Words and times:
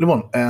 Λοιπόν, 0.00 0.28
ε, 0.32 0.44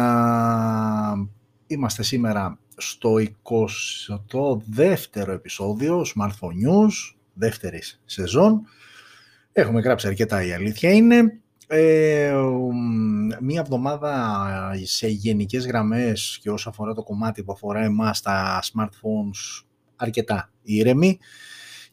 είμαστε 1.67 2.03
σήμερα 2.03 2.59
στο 2.77 3.15
22ο 3.43 5.29
επεισόδιο 5.29 6.05
Smartphone 6.15 6.67
News, 6.67 7.17
δεύτερης 7.35 8.01
σεζόν. 8.05 8.63
Έχουμε 9.53 9.81
γράψει 9.81 10.07
αρκετά 10.07 10.45
η 10.45 10.53
αλήθεια 10.53 10.93
είναι. 10.93 11.41
Ε, 11.67 12.35
μία 13.41 13.61
εβδομάδα 13.61 14.73
σε 14.83 15.09
γενικές 15.09 15.67
γραμμές 15.67 16.39
και 16.43 16.51
όσο 16.51 16.69
αφορά 16.69 16.95
το 16.95 17.03
κομμάτι 17.03 17.43
που 17.43 17.53
αφορά 17.53 17.81
εμάς 17.81 18.21
τα 18.21 18.63
smartphones 18.63 19.65
αρκετά 19.97 20.51
ήρεμη 20.63 21.19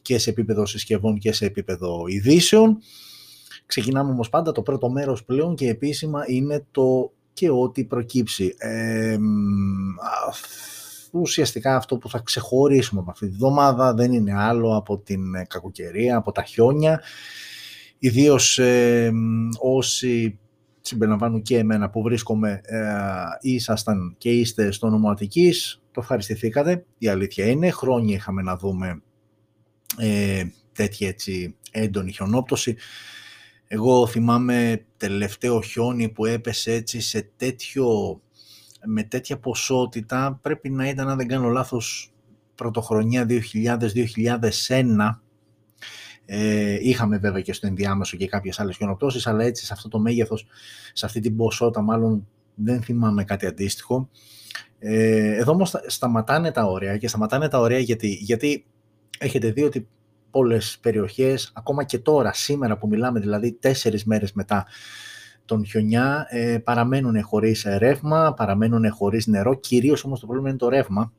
και 0.02 0.18
σε 0.18 0.30
επίπεδο 0.30 0.66
συσκευών 0.66 1.18
και 1.18 1.32
σε 1.32 1.44
επίπεδο 1.44 2.04
ειδήσεων. 2.06 2.78
Ξεκινάμε 3.66 4.10
όμως 4.10 4.28
πάντα 4.28 4.52
το 4.52 4.62
πρώτο 4.62 4.90
μέρος 4.90 5.24
πλέον 5.24 5.54
και 5.54 5.68
επίσημα 5.68 6.24
είναι 6.26 6.66
το 6.70 7.10
και 7.36 7.50
ό,τι 7.50 7.84
προκύψει. 7.84 8.54
Ε, 8.58 9.16
ουσιαστικά 11.10 11.76
αυτό 11.76 11.96
που 11.98 12.08
θα 12.08 12.18
ξεχωρίσουμε 12.24 13.00
από 13.00 13.10
αυτή 13.10 13.28
τη 13.28 13.36
βδομάδα 13.36 13.94
δεν 13.94 14.12
είναι 14.12 14.34
άλλο 14.34 14.76
από 14.76 14.98
την 14.98 15.22
κακοκαιρία, 15.48 16.16
από 16.16 16.32
τα 16.32 16.42
χιόνια. 16.42 17.02
Ιδίως 17.98 18.58
ε, 18.58 19.12
όσοι 19.58 20.38
συμπεριλαμβάνουν 20.80 21.42
και 21.42 21.58
εμένα 21.58 21.90
που 21.90 22.02
βρίσκομαι 22.02 22.60
ε, 22.64 22.82
ήσασταν 23.40 24.14
και 24.18 24.30
είστε 24.30 24.70
στο 24.70 24.88
νομό 24.88 25.10
Αττικής, 25.10 25.82
το 25.90 26.00
ευχαριστηθήκατε. 26.00 26.84
Η 26.98 27.08
αλήθεια 27.08 27.46
είναι, 27.46 27.70
χρόνια 27.70 28.14
είχαμε 28.14 28.42
να 28.42 28.56
δούμε 28.56 29.02
ε, 29.98 30.44
τέτοια 30.72 31.08
έτσι 31.08 31.56
έντονη 31.70 32.12
χιονόπτωση. 32.12 32.76
Εγώ 33.68 34.06
θυμάμαι 34.06 34.84
τελευταίο 34.96 35.60
χιόνι 35.60 36.08
που 36.08 36.26
έπεσε 36.26 36.72
έτσι 36.72 37.00
σε 37.00 37.30
τέτοιο, 37.36 38.20
με 38.84 39.02
τέτοια 39.02 39.38
ποσότητα, 39.38 40.38
πρέπει 40.42 40.70
να 40.70 40.88
ήταν, 40.88 41.08
αν 41.08 41.16
δεν 41.16 41.28
κάνω 41.28 41.48
λάθος, 41.48 42.12
πρωτοχρονιά 42.54 43.26
2000-2001, 43.28 45.20
ε, 46.24 46.78
είχαμε 46.80 47.18
βέβαια 47.18 47.40
και 47.40 47.52
στο 47.52 47.66
ενδιάμεσο 47.66 48.16
και 48.16 48.26
κάποιες 48.26 48.60
άλλες 48.60 48.76
χιονοπτώσεις, 48.76 49.26
αλλά 49.26 49.44
έτσι 49.44 49.64
σε 49.64 49.72
αυτό 49.72 49.88
το 49.88 49.98
μέγεθος, 49.98 50.46
σε 50.92 51.06
αυτή 51.06 51.20
την 51.20 51.36
ποσότητα 51.36 51.80
μάλλον 51.82 52.28
δεν 52.54 52.82
θυμάμαι 52.82 53.24
κάτι 53.24 53.46
αντίστοιχο. 53.46 54.08
Ε, 54.78 55.36
εδώ 55.36 55.52
όμως 55.52 55.74
σταματάνε 55.86 56.50
τα 56.50 56.64
όρια 56.64 56.96
και 56.96 57.08
σταματάνε 57.08 57.48
τα 57.48 57.60
όρια 57.60 57.78
γιατί, 57.78 58.08
γιατί 58.08 58.66
έχετε 59.18 59.50
δει 59.50 59.62
ότι 59.62 59.88
πολλές 60.36 60.78
περιοχές, 60.80 61.52
ακόμα 61.54 61.84
και 61.84 61.98
τώρα, 61.98 62.32
σήμερα 62.32 62.78
που 62.78 62.88
μιλάμε, 62.88 63.20
δηλαδή 63.20 63.52
τέσσερις 63.52 64.04
μέρες 64.04 64.32
μετά 64.32 64.66
τον 65.44 65.66
χιονιά, 65.66 66.26
ε, 66.28 66.58
παραμένουν 66.58 67.22
χωρίς 67.22 67.66
ρεύμα, 67.78 68.34
παραμένουν 68.34 68.90
χωρίς 68.90 69.26
νερό, 69.26 69.54
κυρίως 69.54 70.04
όμως 70.04 70.20
το 70.20 70.26
πρόβλημα 70.26 70.48
είναι 70.48 70.58
το 70.58 70.68
ρεύμα, 70.68 71.12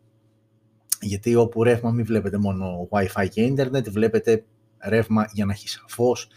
γιατί 1.02 1.36
όπου 1.36 1.64
ρεύμα 1.64 1.92
μην 1.92 2.06
βλέπετε 2.06 2.38
μόνο 2.38 2.88
Wi-Fi 2.92 3.28
και 3.30 3.42
ίντερνετ, 3.42 3.90
βλέπετε 3.90 4.46
ρεύμα 4.80 5.30
για 5.34 5.46
να 5.46 5.52
έχεις 5.52 5.84
φως, 5.88 6.28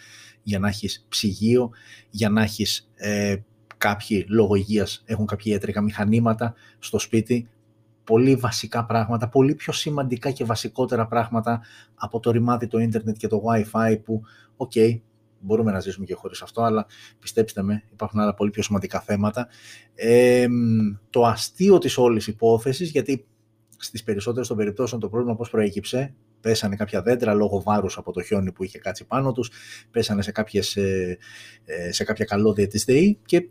για 0.43 0.59
να 0.59 0.69
έχεις 0.69 1.07
ψυγείο, 1.09 1.71
για 2.11 2.29
να 2.31 2.43
έχεις 2.43 2.91
ε, 2.95 3.37
κάποιοι 3.77 4.27
λόγω 4.29 4.55
υγείας 4.55 5.03
έχουν 5.05 5.27
κάποια 5.27 5.53
ιατρικά 5.53 5.81
μηχανήματα 5.81 6.55
στο 6.79 6.99
σπίτι, 6.99 7.49
πολύ 8.11 8.35
βασικά 8.35 8.85
πράγματα, 8.85 9.29
πολύ 9.29 9.55
πιο 9.55 9.73
σημαντικά 9.73 10.31
και 10.31 10.45
βασικότερα 10.45 11.07
πράγματα 11.07 11.61
από 11.95 12.21
το 12.21 12.31
ρημάδι, 12.31 12.67
το 12.67 12.79
ίντερνετ 12.79 13.17
και 13.17 13.27
το 13.27 13.43
Wi-Fi 13.47 13.99
που, 14.05 14.23
οκ, 14.57 14.73
μπορούμε 15.41 15.73
να 15.73 15.81
ζήσουμε 15.81 16.07
και 16.07 16.15
χωρίς 16.15 16.43
αυτό, 16.43 16.63
αλλά 16.63 16.87
πιστέψτε 17.19 17.63
με, 17.63 17.83
υπάρχουν 17.93 18.21
άλλα 18.21 18.35
πολύ 18.35 18.51
πιο 18.51 18.63
σημαντικά 18.63 19.01
θέματα. 19.01 19.49
Ε, 19.95 20.47
το 21.11 21.25
αστείο 21.25 21.79
της 21.79 21.99
όλης 21.99 22.27
υπόθεσης, 22.27 22.91
γιατί 22.91 23.27
στις 23.77 24.03
περισσότερες 24.03 24.49
των 24.49 24.57
περιπτώσεων 24.57 25.01
το 25.01 25.09
πρόβλημα 25.09 25.37
πώς 25.37 25.51
προέκυψε, 25.51 26.15
πέσανε 26.41 26.77
κάποια 26.77 27.03
δέντρα 27.03 27.35
λόγω 27.35 27.63
βάρους 27.63 27.97
από 27.97 28.13
το 28.13 28.23
χιόνι 28.23 28.53
που 28.53 28.65
είχε 28.65 28.79
κάτσει 28.79 29.07
πάνω 29.07 29.33
τους, 29.33 29.51
πέσανε 29.91 30.23
σε, 30.23 30.33
κάποιες, 30.33 30.77
ε, 30.77 31.19
ε, 31.65 31.93
σε 31.93 32.05
κάποια 32.05 32.25
καλώδια 32.25 32.67
της 32.67 32.85
ΔΕΗ 32.85 33.19
και 33.25 33.49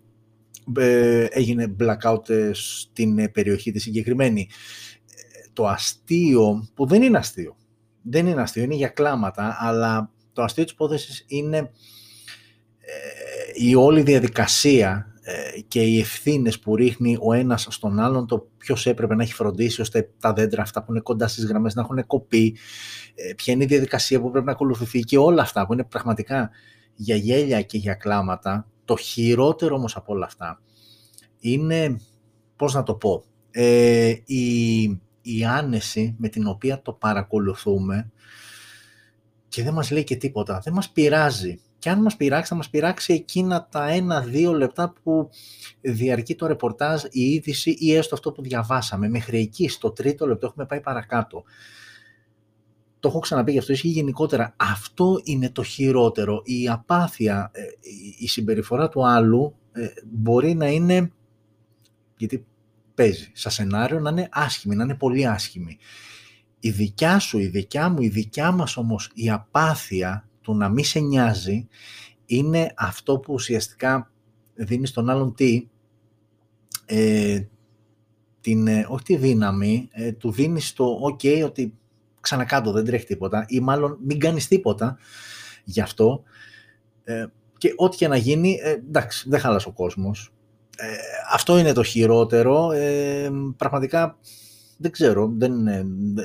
ε, 0.77 1.23
έγινε 1.23 1.75
blackout 1.79 2.29
ε, 2.29 2.51
στην 2.53 3.19
ε, 3.19 3.27
περιοχή 3.27 3.71
τη 3.71 3.79
συγκεκριμένη. 3.79 4.49
Το 5.53 5.67
αστείο, 5.67 6.69
που 6.73 6.85
δεν 6.85 7.01
είναι 7.01 7.17
αστείο, 7.17 7.55
δεν 8.01 8.27
είναι 8.27 8.41
αστείο, 8.41 8.63
είναι 8.63 8.75
για 8.75 8.87
κλάματα, 8.87 9.57
αλλά 9.59 10.11
το 10.33 10.41
αστείο 10.41 10.63
της 10.63 10.73
υπόθεσης 10.73 11.25
είναι 11.27 11.71
η 13.53 13.75
όλη 13.75 14.01
διαδικασία 14.01 15.13
και 15.67 15.81
οι 15.81 15.99
ευθύνες 15.99 16.59
που 16.59 16.75
ρίχνει 16.75 17.17
ο 17.21 17.33
ένας 17.33 17.67
στον 17.69 17.99
άλλον, 17.99 18.27
το 18.27 18.49
ποιος 18.57 18.85
έπρεπε 18.85 19.15
να 19.15 19.23
έχει 19.23 19.33
φροντίσει 19.33 19.81
ώστε 19.81 20.09
τα 20.19 20.33
δέντρα 20.33 20.61
αυτά 20.61 20.83
που 20.83 20.91
είναι 20.91 21.01
κοντά 21.01 21.27
στις 21.27 21.45
γραμμές 21.45 21.75
να 21.75 21.81
έχουν 21.81 22.05
κοπεί, 22.05 22.57
ποια 23.35 23.53
είναι 23.53 23.63
η 23.63 23.67
διαδικασία 23.67 24.21
που 24.21 24.31
πρέπει 24.31 24.45
να 24.45 24.51
ακολουθηθεί 24.51 24.99
και 24.99 25.17
όλα 25.17 25.41
αυτά 25.41 25.65
που 25.65 25.73
είναι 25.73 25.83
πραγματικά 25.83 26.49
για 26.95 27.15
γέλια 27.15 27.61
και 27.61 27.77
για 27.77 27.93
κλάματα 27.93 28.67
το 28.89 28.97
χειρότερο 28.97 29.75
όμως 29.75 29.95
από 29.95 30.13
όλα 30.13 30.25
αυτά 30.25 30.61
είναι, 31.39 31.99
πώς 32.55 32.73
να 32.73 32.83
το 32.83 32.95
πω, 32.95 33.23
ε, 33.51 34.13
η, 34.25 34.81
η 35.21 35.45
άνεση 35.45 36.15
με 36.17 36.27
την 36.27 36.47
οποία 36.47 36.81
το 36.81 36.93
παρακολουθούμε 36.93 38.11
και 39.47 39.63
δεν 39.63 39.73
μας 39.73 39.91
λέει 39.91 40.03
και 40.03 40.15
τίποτα, 40.15 40.61
δεν 40.63 40.73
μας 40.73 40.89
πειράζει. 40.89 41.59
Και 41.79 41.89
αν 41.89 42.01
μας 42.01 42.15
πειράξει, 42.15 42.49
θα 42.49 42.55
μας 42.55 42.69
πειράξει 42.69 43.13
εκείνα 43.13 43.67
τα 43.71 43.89
ένα-δύο 43.89 44.53
λεπτά 44.53 44.93
που 45.03 45.29
διαρκεί 45.81 46.35
το 46.35 46.47
ρεπορτάζ, 46.47 47.03
η 47.03 47.21
είδηση 47.21 47.75
ή 47.79 47.95
έστω 47.95 48.15
αυτό 48.15 48.31
που 48.31 48.41
διαβάσαμε. 48.41 49.09
Μέχρι 49.09 49.39
εκεί, 49.39 49.67
στο 49.67 49.91
τρίτο 49.91 50.27
λεπτό, 50.27 50.45
έχουμε 50.45 50.65
πάει 50.65 50.81
παρακάτω 50.81 51.43
το 52.99 53.07
έχω 53.07 53.19
ξαναπεί 53.19 53.51
γι' 53.51 53.57
αυτό, 53.57 53.71
ισχύει 53.71 53.87
γενικότερα. 53.87 54.53
Αυτό 54.57 55.21
είναι 55.23 55.49
το 55.49 55.63
χειρότερο. 55.63 56.41
Η 56.43 56.69
απάθεια, 56.69 57.51
ε, 57.53 57.61
η 58.17 58.27
συμπεριφορά 58.27 58.89
του 58.89 59.07
άλλου 59.07 59.55
ε, 59.71 59.87
μπορεί 60.11 60.53
να 60.53 60.67
είναι, 60.67 61.11
γιατί 62.17 62.45
παίζει, 62.95 63.31
σαν 63.33 63.51
σενάριο 63.51 63.99
να 63.99 64.09
είναι 64.09 64.29
άσχημη, 64.31 64.75
να 64.75 64.83
είναι 64.83 64.95
πολύ 64.95 65.27
άσχημη. 65.27 65.77
Η 66.59 66.69
δικιά 66.69 67.19
σου, 67.19 67.39
η 67.39 67.47
δικιά 67.47 67.89
μου, 67.89 68.01
η 68.01 68.09
δικιά 68.09 68.51
μας 68.51 68.77
όμως 68.77 69.11
η 69.13 69.29
απάθεια 69.29 70.29
του 70.41 70.55
να 70.55 70.69
μην 70.69 70.83
σε 70.83 70.99
νοιάζει 70.99 71.67
είναι 72.25 72.73
αυτό 72.77 73.19
που 73.19 73.33
ουσιαστικά 73.33 74.11
δίνει 74.53 74.87
στον 74.87 75.09
άλλον 75.09 75.33
τι, 75.35 75.67
ε, 76.85 77.41
την, 78.41 78.67
όχι 78.67 79.03
τη 79.03 79.15
δύναμη, 79.15 79.89
του 80.17 80.31
δίνεις 80.31 80.73
το 80.73 80.99
ok 81.03 81.43
ότι 81.45 81.78
ξανακάτω, 82.29 82.71
δεν 82.71 82.85
τρέχει 82.85 83.05
τίποτα 83.05 83.45
ή 83.47 83.59
μάλλον 83.59 83.97
μην 84.05 84.19
κάνεις 84.19 84.47
τίποτα 84.47 84.97
γι' 85.63 85.81
αυτό 85.81 86.23
ε, 87.03 87.25
και 87.57 87.73
ό,τι 87.75 87.97
και 87.97 88.07
να 88.07 88.17
γίνει, 88.17 88.59
ε, 88.63 88.71
εντάξει, 88.71 89.29
δεν 89.29 89.39
χάλασε 89.39 89.67
ο 89.67 89.71
κόσμος. 89.71 90.33
Ε, 90.77 90.85
αυτό 91.33 91.57
είναι 91.57 91.73
το 91.73 91.83
χειρότερο. 91.83 92.71
Ε, 92.71 93.29
πραγματικά 93.57 94.17
δεν 94.77 94.91
ξέρω, 94.91 95.33
δεν, 95.37 95.53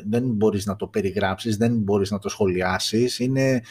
δεν 0.07 0.25
μπορείς 0.25 0.67
να 0.67 0.77
το 0.77 0.87
περιγράψεις, 0.87 1.57
δεν 1.57 1.79
μπορείς 1.79 2.11
να 2.11 2.19
το 2.19 2.29
σχολιάσεις. 2.29 3.19
Είναι, 3.19 3.63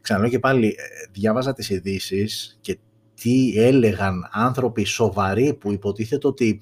ξαναλέω 0.00 0.30
και 0.30 0.38
πάλι, 0.38 0.76
διάβαζα 1.12 1.52
τις 1.52 1.70
ειδήσεις 1.70 2.58
και 2.60 2.78
τι 3.14 3.52
έλεγαν 3.56 4.28
άνθρωποι 4.32 4.84
σοβαροί 4.84 5.54
που 5.54 5.72
υποτίθεται 5.72 6.26
ότι 6.26 6.60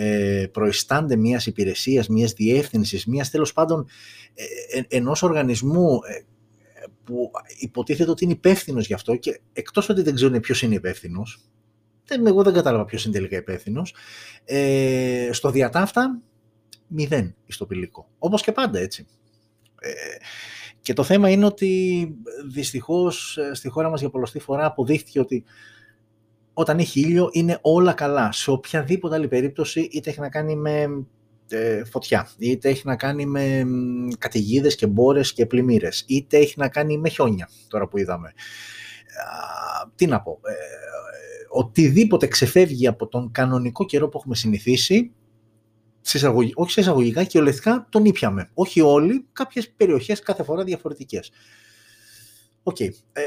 ε, 0.00 0.46
προϊστάνται 0.52 1.16
μιας 1.16 1.46
υπηρεσίας, 1.46 2.08
μιας 2.08 2.32
διεύθυνσης, 2.32 3.06
μιας 3.06 3.30
τέλος 3.30 3.52
πάντων 3.52 3.88
ε, 4.34 4.78
ε, 4.78 4.82
ενός 4.88 5.22
οργανισμού 5.22 6.00
ε, 6.08 6.22
που 7.04 7.30
υποτίθεται 7.58 8.10
ότι 8.10 8.24
είναι 8.24 8.32
υπεύθυνος 8.32 8.86
γι' 8.86 8.94
αυτό 8.94 9.16
και 9.16 9.40
εκτός 9.52 9.88
ότι 9.88 10.02
δεν 10.02 10.14
ξέρουν 10.14 10.40
ποιος 10.40 10.62
είναι 10.62 10.74
υπεύθυνος, 10.74 11.40
δεν, 12.04 12.26
εγώ 12.26 12.42
δεν 12.42 12.52
κατάλαβα 12.52 12.84
ποιος 12.84 13.04
είναι 13.04 13.14
τελικά 13.14 13.36
υπεύθυνος. 13.36 13.94
Ε, 14.44 15.28
στο 15.32 15.50
διατάφτα 15.50 16.20
μηδέν 16.86 17.34
ιστοπηλικό. 17.46 18.08
Όπως 18.18 18.42
και 18.42 18.52
πάντα 18.52 18.78
έτσι. 18.78 19.06
Ε, 19.80 19.90
και 20.80 20.92
το 20.92 21.02
θέμα 21.02 21.30
είναι 21.30 21.44
ότι 21.44 22.14
δυστυχώς 22.50 23.38
στη 23.52 23.68
χώρα 23.68 23.90
μας 23.90 24.00
για 24.00 24.10
πολλωστή 24.10 24.38
φορά 24.38 24.64
αποδείχθηκε 24.64 25.20
ότι 25.20 25.44
όταν 26.58 26.78
έχει 26.78 27.00
ήλιο 27.00 27.28
είναι 27.32 27.58
όλα 27.62 27.92
καλά. 27.92 28.32
Σε 28.32 28.50
οποιαδήποτε 28.50 29.14
άλλη 29.14 29.28
περίπτωση, 29.28 29.80
είτε 29.80 30.10
έχει 30.10 30.20
να 30.20 30.28
κάνει 30.28 30.56
με 30.56 31.04
ε, 31.48 31.84
φωτιά, 31.84 32.28
είτε 32.38 32.68
έχει 32.68 32.82
να 32.86 32.96
κάνει 32.96 33.26
με 33.26 33.64
καταιγίδες 34.18 34.74
και 34.74 34.86
μπόρες 34.86 35.32
και 35.32 35.46
πλημμύρες, 35.46 36.04
είτε 36.06 36.36
έχει 36.36 36.54
να 36.56 36.68
κάνει 36.68 36.98
με 36.98 37.08
χιόνια, 37.08 37.48
τώρα 37.68 37.88
που 37.88 37.98
είδαμε. 37.98 38.32
τι 39.94 40.06
να 40.06 40.20
πω, 40.20 40.40
ε, 40.42 40.54
οτιδήποτε 41.48 42.26
ξεφεύγει 42.26 42.86
από 42.86 43.06
τον 43.06 43.30
κανονικό 43.32 43.84
καιρό 43.84 44.08
που 44.08 44.18
έχουμε 44.18 44.34
συνηθίσει, 44.34 45.12
όχι 46.54 46.70
σε 46.70 46.80
εισαγωγικά, 46.80 47.24
κυριολεκτικά 47.24 47.86
τον 47.90 48.04
ήπιαμε. 48.04 48.50
Όχι 48.54 48.80
όλοι, 48.80 49.26
κάποιες 49.32 49.70
περιοχές 49.70 50.20
κάθε 50.20 50.42
φορά 50.42 50.64
διαφορετικές. 50.64 51.30
OK. 52.68 52.76
Okay. 52.78 52.88
Ε, 53.12 53.22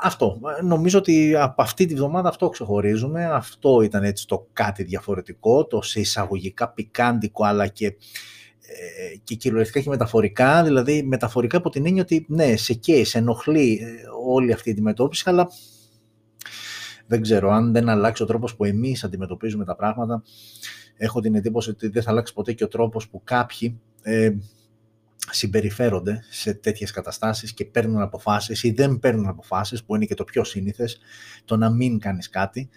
αυτό. 0.00 0.40
Νομίζω 0.62 0.98
ότι 0.98 1.34
από 1.36 1.62
αυτή 1.62 1.86
τη 1.86 1.94
βδομάδα 1.94 2.28
αυτό 2.28 2.48
ξεχωρίζουμε. 2.48 3.24
Αυτό 3.24 3.82
ήταν 3.82 4.04
έτσι 4.04 4.26
το 4.26 4.46
κάτι 4.52 4.82
διαφορετικό, 4.82 5.66
το 5.66 5.82
σε 5.82 6.00
εισαγωγικά 6.00 6.68
πικάντικο, 6.68 7.44
αλλά 7.44 7.66
και, 7.66 7.86
ε, 7.86 9.16
και 9.24 9.34
κυριολεκτικά 9.34 9.80
και 9.80 9.88
μεταφορικά. 9.88 10.62
Δηλαδή, 10.62 11.02
μεταφορικά 11.02 11.56
από 11.56 11.70
την 11.70 11.86
έννοια 11.86 12.02
ότι 12.02 12.26
ναι, 12.28 12.56
σε 12.56 12.74
καίει, 12.74 13.04
σε 13.04 13.18
ενοχλεί 13.18 13.80
ε, 13.82 13.92
όλη 14.26 14.52
αυτή 14.52 14.68
η 14.68 14.72
αντιμετώπιση, 14.72 15.22
αλλά 15.26 15.48
δεν 17.06 17.22
ξέρω 17.22 17.50
αν 17.50 17.72
δεν 17.72 17.88
αλλάξει 17.88 18.22
ο 18.22 18.26
τρόπος 18.26 18.56
που 18.56 18.64
εμείς 18.64 19.04
αντιμετωπίζουμε 19.04 19.64
τα 19.64 19.76
πράγματα. 19.76 20.22
Έχω 20.96 21.20
την 21.20 21.34
εντύπωση 21.34 21.70
ότι 21.70 21.88
δεν 21.88 22.02
θα 22.02 22.10
αλλάξει 22.10 22.32
ποτέ 22.32 22.52
και 22.52 22.64
ο 22.64 22.68
τρόπος 22.68 23.08
που 23.08 23.20
κάποιοι 23.24 23.80
ε, 24.02 24.30
συμπεριφέρονται 25.30 26.24
σε 26.30 26.54
τέτοιες 26.54 26.90
καταστάσεις 26.90 27.54
και 27.54 27.64
παίρνουν 27.64 28.00
αποφάσεις 28.00 28.62
ή 28.62 28.70
δεν 28.70 28.98
παίρνουν 28.98 29.26
αποφάσεις, 29.26 29.84
που 29.84 29.94
είναι 29.94 30.04
και 30.04 30.14
το 30.14 30.24
πιο 30.24 30.44
σύνηθες, 30.44 30.98
το 31.44 31.56
να 31.56 31.70
μην 31.70 31.98
κάνεις 31.98 32.28
κάτι. 32.28 32.68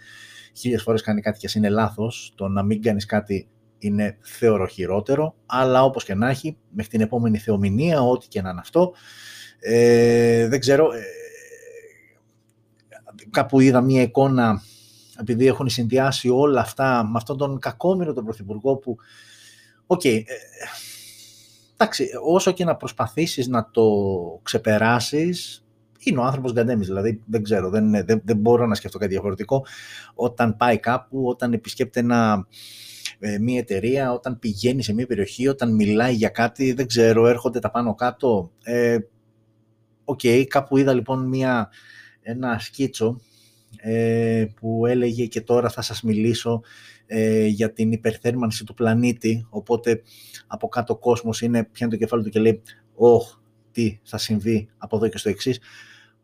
Χίλιες 0.53 0.81
φορές 0.81 1.01
κάνει 1.01 1.21
κάτι 1.21 1.39
και 1.39 1.49
είναι 1.55 1.69
λάθος, 1.69 2.33
το 2.35 2.47
να 2.47 2.63
μην 2.63 2.81
κάνεις 2.81 3.05
κάτι 3.05 3.47
είναι 3.79 4.17
θεωρώ 4.21 4.67
χειρότερο, 4.67 5.35
αλλά 5.45 5.83
όπως 5.83 6.03
και 6.03 6.13
να 6.13 6.29
έχει, 6.29 6.57
μέχρι 6.69 6.91
την 6.91 7.01
επόμενη 7.01 7.37
θεομηνία, 7.37 8.01
ό,τι 8.01 8.27
και 8.27 8.41
να 8.41 8.49
είναι 8.49 8.59
αυτό, 8.59 8.93
ε, 9.59 10.47
δεν 10.47 10.59
ξέρω, 10.59 10.91
ε, 10.91 11.01
κάπου 13.29 13.59
είδα 13.59 13.81
μία 13.81 14.01
εικόνα, 14.01 14.61
επειδή 15.19 15.47
έχουν 15.47 15.69
συνδυάσει 15.69 16.29
όλα 16.29 16.61
αυτά 16.61 17.03
με 17.03 17.13
αυτόν 17.15 17.37
τον 17.37 17.59
κακόμοιρο 17.59 18.13
τον 18.13 18.23
Πρωθυπουργό 18.23 18.75
που, 18.75 18.97
OK, 19.85 20.01
okay, 20.03 20.23
ε, 20.25 20.33
εντάξει, 21.77 22.09
όσο 22.23 22.51
και 22.51 22.63
να 22.63 22.75
προσπαθήσεις 22.75 23.47
να 23.47 23.69
το 23.71 23.89
ξεπεράσεις, 24.43 25.65
είναι 25.99 26.19
ο 26.19 26.23
άνθρωπος 26.23 26.53
γκαντέμης, 26.53 26.87
δηλαδή 26.87 27.21
δεν 27.25 27.43
ξέρω, 27.43 27.69
δεν, 27.69 27.91
δεν, 28.05 28.21
δεν 28.23 28.37
μπορώ 28.37 28.65
να 28.65 28.75
σκεφτώ 28.75 28.97
κάτι 28.97 29.11
διαφορετικό. 29.11 29.65
Όταν 30.13 30.57
πάει 30.57 30.79
κάπου, 30.79 31.27
όταν 31.27 31.53
επισκέπτεται 31.53 31.99
ένα, 31.99 32.47
ε, 33.19 33.37
μια 33.37 33.59
εταιρεία, 33.59 34.11
όταν 34.11 34.39
πηγαίνει 34.39 34.83
σε 34.83 34.93
μια 34.93 35.05
περιοχή, 35.05 35.47
όταν 35.47 35.75
μιλάει 35.75 36.13
για 36.13 36.29
κάτι, 36.29 36.73
δεν 36.73 36.87
ξέρω, 36.87 37.27
έρχονται 37.27 37.59
τα 37.59 37.71
πάνω 37.71 37.95
κάτω. 37.95 38.51
Ε, 38.63 38.97
OK, 40.09 40.19
okay, 40.23 40.43
κάπου 40.47 40.77
είδα 40.77 40.93
λοιπόν 40.93 41.27
μια, 41.27 41.69
ένα 42.21 42.59
σκίτσο 42.59 43.07
ε, 43.07 43.26
που 44.59 44.85
έλεγε 44.85 45.25
και 45.25 45.41
τώρα 45.41 45.69
θα 45.69 45.81
σας 45.81 46.01
μιλήσω 46.01 46.61
ε, 47.05 47.45
για 47.45 47.73
την 47.73 47.91
υπερθέρμανση 47.91 48.63
του 48.63 48.73
πλανήτη, 48.73 49.47
οπότε 49.49 50.01
από 50.47 50.67
κάτω 50.67 50.93
ο 50.93 50.97
κόσμος 50.97 51.41
είναι, 51.41 51.63
πιάνει 51.63 51.91
το 51.91 51.97
κεφάλι 51.97 52.23
του 52.23 52.29
και 52.29 52.39
λέει 52.39 52.61
«Ωχ, 52.95 53.37
τι 53.71 53.99
θα 54.03 54.17
συμβεί 54.17 54.69
από 54.77 54.95
εδώ 54.95 55.07
και 55.07 55.17
στο 55.17 55.29
εξής. 55.29 55.59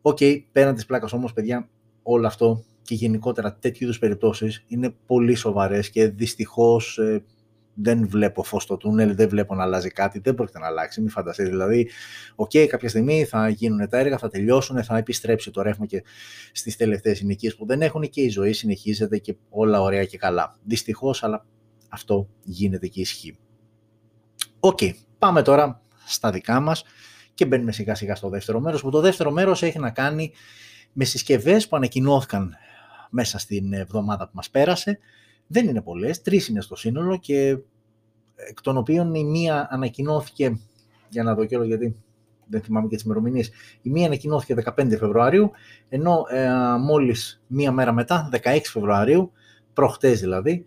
OK, 0.00 0.16
okay, 0.20 0.42
πέραν 0.52 0.74
της 0.74 0.86
πλάκας 0.86 1.12
όμως, 1.12 1.32
παιδιά, 1.32 1.68
όλο 2.02 2.26
αυτό 2.26 2.64
και 2.82 2.94
γενικότερα 2.94 3.54
τέτοιου 3.54 3.84
είδους 3.84 3.98
περιπτώσεις 3.98 4.64
είναι 4.66 4.94
πολύ 5.06 5.34
σοβαρές 5.34 5.90
και 5.90 6.08
δυστυχώς 6.08 6.98
ε, 6.98 7.24
δεν 7.74 8.08
βλέπω 8.08 8.42
φως 8.42 8.62
στο 8.62 8.76
τούνελ, 8.76 9.14
δεν 9.14 9.28
βλέπω 9.28 9.54
να 9.54 9.62
αλλάζει 9.62 9.90
κάτι, 9.90 10.18
δεν 10.18 10.34
πρόκειται 10.34 10.58
να 10.58 10.66
αλλάξει. 10.66 11.00
Μην 11.00 11.10
φανταστείτε. 11.10 11.48
Δηλαδή, 11.48 11.90
OK, 12.34 12.50
okay, 12.54 12.66
κάποια 12.66 12.88
στιγμή 12.88 13.24
θα 13.24 13.48
γίνουν 13.48 13.88
τα 13.88 13.98
έργα, 13.98 14.18
θα 14.18 14.28
τελειώσουν, 14.28 14.84
θα 14.84 14.96
επιστρέψει 14.96 15.50
το 15.50 15.62
ρεύμα 15.62 15.86
και 15.86 16.04
στις 16.52 16.76
τελευταίες 16.76 17.18
συνοικίες 17.18 17.56
που 17.56 17.66
δεν 17.66 17.82
έχουν 17.82 18.02
και 18.02 18.20
η 18.20 18.28
ζωή 18.28 18.52
συνεχίζεται 18.52 19.18
και 19.18 19.36
όλα 19.50 19.80
ωραία 19.80 20.04
και 20.04 20.18
καλά. 20.18 20.56
Δυστυχώς, 20.64 21.22
αλλά 21.22 21.46
αυτό 21.88 22.28
γίνεται 22.42 22.86
και 22.86 23.00
ισχύει. 23.00 23.36
OK, 24.60 24.78
okay, 24.80 24.90
πάμε 25.18 25.42
τώρα 25.42 25.82
στα 26.06 26.30
δικά 26.30 26.60
μας 26.60 26.84
και 27.34 27.46
μπαίνουμε 27.46 27.72
σιγά 27.72 27.94
σιγά 27.94 28.14
στο 28.14 28.28
δεύτερο 28.28 28.60
μέρος. 28.60 28.82
Που 28.82 28.90
το 28.90 29.00
δεύτερο 29.00 29.30
μέρος 29.30 29.62
έχει 29.62 29.78
να 29.78 29.90
κάνει 29.90 30.32
με 30.92 31.04
συσκευές 31.04 31.68
που 31.68 31.76
ανακοινώθηκαν 31.76 32.54
μέσα 33.10 33.38
στην 33.38 33.72
εβδομάδα 33.72 34.24
που 34.24 34.32
μας 34.34 34.50
πέρασε 34.50 34.98
δεν 35.46 35.68
είναι 35.68 35.82
πολλές, 35.82 36.22
τρεις 36.22 36.48
είναι 36.48 36.60
στο 36.60 36.76
σύνολο 36.76 37.16
και 37.16 37.58
εκ 38.34 38.60
των 38.60 38.76
οποίων 38.76 39.14
η 39.14 39.24
μία 39.24 39.68
ανακοινώθηκε, 39.70 40.60
για 41.08 41.22
να 41.22 41.34
δω 41.34 41.44
κιόλας 41.44 41.66
γιατί 41.66 41.96
δεν 42.46 42.62
θυμάμαι 42.62 42.88
και 42.88 42.94
τις 42.94 43.04
ημερομηνίες, 43.04 43.50
η 43.82 43.90
μία 43.90 44.06
ανακοινώθηκε 44.06 44.54
15 44.54 44.96
Φεβρουαρίου, 44.98 45.50
ενώ 45.88 46.24
ε, 46.30 46.48
μόλις 46.80 47.42
μία 47.46 47.72
μέρα 47.72 47.92
μετά, 47.92 48.28
16 48.32 48.58
Φεβρουαρίου, 48.62 49.32
προχτές 49.72 50.20
δηλαδή, 50.20 50.64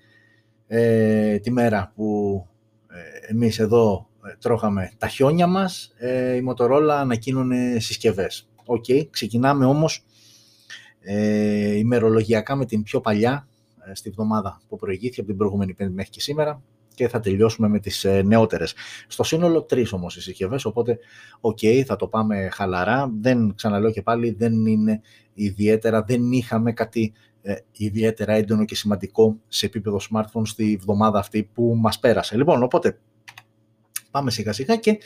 ε, 0.68 1.38
τη 1.40 1.52
μέρα 1.52 1.92
που 1.96 2.48
ε, 2.88 3.32
εμείς 3.32 3.60
εδώ 3.60 4.10
ε, 4.26 4.36
τρώγαμε 4.40 4.92
τα 4.98 5.08
χιόνια 5.08 5.48
μας, 5.48 5.94
ε, 5.98 6.36
η 6.36 6.44
Motorola 6.50 6.98
ανακοίνωνε 7.00 7.80
συσκευές. 7.80 8.50
Οκ, 8.66 8.86
ξεκινάμε 9.10 9.66
όμως 9.66 10.06
ε, 11.00 11.78
ημερολογιακά 11.78 12.56
με 12.56 12.66
την 12.66 12.84
πιο 12.84 13.02
παλιά, 13.02 13.48
ε, 13.54 13.57
στη 13.94 14.10
βδομάδα 14.10 14.62
που 14.68 14.76
προηγήθηκε 14.76 15.20
από 15.20 15.30
την 15.30 15.38
προηγούμενη 15.38 15.74
πέμπτη 15.74 15.94
μέχρι 15.94 16.12
και 16.12 16.22
σήμερα 16.22 16.62
και 16.98 17.08
θα 17.08 17.20
τελειώσουμε 17.20 17.68
με 17.68 17.80
τις 17.80 18.04
ε, 18.04 18.22
νεότερες. 18.22 18.74
Στο 19.08 19.24
σύνολο 19.24 19.64
τρεις 19.64 19.94
όμως 19.94 20.16
οι 20.16 20.22
συσκευές, 20.22 20.66
οπότε 20.66 20.98
OK, 21.40 21.58
okay, 21.62 21.84
θα 21.86 21.96
το 21.96 22.08
πάμε 22.08 22.50
χαλαρά. 22.52 23.12
Δεν, 23.22 23.56
ξαναλέω 23.56 23.92
και 23.92 24.02
πάλι, 24.02 24.36
δεν 24.38 24.66
είναι 24.66 25.02
ιδιαίτερα, 25.34 26.04
δεν 26.04 26.32
είχαμε 26.32 26.72
κάτι 26.72 27.14
ε, 27.42 27.56
ιδιαίτερα 27.72 28.34
έντονο 28.34 28.66
και 28.66 28.76
σημαντικό 28.76 29.40
σε 29.48 29.66
επίπεδο 29.66 30.00
smartphone 30.12 30.42
στη 30.44 30.78
βδομάδα 30.82 31.20
αυτή 31.20 31.50
που 31.54 31.78
μας 31.80 32.00
πέρασε. 32.00 32.38
Λοιπόν, 32.38 32.64
οπότε 32.64 33.00
πάμε 34.12 34.32
σιγά 34.32 34.54
σιγά 34.54 34.76
και 34.76 34.98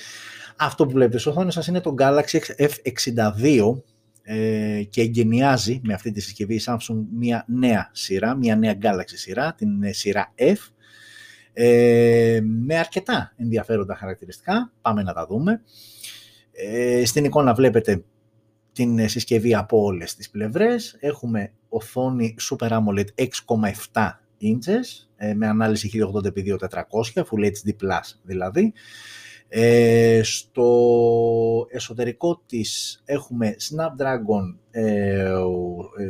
αυτό 0.57 0.85
που 0.85 0.91
βλέπετε 0.91 1.17
στο 1.17 1.29
οθόνη 1.29 1.51
σας 1.51 1.67
είναι 1.67 1.81
το 1.81 1.95
Galaxy 1.97 2.39
F62 2.57 3.81
ε, 4.23 4.83
και 4.89 5.01
εγκαινιάζει 5.01 5.81
με 5.83 5.93
αυτή 5.93 6.11
τη 6.11 6.21
συσκευή 6.21 6.55
η 6.55 6.61
Samsung 6.65 7.05
μια 7.17 7.45
νέα 7.47 7.89
σειρά, 7.93 8.35
μια 8.35 8.55
νέα 8.55 8.77
Galaxy 8.81 9.13
σειρά, 9.13 9.53
την 9.53 9.83
ε, 9.83 9.91
σειρά 9.91 10.33
F, 10.35 10.57
ε, 11.53 12.39
με 12.43 12.77
αρκετά 12.77 13.33
ενδιαφέροντα 13.37 13.95
χαρακτηριστικά. 13.95 14.71
Πάμε 14.81 15.03
να 15.03 15.13
τα 15.13 15.25
δούμε. 15.25 15.61
Ε, 16.51 17.05
στην 17.05 17.25
εικόνα 17.25 17.53
βλέπετε 17.53 18.03
την 18.73 19.09
συσκευή 19.09 19.55
από 19.55 19.83
όλες 19.83 20.15
τις 20.15 20.29
πλευρές. 20.29 20.97
Έχουμε 20.99 21.53
οθόνη 21.69 22.35
Super 22.49 22.69
AMOLED 22.69 23.05
6,7 23.15 24.09
inches 24.41 25.07
με 25.35 25.47
ανάλυση 25.47 25.89
1080x2400, 25.93 27.23
Full 27.23 27.45
HD 27.45 27.69
Plus 27.69 28.19
δηλαδή. 28.23 28.73
Ε, 29.53 30.21
στο 30.23 31.67
εσωτερικό 31.69 32.41
της 32.45 33.01
έχουμε 33.05 33.55
Snapdragon, 33.59 34.55
ε, 34.71 34.81
ε, 35.21 35.33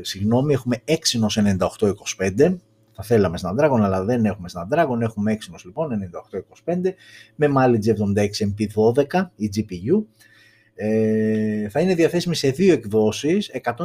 συγγνώμη, 0.01 0.53
έχουμε 0.53 0.81
Exynos 0.85 1.57
9825, 1.77 2.57
θα 2.91 3.03
θέλαμε 3.03 3.39
Snapdragon, 3.41 3.79
αλλά 3.81 4.03
δεν 4.03 4.25
έχουμε 4.25 4.49
Snapdragon, 4.53 5.01
έχουμε 5.01 5.37
Exynos 5.37 5.61
λοιπόν 5.65 5.89
9825, 6.65 6.93
με 7.35 7.47
Mali 7.57 7.77
G76 7.85 8.29
MP12 8.29 9.29
η 9.35 9.49
GPU. 9.55 10.03
Ε, 10.73 11.69
θα 11.69 11.79
είναι 11.79 11.95
διαθέσιμη 11.95 12.35
σε 12.35 12.49
δύο 12.49 12.73
εκδόσεις, 12.73 13.51
128 13.63 13.75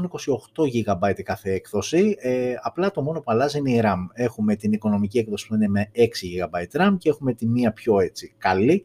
GB 0.54 1.22
κάθε 1.22 1.52
έκδοση, 1.52 2.16
ε, 2.18 2.54
απλά 2.62 2.90
το 2.90 3.02
μόνο 3.02 3.20
που 3.20 3.30
αλλάζει 3.30 3.58
είναι 3.58 3.70
η 3.70 3.80
RAM. 3.84 4.06
Έχουμε 4.14 4.56
την 4.56 4.72
οικονομική 4.72 5.18
έκδοση 5.18 5.46
που 5.46 5.54
είναι 5.54 5.68
με 5.68 5.90
6 5.94 6.00
GB 6.00 6.80
RAM 6.80 6.96
και 6.98 7.08
έχουμε 7.08 7.34
τη 7.34 7.46
μία 7.46 7.72
πιο 7.72 8.00
έτσι 8.00 8.34
καλή, 8.38 8.84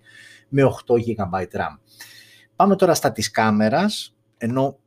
με 0.52 0.64
8 0.64 0.94
GB 0.94 1.58
RAM. 1.58 1.78
Πάμε 2.56 2.76
τώρα 2.76 2.94
στα 2.94 3.12
της 3.12 3.32
κάμερας, 3.32 4.16
ενώ 4.38 4.80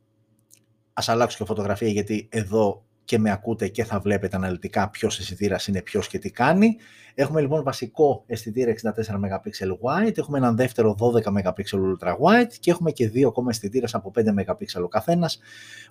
ας 0.93 1.09
αλλάξω 1.09 1.37
και 1.37 1.45
φωτογραφία 1.45 1.87
γιατί 1.87 2.27
εδώ 2.31 2.85
και 3.05 3.19
με 3.19 3.31
ακούτε 3.31 3.67
και 3.67 3.83
θα 3.83 3.99
βλέπετε 3.99 4.35
αναλυτικά 4.35 4.89
ποιος 4.89 5.19
αισθητήρας 5.19 5.67
είναι 5.67 5.81
ποιος 5.81 6.07
και 6.07 6.19
τι 6.19 6.31
κάνει. 6.31 6.75
Έχουμε 7.15 7.41
λοιπόν 7.41 7.63
βασικό 7.63 8.23
αισθητήρα 8.27 8.73
64 8.73 8.85
MP 8.87 10.05
wide, 10.07 10.17
έχουμε 10.17 10.37
έναν 10.37 10.55
δεύτερο 10.55 10.95
12 10.99 11.23
MP 11.23 11.63
ultra 11.71 12.11
wide 12.11 12.53
και 12.59 12.71
έχουμε 12.71 12.91
και 12.91 13.09
δύο 13.09 13.27
ακόμα 13.27 13.49
αισθητήρες 13.49 13.95
από 13.95 14.11
5 14.15 14.19
MP 14.19 14.83
ο 14.83 14.87
καθένας. 14.87 15.39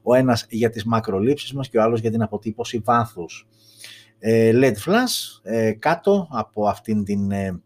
Ο 0.02 0.14
ένας 0.14 0.46
για 0.48 0.70
τις 0.70 0.84
μακρολήψεις 0.84 1.52
μας 1.52 1.68
και 1.68 1.78
ο 1.78 1.82
άλλος 1.82 2.00
για 2.00 2.10
την 2.10 2.22
αποτύπωση 2.22 2.78
βάθους. 2.78 3.46
Ε, 4.18 4.50
LED 4.54 4.76
flash 4.86 5.40
ε, 5.42 5.72
κάτω 5.72 6.28
από 6.30 6.68
αυτήν 6.68 7.04
την 7.04 7.30
ε, 7.30 7.44
ε, 7.46 7.62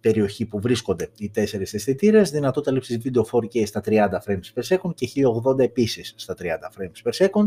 περιοχή 0.00 0.46
που 0.46 0.60
βρίσκονται 0.60 1.08
οι 1.18 1.30
τέσσερις 1.30 1.74
αισθητήρες, 1.74 2.30
δυνατότητα 2.30 2.72
λήψης 2.72 2.98
βίντεο 2.98 3.26
4K 3.32 3.66
στα 3.66 3.80
30 3.84 3.90
frames 4.26 4.52
per 4.54 4.76
second 4.76 4.94
και 4.94 5.08
1080 5.46 5.58
επίσης 5.58 6.14
στα 6.16 6.34
30 6.38 6.44
frames 6.44 7.10
per 7.10 7.26
second. 7.26 7.46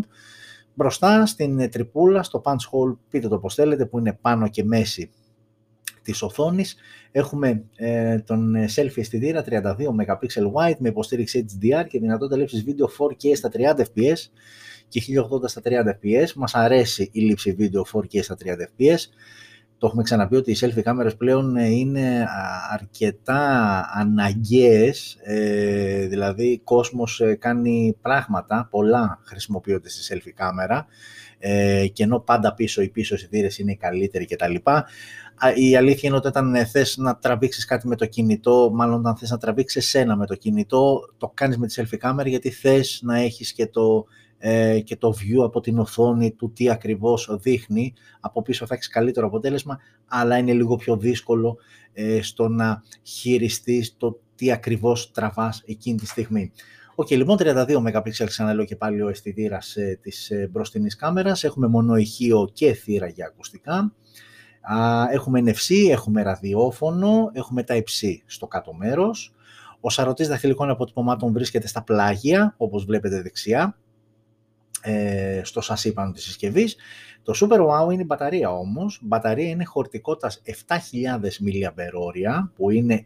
Μπροστά 0.74 1.25
στην 1.25 1.70
τρυπούλα, 1.70 2.24
στο 2.24 2.41
punch 2.46 2.51
hole, 2.51 2.98
πείτε 3.10 3.27
το 3.27 3.39
πώς 3.39 3.53
θέλετε, 3.53 3.86
που 3.86 4.00
είναι 4.00 4.17
πάνω 4.22 4.48
και 4.50 4.63
μέση 4.63 5.12
της 6.01 6.22
οθόνης, 6.22 6.75
έχουμε 7.12 7.63
ε, 7.75 8.20
τον 8.20 8.55
selfie 8.75 8.98
αισθητήρα 8.98 9.44
32 9.46 9.62
MP 9.62 10.51
wide 10.53 10.77
με 10.77 10.89
υποστήριξη 10.89 11.46
HDR 11.50 11.86
και 11.88 12.00
δυνατότητα 12.00 12.38
λήψης 12.38 12.63
βίντεο 12.63 12.89
4K 12.98 13.36
στα 13.36 13.50
30 13.53 13.79
fps 13.79 14.17
και 14.88 15.01
1080 15.41 15.44
στα 15.46 15.62
30 15.63 15.70
fps. 15.70 16.34
Μας 16.36 16.55
αρέσει 16.55 17.10
η 17.12 17.20
λήψη 17.20 17.51
βίντεο 17.51 17.86
4K 17.94 18.24
στα 18.24 18.38
30 18.44 18.48
fps 18.50 19.00
το 19.77 19.88
έχουμε 19.88 20.03
ξαναπεί 20.03 20.36
ότι 20.36 20.51
οι 20.51 20.58
selfie 20.60 20.82
κάμερες 20.82 21.15
πλέον 21.15 21.55
ε, 21.55 21.67
είναι 21.67 22.27
αρκετά 22.72 23.82
αναγκαίες, 23.94 25.17
ε, 25.24 26.05
δηλαδή 26.05 26.62
κόσμος 26.63 27.20
ε, 27.20 27.36
κάνει 27.36 27.98
πράγματα, 28.01 28.67
πολλά 28.72 29.20
χρησιμοποιούνται 29.24 29.89
στη 29.89 30.15
selfie 30.15 30.34
κάμερα 30.36 30.86
ε, 31.39 31.88
και 31.94 32.03
ενώ 32.03 32.20
πάντα 32.20 32.53
πίσω 32.53 32.82
οι 32.82 32.89
πίσω 32.89 33.15
εισιτήρες 33.15 33.58
είναι 33.58 33.72
οι 33.72 33.77
καλύτεροι 33.77 34.25
κτλ. 34.25 34.55
Η 35.55 35.75
αλήθεια 35.75 36.10
είναι 36.10 36.17
ότι 36.17 36.27
όταν 36.27 36.65
θες 36.65 36.98
να 36.98 37.17
τραβήξεις 37.17 37.65
κάτι 37.65 37.88
με 37.88 37.96
το 37.96 38.05
κινητό, 38.05 38.72
μάλλον 38.74 39.00
όταν 39.00 39.15
θες 39.17 39.29
να 39.29 39.38
τραβήξεις 39.38 39.86
εσένα 39.86 40.15
με 40.15 40.25
το 40.25 40.36
κινητό, 40.36 41.00
το 41.17 41.32
κάνεις 41.34 41.58
με 41.58 41.67
τη 41.67 41.74
selfie 41.77 41.98
κάμερα 41.98 42.29
γιατί 42.29 42.50
θες 42.50 43.00
να 43.03 43.17
έχεις 43.17 43.53
και 43.53 43.67
το 43.67 44.05
ε, 44.08 44.25
και 44.84 44.96
το 44.96 45.13
view 45.20 45.44
από 45.44 45.62
την 45.62 45.80
οθόνη 45.80 46.32
του 46.32 46.51
τι 46.51 46.70
ακριβώς 46.70 47.38
δείχνει. 47.42 47.94
Από 48.20 48.42
πίσω 48.42 48.65
θα 48.65 48.74
έχεις 48.74 48.88
καλύτερο 48.88 49.27
αποτέλεσμα, 49.27 49.80
αλλά 50.08 50.38
είναι 50.38 50.54
λίγο 50.54 50.75
πιο 50.75 50.98
δύσκολο 50.98 51.58
ε, 51.94 52.22
στο 52.22 52.48
να 52.48 52.84
χειριστείς 53.04 53.96
το 53.98 54.20
τι 54.36 54.51
ακριβώς 54.51 55.12
τραβάς 55.12 55.63
εκείνη 55.65 55.98
τη 55.98 56.06
στιγμή. 56.06 56.51
OK, 56.96 57.08
okay, 57.08 57.18
λοιπόν, 57.18 57.38
32 57.39 57.77
MP 57.77 58.25
ξαναλέω 58.25 58.65
και 58.65 58.75
πάλι 58.75 59.01
ο 59.01 59.10
αισθητήρα 59.10 59.60
ε, 59.75 59.96
της 59.96 60.30
ε, 60.30 60.50
μπροστινής 60.51 60.96
κάμερας. 60.96 61.44
Έχουμε 61.44 61.68
μόνο 61.68 61.96
ηχείο 61.96 62.50
και 62.54 62.74
θύρα 62.74 63.08
για 63.08 63.25
ακουστικά. 63.25 63.94
έχουμε 65.12 65.42
NFC, 65.46 65.89
έχουμε 65.89 66.22
ραδιόφωνο, 66.22 67.30
έχουμε 67.34 67.63
Type-C 67.63 68.24
στο 68.25 68.48
κάτω 68.48 68.74
μέρος. 68.74 69.34
Ο 69.80 69.89
σαρωτής 69.89 70.27
δαχτυλικών 70.27 70.70
αποτυπωμάτων 70.70 71.32
βρίσκεται 71.34 71.68
στα 71.68 71.84
πλάγια, 71.84 72.54
όπως 72.58 72.86
βλέπετε 72.86 73.22
δεξιά 73.22 73.77
ε, 74.86 75.42
στο 75.44 75.62
σασί 75.62 75.94
πάνω 75.94 76.12
της 76.12 76.24
συσκευής. 76.24 76.75
Το 77.24 77.34
Super 77.42 77.60
Wow 77.60 77.92
είναι 77.92 78.01
η 78.01 78.06
μπαταρία 78.08 78.51
όμως. 78.51 78.96
Η 78.96 79.06
μπαταρία 79.06 79.50
είναι 79.50 79.65
χωρητικότητας 79.65 80.42
7.000 80.46 80.75
mAh 81.46 82.50
που 82.56 82.70
είναι 82.70 83.06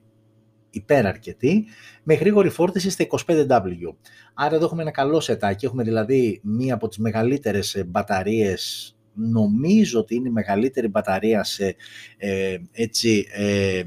υπεραρκετή, 0.70 1.66
με 2.04 2.14
γρήγορη 2.14 2.50
φόρτιση 2.50 2.90
στα 2.90 3.08
25W. 3.10 3.96
Άρα 4.34 4.56
εδώ 4.56 4.66
έχουμε 4.66 4.82
ένα 4.82 4.92
καλό 4.92 5.20
σετάκι, 5.20 5.66
έχουμε 5.66 5.84
δηλαδή 5.84 6.40
μία 6.44 6.74
από 6.74 6.88
τις 6.88 6.98
μεγαλύτερες 6.98 7.84
μπαταρίες 7.88 8.94
νομίζω 9.20 10.00
ότι 10.00 10.16
είναι 10.16 10.28
η 10.28 10.32
μεγαλύτερη 10.32 10.88
μπαταρία 10.88 11.44
σε 11.44 11.76
ε, 12.18 12.58
έτσι 12.72 13.28
ε, 13.32 13.84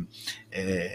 ε, 0.48 0.86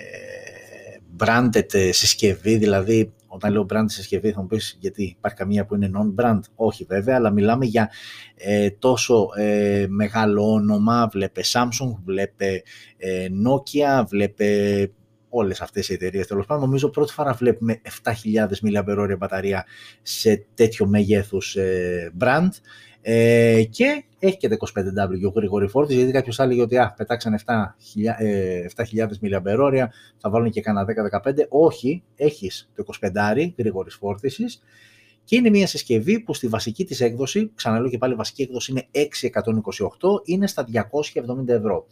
branded 1.18 1.90
συσκευή, 1.92 2.58
δηλαδή 2.58 3.14
όταν 3.38 3.52
λέω 3.52 3.66
brand 3.70 3.86
συσκευή 3.86 4.32
θα 4.32 4.42
μου 4.42 4.48
πεις 4.48 4.78
γιατί 4.80 5.04
υπάρχει 5.04 5.38
καμία 5.38 5.66
που 5.66 5.76
είναι 5.76 5.92
non-brand. 5.94 6.40
Όχι 6.56 6.84
βέβαια, 6.84 7.16
αλλά 7.16 7.32
μιλάμε 7.32 7.66
για 7.66 7.90
ε, 8.36 8.70
τόσο 8.70 9.30
ε, 9.36 9.86
μεγάλο 9.90 10.52
όνομα. 10.52 11.08
Βλέπε 11.12 11.42
Samsung, 11.52 11.96
βλέπε 12.04 12.62
ε, 12.98 13.28
Nokia, 13.46 14.06
βλέπε 14.08 14.48
όλες 15.30 15.62
αυτές 15.62 15.90
οι 15.90 15.94
εταιρείες. 15.94 16.28
Τέλος 16.28 16.46
πάντων, 16.46 16.64
νομίζω 16.64 16.90
πρώτη 16.90 17.14
φορά 17.14 17.34
βλέπουμε 17.34 17.82
7.000 18.04 18.14
mAh 18.48 19.18
μπαταρία 19.18 19.66
σε 20.02 20.46
τέτοιο 20.54 20.86
μέγεθους 20.86 21.56
ε, 21.56 22.12
brand. 22.20 22.50
Ε, 23.10 23.64
και 23.64 24.04
έχει 24.20 24.38
και 24.38 24.50
25W 24.60 25.34
γρήγορη 25.36 25.68
φόρτιση, 25.68 25.98
γιατί 25.98 26.12
κάποιος 26.12 26.40
έλεγε 26.40 26.62
ότι 26.62 26.78
α, 26.78 26.94
πετάξαν 26.98 27.40
7.000 27.46 27.52
mAh, 29.22 29.88
θα 30.18 30.30
βάλουν 30.30 30.50
και 30.50 30.62
κανένα 30.62 30.86
10-15. 31.24 31.34
Όχι, 31.50 32.04
έχεις 32.16 32.70
το 32.76 32.84
25 33.02 33.54
γρήγορη 33.58 33.90
φόρτισης 33.90 34.62
και 35.24 35.36
είναι 35.36 35.50
μια 35.50 35.68
συσκευή 35.68 36.20
που 36.20 36.34
στη 36.34 36.48
βασική 36.48 36.86
της 36.86 37.02
έκδοση, 37.02 37.52
ξαναλέω 37.56 37.90
και 37.90 37.98
πάλι 37.98 38.14
η 38.14 38.16
βασική 38.16 38.42
έκδοση 38.42 38.72
είναι 38.72 38.88
628, 38.92 39.00
είναι 40.24 40.48
στα 40.48 40.66
270 40.74 41.48
ευρώ. 41.48 41.88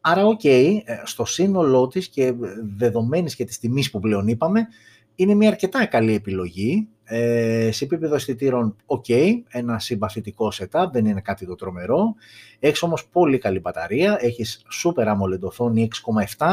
Άρα, 0.00 0.26
OK, 0.26 0.40
okay, 0.42 0.78
ε, 0.84 0.94
στο 1.04 1.24
σύνολό 1.24 1.86
της 1.86 2.08
και 2.08 2.34
δεδομένης 2.76 3.34
και 3.34 3.44
της 3.44 3.58
τιμής 3.58 3.90
που 3.90 4.00
πλέον 4.00 4.28
είπαμε, 4.28 4.66
είναι 5.14 5.34
μια 5.34 5.48
αρκετά 5.48 5.86
καλή 5.86 6.14
επιλογή. 6.14 6.88
Ε, 7.14 7.70
σε 7.72 7.84
επίπεδο 7.84 8.14
αισθητήρων, 8.14 8.76
ok, 8.86 9.14
ένα 9.48 9.78
συμπαθητικό 9.78 10.52
setup, 10.58 10.86
δεν 10.92 11.06
είναι 11.06 11.20
κάτι 11.20 11.46
το 11.46 11.54
τρομερό. 11.54 12.14
Έχεις 12.58 12.82
όμως 12.82 13.06
πολύ 13.06 13.38
καλή 13.38 13.60
μπαταρία, 13.60 14.18
έχεις 14.20 14.64
super 14.84 15.06
AMOLED 15.06 15.40
οθόνη 15.40 15.88
6,7, 16.36 16.46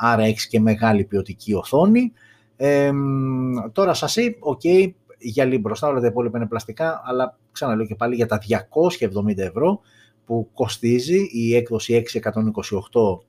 άρα 0.00 0.22
έχεις 0.22 0.46
και 0.46 0.60
μεγάλη 0.60 1.04
ποιοτική 1.04 1.54
οθόνη. 1.54 2.12
Ε, 2.56 2.90
τώρα 3.72 3.94
σασί, 3.94 4.38
ok, 4.40 4.90
γυαλί 5.18 5.58
μπροστά, 5.58 5.88
όλα 5.88 6.00
τα 6.00 6.06
υπόλοιπα 6.06 6.38
είναι 6.38 6.46
πλαστικά, 6.46 7.02
αλλά 7.04 7.38
ξαναλέω 7.52 7.86
και 7.86 7.94
πάλι 7.94 8.14
για 8.14 8.26
τα 8.26 8.38
270 8.38 9.38
ευρώ 9.38 9.80
που 10.24 10.50
κοστίζει 10.54 11.28
η 11.32 11.56
έκδοση 11.56 12.02
628 12.12 12.20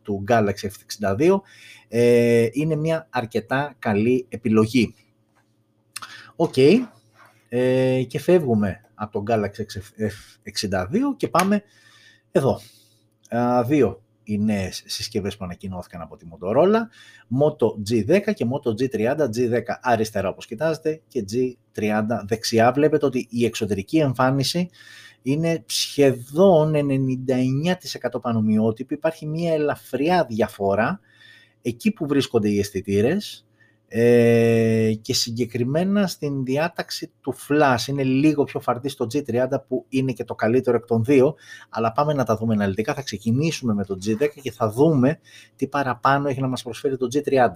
του 0.02 0.24
Galaxy 0.28 0.68
F62 0.68 1.40
ε, 1.88 2.48
είναι 2.52 2.76
μια 2.76 3.08
αρκετά 3.10 3.76
καλή 3.80 4.26
επιλογή. 4.30 4.94
Οκ, 6.42 6.58
ε, 7.50 8.04
και 8.04 8.20
φεύγουμε 8.20 8.82
από 8.94 9.12
τον 9.12 9.24
Galaxy 9.30 9.62
F62 10.02 10.98
και 11.18 11.28
πάμε 11.28 11.64
εδώ. 12.32 12.60
Α, 13.36 13.64
δύο 13.64 14.02
οι 14.24 14.38
νέες 14.38 14.84
συσκευές 14.86 15.38
που 15.38 15.46
ανακοινώθηκαν 15.46 16.02
από 16.02 16.18
τη 16.18 16.26
Motorola, 16.32 16.80
Moto 17.42 17.68
G10 17.90 18.34
και 18.34 18.46
Moto 18.52 18.70
G30, 18.70 19.18
G10 19.18 19.62
αριστερά 19.82 20.30
όπως 20.30 20.46
κοιτάζετε 20.46 21.02
και 21.08 21.26
G30 21.32 22.04
δεξιά. 22.26 22.72
Βλέπετε 22.72 23.06
ότι 23.06 23.28
η 23.30 23.46
εξωτερική 23.46 23.98
εμφάνιση 23.98 24.70
είναι 25.22 25.64
σχεδόν 25.66 26.74
99% 26.76 28.22
πανομοιότυπη. 28.22 28.94
Υπάρχει 28.94 29.26
μια 29.26 29.54
ελαφριά 29.54 30.26
διαφορά 30.26 31.00
εκεί 31.62 31.92
που 31.92 32.08
βρίσκονται 32.08 32.50
οι 32.50 32.60
αισθητήρες 32.60 33.46
ε, 33.94 34.94
και 35.02 35.14
συγκεκριμένα 35.14 36.08
στην 36.08 36.44
διάταξη 36.44 37.12
του 37.22 37.36
flash. 37.48 37.88
Είναι 37.88 38.04
λίγο 38.04 38.44
πιο 38.44 38.60
φαρτί 38.60 38.90
στο 38.90 39.08
G30 39.14 39.48
που 39.68 39.86
είναι 39.90 40.12
και 40.12 40.24
το 40.24 40.36
καλύτερο 40.36 40.78
εκ 40.78 40.86
των 40.86 41.04
δύο, 41.04 41.36
αλλά 41.70 41.92
πάμε 41.92 42.14
να 42.14 42.24
τα 42.24 42.36
δούμε 42.36 42.54
αναλυτικά. 42.54 42.94
Θα 42.94 43.02
ξεκινήσουμε 43.02 43.74
με 43.74 43.86
το 43.86 43.98
G10 44.06 44.28
και 44.42 44.52
θα 44.52 44.70
δούμε 44.72 45.20
τι 45.56 45.68
παραπάνω 45.68 46.28
έχει 46.28 46.42
να 46.42 46.48
μας 46.48 46.64
προσφέρει 46.64 46.98
το 46.98 47.08
G30. 47.14 47.50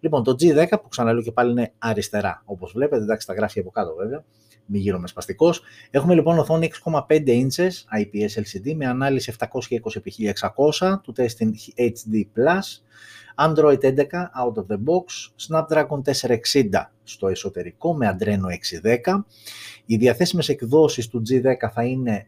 Λοιπόν, 0.00 0.22
το 0.22 0.30
G10 0.30 0.68
που 0.70 0.88
ξαναλέω 0.88 1.22
και 1.22 1.32
πάλι 1.32 1.50
είναι 1.50 1.72
αριστερά, 1.78 2.42
όπως 2.44 2.72
βλέπετε, 2.72 3.02
εντάξει 3.02 3.26
τα 3.26 3.34
γράφει 3.34 3.60
από 3.60 3.70
κάτω 3.70 3.94
βέβαια, 3.94 4.24
μη 4.66 4.78
γύρω 4.78 4.98
με 4.98 5.06
σπαστικός. 5.06 5.62
Έχουμε 5.90 6.14
λοιπόν 6.14 6.38
οθόνη 6.38 6.70
6,5 6.84 7.00
inches 7.26 8.00
IPS 8.00 8.42
LCD 8.42 8.74
με 8.76 8.86
ανάλυση 8.86 9.34
720x1600 9.38 11.00
του 11.02 11.14
testing 11.16 11.50
HD+, 11.76 12.24
Android 13.38 13.78
11 13.82 14.30
out 14.34 14.56
of 14.56 14.66
the 14.68 14.78
box, 14.84 15.30
Snapdragon 15.36 16.00
460 16.02 16.90
στο 17.02 17.28
εσωτερικό 17.28 17.94
με 17.94 18.16
Adreno 18.18 18.48
610. 18.82 19.24
Οι 19.86 19.96
διαθέσιμες 19.96 20.48
εκδόσεις 20.48 21.08
του 21.08 21.22
G10 21.30 21.68
θα 21.72 21.84
είναι 21.84 22.26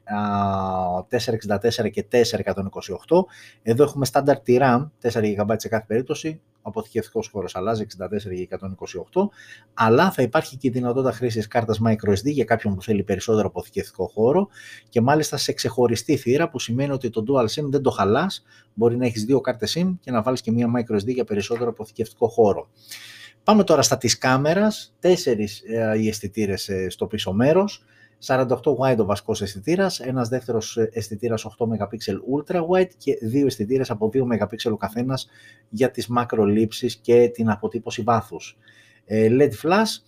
464 1.08 1.90
και 1.90 2.04
428. 2.10 3.24
Εδώ 3.62 3.82
έχουμε 3.82 4.06
standard 4.12 4.60
RAM, 4.60 4.88
4 5.02 5.36
GB 5.36 5.54
σε 5.56 5.68
κάθε 5.68 5.84
περίπτωση, 5.86 6.40
ο 6.62 6.68
αποθηκευτικός 6.68 7.28
χώρος 7.28 7.56
αλλάζει 7.56 7.86
64 7.98 8.08
και 8.34 8.48
128, 9.12 9.28
αλλά 9.74 10.10
θα 10.10 10.22
υπάρχει 10.22 10.56
και 10.56 10.68
η 10.68 10.70
δυνατότητα 10.70 11.12
χρήσης 11.12 11.46
κάρτας 11.46 11.80
microSD 11.86 12.24
για 12.24 12.44
κάποιον 12.44 12.74
που 12.74 12.82
θέλει 12.82 13.02
περισσότερο 13.02 13.46
αποθηκευτικό 13.46 14.06
χώρο 14.06 14.48
και 14.88 15.00
μάλιστα 15.00 15.36
σε 15.36 15.52
ξεχωριστή 15.52 16.16
θύρα 16.16 16.48
που 16.48 16.58
σημαίνει 16.58 16.92
ότι 16.92 17.10
το 17.10 17.24
Dual 17.28 17.44
SIM 17.44 17.64
δεν 17.70 17.82
το 17.82 17.90
χαλάς, 17.90 18.44
μπορεί 18.74 18.96
να 18.96 19.06
έχεις 19.06 19.24
δύο 19.24 19.40
κάρτες 19.40 19.78
SIM 19.78 19.94
και 20.00 20.10
να 20.10 20.22
βάλεις 20.22 20.40
και 20.40 20.52
μία 20.52 20.70
microSD 20.76 21.06
για 21.06 21.24
περισσότερο 21.24 21.70
αποθηκευτικό 21.70 22.28
χώρο. 22.28 22.68
Πάμε 23.44 23.64
τώρα 23.64 23.82
στα 23.82 23.96
της 23.96 24.18
κάμερας, 24.18 24.94
τέσσερις 24.98 25.62
ε, 25.66 25.98
οι 25.98 26.08
αισθητήρες 26.08 26.68
ε, 26.68 26.88
στο 26.88 27.06
πίσω 27.06 27.32
μέρος, 27.32 27.84
48 28.26 28.76
wide 28.78 28.98
ο 28.98 29.04
βασικός 29.04 29.42
αισθητήρας, 29.42 30.00
ένας 30.00 30.28
δεύτερος 30.28 30.76
αισθητήρας 30.76 31.44
8 31.44 31.66
MP 31.66 31.96
ultra 32.36 32.60
wide 32.66 32.90
και 32.98 33.18
δύο 33.22 33.46
αισθητήρες 33.46 33.90
από 33.90 34.08
2 34.08 34.22
MP 34.24 34.72
ο 34.72 34.76
καθένας 34.76 35.28
για 35.68 35.90
τις 35.90 36.06
μακρολήψεις 36.06 36.96
και 36.96 37.28
την 37.28 37.50
αποτύπωση 37.50 38.02
βάθους. 38.02 38.58
Ε, 39.04 39.28
LED 39.30 39.52
flash, 39.62 40.02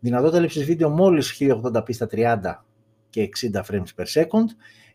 δυνατότητα 0.00 0.40
λήψης 0.40 0.64
βίντεο 0.64 0.88
μόλις 0.88 1.36
1080p 1.40 1.94
στα 1.94 2.06
30 2.06 2.64
και 3.10 3.22
60 3.22 3.62
frames 3.64 3.94
per 3.96 4.22
second, 4.22 4.46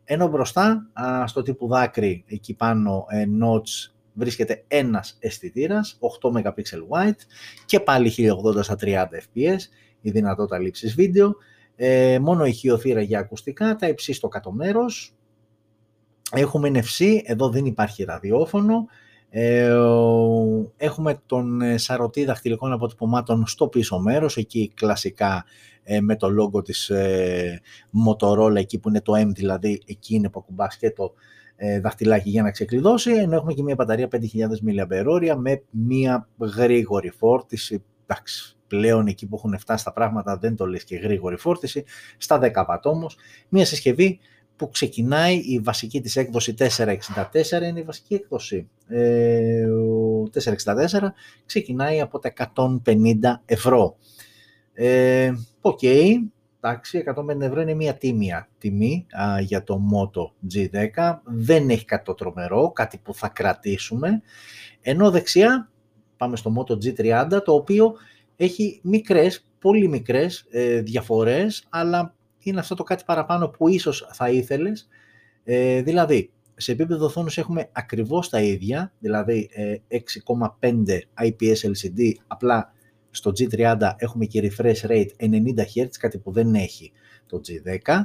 ενώ 0.04 0.28
μπροστά 0.28 0.88
στο 1.26 1.42
τύπου 1.42 1.68
δάκρυ 1.68 2.24
εκεί 2.28 2.54
πάνω 2.54 3.06
ε, 3.10 3.24
notch 3.42 3.92
βρίσκεται 4.14 4.64
ένας 4.68 5.18
αισθητήρας 5.20 6.00
8 6.22 6.38
MP 6.38 6.62
wide 6.90 7.20
και 7.66 7.80
πάλι 7.80 8.12
1080 8.18 8.64
στα 8.64 8.76
30 8.82 9.06
fps 9.06 9.60
η 10.02 10.12
δυνατότητα 10.12 10.60
λήψης 10.60 10.96
βίντεο 10.96 11.36
ε, 11.84 12.20
μόνο 12.20 12.46
ηχείο 12.46 12.78
θύρα 12.78 13.02
για 13.02 13.20
ακουστικά, 13.20 13.76
τα 13.76 13.88
υψί 13.88 14.14
στο 14.14 14.28
κάτω 14.28 14.52
μέρος. 14.52 15.14
Έχουμε 16.32 16.72
NFC, 16.74 17.20
εδώ 17.24 17.50
δεν 17.50 17.66
υπάρχει 17.66 18.04
ραδιόφωνο. 18.04 18.86
Ε, 19.30 19.76
έχουμε 20.78 21.22
τον 21.26 21.62
ε, 21.62 21.78
σαρωτή 21.78 22.26
δαχτυλικών 22.26 22.72
αποτυπωμάτων 22.72 23.48
στο 23.48 23.68
πίσω 23.68 24.00
μέρος, 24.00 24.38
εκεί 24.38 24.72
κλασικά 24.74 25.46
ε, 25.84 26.02
με 26.02 26.16
το 26.16 26.30
λόγο 26.30 26.62
της 26.62 26.90
ε, 26.90 27.62
Motorola, 28.08 28.56
εκεί 28.56 28.80
που 28.80 28.90
είναι 28.90 29.02
το 29.02 29.14
M 29.16 29.28
δηλαδή, 29.28 29.82
εκεί 29.86 30.16
είναι 30.16 30.30
που 30.30 30.40
ακουμπάς 30.40 30.78
και 30.78 30.92
το 30.92 31.14
ε, 31.56 31.80
δαχτυλάκι 31.80 32.30
για 32.30 32.44
να 32.44 32.52
ξεκλειδώσει, 32.52 33.12
ενώ 33.12 33.36
έχουμε 33.36 33.54
και 33.54 33.64
μια 33.64 33.76
μπαταρία 33.76 34.08
5.000 34.12 34.20
mAh 34.68 35.36
με 35.38 35.64
μια 35.70 36.30
γρήγορη 36.40 37.10
φόρτιση. 37.10 37.84
Εντάξει, 38.06 38.56
πλέον 38.72 39.08
εκεί 39.08 39.28
που 39.28 39.36
έχουν 39.36 39.60
φτάσει 39.60 39.84
τα 39.84 39.94
πράγματα 39.94 40.38
δεν 40.38 40.56
το 40.56 40.66
λες 40.66 40.84
και 40.84 40.96
γρήγορη 40.96 41.38
φόρτιση, 41.38 41.84
στα 42.18 42.40
10 42.42 42.52
W 42.54 42.78
όμως, 42.84 43.18
μια 43.50 43.66
συσκευή 43.66 44.20
που 44.56 44.70
ξεκινάει 44.70 45.36
η 45.36 45.60
βασική 45.60 46.02
της 46.02 46.16
έκδοση 46.16 46.54
464 46.58 47.62
είναι 47.62 47.80
η 47.80 47.84
βασική 47.84 48.14
έκδοση. 48.14 48.70
Ε, 48.88 49.66
464 50.34 51.14
ξεκινάει 51.46 52.02
από 52.02 52.20
τα 52.20 52.34
150 52.56 53.42
ευρώ. 53.46 53.98
Ε, 54.74 55.32
OK, 55.62 55.80
okay, 55.82 56.14
εντάξει, 56.62 57.04
150 57.16 57.42
ευρώ 57.42 57.62
είναι 57.62 57.74
μια 57.74 57.94
τίμια 57.94 58.50
τιμή 58.58 59.06
για 59.42 59.64
το 59.64 59.82
Moto 59.94 60.54
G10. 60.54 61.20
Δεν 61.24 61.70
έχει 61.70 61.86
κάτι 61.86 62.04
το 62.04 62.14
τρομερό, 62.14 62.72
κάτι 62.72 62.98
που 63.04 63.14
θα 63.14 63.28
κρατήσουμε. 63.28 64.22
Ενώ 64.82 65.12
δεξιά 65.12 65.70
πάμε 66.18 66.36
στο 66.36 66.54
Moto 66.58 66.74
G30, 66.74 67.42
το 67.44 67.54
οποίο 67.54 67.94
έχει 68.44 68.80
μικρές, 68.84 69.46
πολύ 69.60 69.88
μικρές 69.88 70.46
ε, 70.50 70.82
διαφορές, 70.82 71.66
αλλά 71.70 72.16
είναι 72.40 72.60
αυτό 72.60 72.76
το 72.76 72.84
κάτι 72.84 73.04
παραπάνω 73.06 73.48
που 73.48 73.68
ίσως 73.68 74.08
θα 74.12 74.30
ήθελες. 74.30 74.88
Ε, 75.44 75.82
δηλαδή, 75.82 76.32
σε 76.56 76.72
επίπεδο 76.72 77.06
οθόνης 77.06 77.38
έχουμε 77.38 77.70
ακριβώς 77.72 78.30
τα 78.30 78.42
ίδια, 78.42 78.94
δηλαδή 79.00 79.50
6,5 80.60 81.00
IPS 81.24 81.56
LCD, 81.56 82.12
απλά 82.28 82.74
στο 83.12 83.32
G30 83.40 83.92
έχουμε 83.98 84.26
και 84.26 84.52
refresh 84.58 84.88
rate 84.88 85.10
90 85.20 85.30
Hz, 85.76 85.88
κάτι 86.00 86.18
που 86.18 86.32
δεν 86.32 86.56
έχει 86.56 86.92
το 87.26 87.42
G10. 87.48 88.00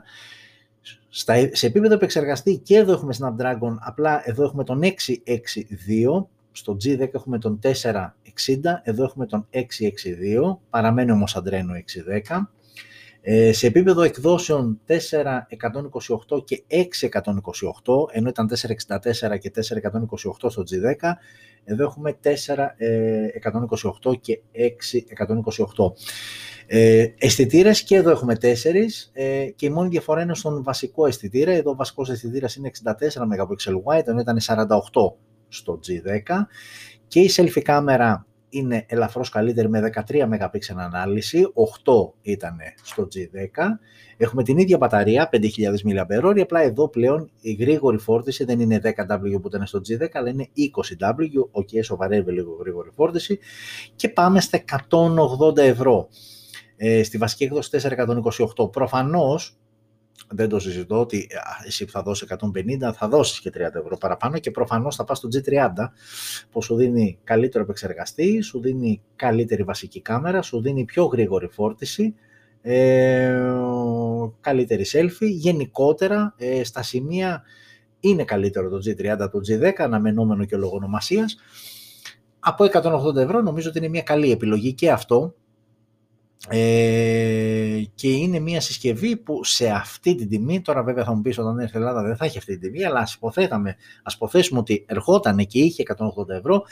Στα, 1.08 1.34
σε 1.52 1.66
επίπεδο 1.66 1.94
επεξεργαστή 1.94 2.58
και 2.58 2.76
εδώ 2.76 2.92
έχουμε 2.92 3.14
Snapdragon, 3.18 3.76
απλά 3.78 4.22
εδώ 4.24 4.44
έχουμε 4.44 4.64
τον 4.64 4.80
662, 4.82 6.26
στο 6.52 6.76
G10 6.84 7.14
έχουμε 7.14 7.38
τον 7.38 7.58
460, 7.62 8.06
εδώ 8.82 9.04
έχουμε 9.04 9.26
τον 9.26 9.48
662, 9.52 9.60
παραμένει 10.70 11.10
όμως 11.10 11.36
Adreno 11.38 11.74
610. 12.28 12.50
Ε, 13.28 13.52
σε 13.52 13.66
επίπεδο 13.66 14.02
εκδόσεων 14.02 14.80
428 14.86 16.44
και 16.44 16.62
628, 16.68 16.78
ενώ 18.12 18.28
ήταν 18.28 18.48
464 18.48 19.38
και 19.38 19.50
428 19.54 20.50
στο 20.50 20.62
G10, 20.70 21.12
εδώ 21.64 21.84
έχουμε 21.84 22.18
428 22.22 24.20
και 24.20 24.40
628. 24.52 25.92
Ε, 26.66 27.06
αισθητήρες 27.18 27.82
και 27.82 27.96
εδώ 27.96 28.10
έχουμε 28.10 28.36
4 28.40 28.46
ε, 29.12 29.46
και 29.56 29.66
η 29.66 29.70
μόνη 29.70 29.88
διαφορά 29.88 30.22
είναι 30.22 30.34
στον 30.34 30.62
βασικό 30.62 31.06
αισθητήρα. 31.06 31.52
Εδώ 31.52 31.70
ο 31.70 31.74
βασικός 31.74 32.10
αισθητήρας 32.10 32.56
είναι 32.56 32.70
64 32.84 32.90
MP 32.90 33.46
wide, 33.84 34.06
ενώ 34.06 34.20
ήταν 34.20 34.38
48 34.40 34.66
στο 35.48 35.80
G10 35.86 36.20
και 37.08 37.20
η 37.20 37.30
selfie 37.36 37.62
κάμερα 37.62 38.26
είναι 38.48 38.84
ελαφρώς 38.88 39.28
καλύτερη 39.28 39.68
με 39.68 39.92
13 40.08 40.22
MP 40.22 40.58
ανάλυση, 40.76 41.52
8 41.84 41.92
ήταν 42.22 42.56
στο 42.82 43.08
G10. 43.14 43.62
Έχουμε 44.16 44.42
την 44.42 44.58
ίδια 44.58 44.76
μπαταρία, 44.76 45.28
5.000 45.32 45.42
mAh, 45.84 46.40
απλά 46.40 46.60
εδώ 46.60 46.88
πλέον 46.88 47.30
η 47.40 47.52
γρήγορη 47.52 47.98
φόρτιση 47.98 48.44
δεν 48.44 48.60
είναι 48.60 48.80
10W 48.84 49.40
που 49.42 49.48
ήταν 49.48 49.66
στο 49.66 49.80
G10, 49.88 50.06
αλλά 50.12 50.28
είναι 50.28 50.48
20W, 50.56 51.48
OK, 51.50 51.68
okay, 51.72 51.78
σοβαρεύει 51.82 52.32
λίγο 52.32 52.56
γρήγορη 52.60 52.90
φόρτιση 52.94 53.38
και 53.96 54.08
πάμε 54.08 54.40
στα 54.40 54.64
180 55.50 55.56
ευρώ. 55.56 56.08
Ε, 56.76 57.02
στη 57.02 57.18
βασική 57.18 57.44
έκδοση 57.44 57.70
428. 58.56 58.72
Προφανώς 58.72 59.58
δεν 60.28 60.48
το 60.48 60.58
συζητώ 60.58 61.00
ότι 61.00 61.28
εσύ 61.66 61.84
που 61.84 61.90
θα 61.90 62.02
δώσεις 62.02 62.28
150 62.28 62.92
θα 62.94 63.08
δώσεις 63.08 63.40
και 63.40 63.50
30 63.54 63.58
ευρώ 63.58 63.96
παραπάνω 64.00 64.38
και 64.38 64.50
προφανώς 64.50 64.96
θα 64.96 65.04
πας 65.04 65.18
στο 65.18 65.28
G30 65.32 65.68
που 66.50 66.62
σου 66.62 66.76
δίνει 66.76 67.18
καλύτερο 67.24 67.64
επεξεργαστή, 67.64 68.40
σου 68.40 68.60
δίνει 68.60 69.02
καλύτερη 69.16 69.62
βασική 69.62 70.00
κάμερα, 70.00 70.42
σου 70.42 70.60
δίνει 70.60 70.84
πιο 70.84 71.04
γρήγορη 71.04 71.48
φόρτιση, 71.48 72.14
ε, 72.62 73.42
καλύτερη 74.40 74.84
selfie, 74.92 75.30
γενικότερα 75.30 76.34
ε, 76.36 76.64
στα 76.64 76.82
σημεία 76.82 77.42
είναι 78.00 78.24
καλύτερο 78.24 78.68
το 78.68 78.76
G30 78.76 79.28
το 79.30 79.40
G10, 79.48 79.72
αναμενόμενο 79.76 80.44
και 80.44 80.56
λόγω 80.56 80.76
ονομασίας. 80.76 81.36
Από 82.38 82.64
180 82.64 83.16
ευρώ 83.16 83.40
νομίζω 83.40 83.68
ότι 83.68 83.78
είναι 83.78 83.88
μια 83.88 84.02
καλή 84.02 84.30
επιλογή 84.30 84.72
και 84.72 84.90
αυτό 84.90 85.34
ε, 86.48 87.82
και 87.94 88.08
είναι 88.08 88.38
μια 88.38 88.60
συσκευή 88.60 89.16
που 89.16 89.44
σε 89.44 89.68
αυτή 89.68 90.14
την 90.14 90.28
τιμή, 90.28 90.60
τώρα 90.60 90.82
βέβαια 90.82 91.04
θα 91.04 91.14
μου 91.14 91.20
πεις 91.20 91.38
όταν 91.38 91.58
έρθει 91.58 91.76
η 91.76 91.78
Ελλάδα 91.80 92.02
δεν 92.02 92.16
θα 92.16 92.24
έχει 92.24 92.38
αυτή 92.38 92.58
την 92.58 92.72
τιμή, 92.72 92.84
αλλά 92.84 93.00
ας, 93.00 93.14
υποθέταμε, 93.14 93.76
ας 94.02 94.14
υποθέσουμε 94.14 94.58
ότι 94.58 94.84
ερχόταν 94.88 95.36
και 95.36 95.58
είχε 95.58 95.82
180 95.96 96.28
ευρώ, 96.28 96.62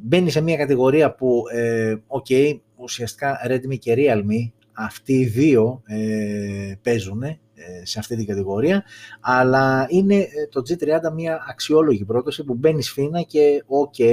μπαίνει 0.00 0.30
σε 0.30 0.40
μια 0.40 0.56
κατηγορία 0.56 1.14
που, 1.14 1.42
ε, 1.52 1.94
okay, 2.06 2.60
ουσιαστικά 2.76 3.36
Redmi 3.48 3.78
και 3.78 3.94
Realme, 3.96 4.50
αυτοί 4.72 5.12
οι 5.12 5.26
δύο 5.26 5.82
ε, 5.86 6.74
παίζουν 6.82 7.22
ε, 7.22 7.38
σε 7.82 7.98
αυτή 7.98 8.16
την 8.16 8.26
κατηγορία, 8.26 8.84
αλλά 9.20 9.86
είναι 9.90 10.14
ε, 10.14 10.26
το 10.50 10.62
G30 10.68 11.12
μια 11.14 11.44
αξιόλογη 11.48 12.04
πρόταση 12.04 12.44
που 12.44 12.54
μπαίνει 12.54 12.82
σφίνα 12.82 13.22
και 13.22 13.64
ok, 13.68 14.04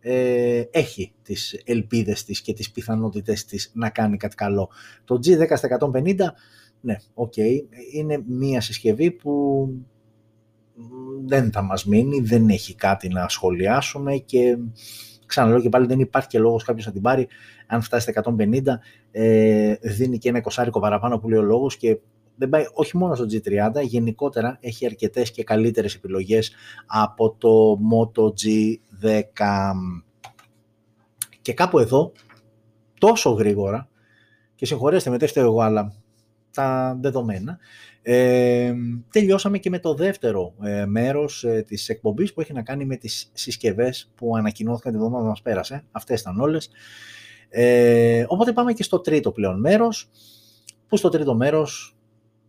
ε, 0.00 0.62
έχει 0.70 1.12
τις 1.22 1.62
ελπίδες 1.64 2.24
της 2.24 2.40
και 2.40 2.52
τις 2.52 2.70
πιθανότητες 2.70 3.44
της 3.44 3.70
να 3.74 3.90
κάνει 3.90 4.16
κάτι 4.16 4.34
καλό. 4.34 4.70
Το 5.04 5.14
G10 5.14 5.52
στα 5.54 5.68
150, 5.68 6.14
ναι, 6.80 6.96
οκ, 7.14 7.36
είναι 7.92 8.22
μία 8.26 8.60
συσκευή 8.60 9.10
που 9.10 9.68
δεν 11.26 11.52
θα 11.52 11.62
μας 11.62 11.84
μείνει, 11.84 12.20
δεν 12.20 12.48
έχει 12.48 12.74
κάτι 12.74 13.08
να 13.08 13.28
σχολιάσουμε 13.28 14.16
και 14.16 14.58
ξαναλέω 15.26 15.60
και 15.60 15.68
πάλι 15.68 15.86
δεν 15.86 16.00
υπάρχει 16.00 16.28
και 16.28 16.38
λόγος 16.38 16.64
κάποιος 16.64 16.86
να 16.86 16.92
την 16.92 17.02
πάρει. 17.02 17.28
Αν 17.66 17.82
φτάσει 17.82 18.02
στα 18.02 18.12
150, 18.12 18.80
ε, 19.10 19.74
δίνει 19.80 20.18
και 20.18 20.28
ένα 20.28 20.38
εικοσάρικο 20.38 20.80
παραπάνω 20.80 21.18
που 21.18 21.28
λέει 21.28 21.38
ο 21.38 21.42
λόγος 21.42 21.76
και 21.76 21.98
δεν 22.38 22.48
πάει 22.48 22.64
όχι 22.72 22.96
μόνο 22.96 23.14
στο 23.14 23.24
G30, 23.24 23.82
γενικότερα 23.82 24.58
έχει 24.60 24.86
αρκετές 24.86 25.30
και 25.30 25.44
καλύτερες 25.44 25.94
επιλογές 25.94 26.52
από 26.86 27.34
το 27.38 27.78
Moto 27.92 28.32
G10. 29.02 29.72
Και 31.42 31.52
κάπου 31.52 31.78
εδώ, 31.78 32.12
τόσο 32.98 33.30
γρήγορα, 33.30 33.88
και 34.54 34.66
συγχωρέστε 34.66 35.10
με 35.10 35.18
τέτοιο 35.18 35.42
εγώ, 35.42 35.60
αλλά 35.60 35.92
τα 36.50 36.98
δεδομένα, 37.00 37.58
ε, 38.02 38.74
τελειώσαμε 39.10 39.58
και 39.58 39.70
με 39.70 39.78
το 39.78 39.94
δεύτερο 39.94 40.54
ε, 40.62 40.86
μέρος 40.86 41.44
ε, 41.44 41.62
της 41.66 41.88
εκπομπής 41.88 42.32
που 42.32 42.40
έχει 42.40 42.52
να 42.52 42.62
κάνει 42.62 42.84
με 42.84 42.96
τις 42.96 43.30
συσκευές 43.32 44.12
που 44.14 44.36
ανακοινώθηκαν 44.36 44.92
την 44.92 45.00
εβδομάδα 45.00 45.28
μας 45.28 45.42
πέρασε. 45.42 45.84
Αυτές 45.90 46.20
ήταν 46.20 46.40
όλες. 46.40 46.70
Ε, 47.48 48.24
οπότε 48.28 48.52
πάμε 48.52 48.72
και 48.72 48.82
στο 48.82 49.00
τρίτο 49.00 49.32
πλέον 49.32 49.60
μέρος, 49.60 50.08
που 50.88 50.96
στο 50.96 51.08
τρίτο 51.08 51.34
μέρος 51.34 51.96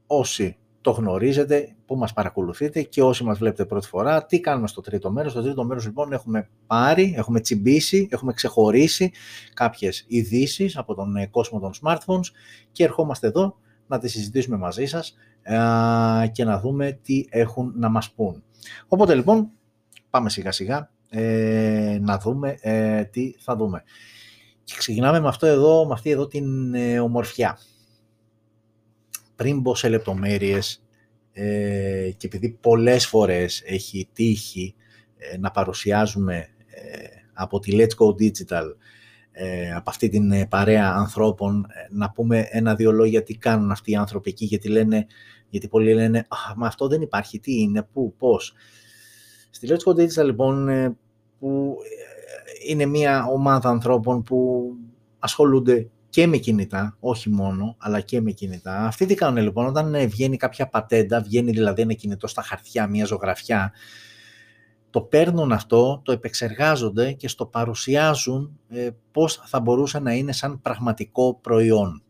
όσοι 0.08 0.58
το 0.82 0.92
γνωρίζετε, 0.92 1.76
που 1.90 1.98
μας 1.98 2.14
παρακολουθείτε 2.14 2.82
και 2.82 3.02
όσοι 3.02 3.24
μας 3.24 3.38
βλέπετε 3.38 3.66
πρώτη 3.66 3.88
φορά, 3.88 4.26
τι 4.26 4.40
κάνουμε 4.40 4.68
στο 4.68 4.82
τρίτο 4.82 5.12
μέρος. 5.12 5.32
Στο 5.32 5.42
τρίτο 5.42 5.64
μέρος 5.64 5.86
λοιπόν 5.86 6.12
έχουμε 6.12 6.50
πάρει, 6.68 7.14
έχουμε 7.18 7.40
τσιμπήσει, 7.40 8.08
έχουμε 8.12 8.34
ξεχωρίσει 8.34 9.12
κάποιες 9.54 10.06
ειδήσει 10.08 10.72
από 10.74 10.96
τον 10.96 11.16
ε, 11.16 11.28
κόσμο 11.28 11.60
των 11.60 11.72
smartphones 11.82 12.26
και 12.72 12.84
ερχόμαστε 12.84 13.28
εδώ 13.28 13.58
να 13.88 14.00
τις 14.00 14.12
συζητήσουμε 14.12 14.58
μαζί 14.58 14.86
σας 14.86 15.16
και 16.32 16.44
να 16.44 16.60
δούμε 16.60 17.00
τι 17.02 17.26
έχουν 17.30 17.74
να 17.76 17.90
μας 17.90 18.12
πούν. 18.12 18.44
Οπότε 18.88 19.16
λοιπόν 19.16 19.50
πάμε 20.10 20.30
σιγά 20.30 20.52
σιγά 20.52 20.92
ε, 21.10 21.98
να 22.02 22.18
δούμε 22.18 22.58
ε, 22.62 23.04
τι 23.04 23.34
θα 23.40 23.56
δούμε. 23.56 23.84
Και 24.64 24.74
ξεκινάμε 24.78 25.20
με 25.20 25.28
αυτό 25.28 25.46
εδώ, 25.46 25.86
με 25.86 25.94
αυτή 25.94 26.10
εδώ 26.10 26.28
την 26.28 26.76
ομορφιά 27.02 27.58
πριν 29.36 29.60
μπω 29.60 29.76
σε 29.76 29.90
λεπτομέρειες 29.90 30.84
ε, 31.42 32.12
και 32.18 32.28
επειδή 32.28 32.50
πολλές 32.50 33.08
φορές 33.08 33.62
έχει 33.66 34.10
τύχει 34.14 34.76
ε, 35.18 35.38
να 35.38 35.52
παρουσιάζουμε 35.52 36.36
ε, 36.36 37.08
από 37.34 37.60
τη 37.60 37.72
Let's 37.74 38.04
Go 38.04 38.08
Digital 38.22 38.76
ε, 39.32 39.74
από 39.74 39.90
αυτή 39.90 40.10
την 40.10 40.48
παρέα 40.48 40.94
ανθρώπων 40.94 41.66
να 41.90 42.12
πούμε 42.12 42.48
ένα-δύο 42.50 42.92
λόγια 42.92 43.24
τι 43.24 43.38
κάνουν 43.38 43.72
αυτοί 43.72 43.92
οι 43.92 43.96
άνθρωποι 43.96 44.30
εκεί 44.30 44.46
γιατί 44.46 44.70
λένε 44.70 45.06
γιατί 45.50 45.68
πολλοί 45.68 45.94
λένε 45.94 46.28
μα 46.56 46.68
αυτό 46.68 46.88
δεν 46.88 47.02
υπάρχει, 47.02 47.40
τι 47.40 47.62
είναι, 47.62 47.84
πού, 47.94 48.14
πώς. 48.18 48.54
Στη 49.50 49.68
Let's 49.72 49.92
Go 49.92 50.02
Digital 50.02 50.26
λοιπόν 50.26 50.68
που 51.40 51.78
είναι 52.68 52.86
μια 52.86 53.26
ομάδα 53.26 53.70
ανθρώπων 53.70 54.24
που 54.24 54.70
ασχολούνται 55.20 55.90
και 56.10 56.28
με 56.28 56.38
κινητά, 56.38 56.98
όχι 57.00 57.30
μόνο, 57.30 57.76
αλλά 57.80 58.00
και 58.02 58.22
με 58.22 58.32
κινητά. 58.32 58.86
Αυτοί 58.86 59.06
τι 59.06 59.16
κάνουν 59.16 59.44
λοιπόν, 59.44 59.66
όταν 59.66 59.96
ε, 59.96 60.06
βγαίνει 60.06 60.38
κάποια 60.38 60.68
πατέντα, 60.68 61.22
βγαίνει 61.22 61.52
δηλαδή 61.52 61.82
ένα 61.82 61.94
κινητό 61.94 62.28
στα 62.28 62.42
χαρτιά, 62.42 62.88
μια 62.88 63.06
ζωγραφιά, 63.06 63.72
το 64.90 65.02
παίρνουν 65.02 65.52
αυτό, 65.52 66.02
το 66.06 66.12
επεξεργάζονται 66.12 67.12
και 67.12 67.28
στο 67.28 67.46
παρουσιάζουν 67.46 68.60
ε, 68.70 68.90
πώς 69.12 69.42
θα 69.46 69.60
μπορούσε 69.60 70.00
να 70.00 70.14
είναι 70.14 70.32
σαν 70.32 70.62
πραγματικό 70.62 71.40
προϊόν. 71.42 72.04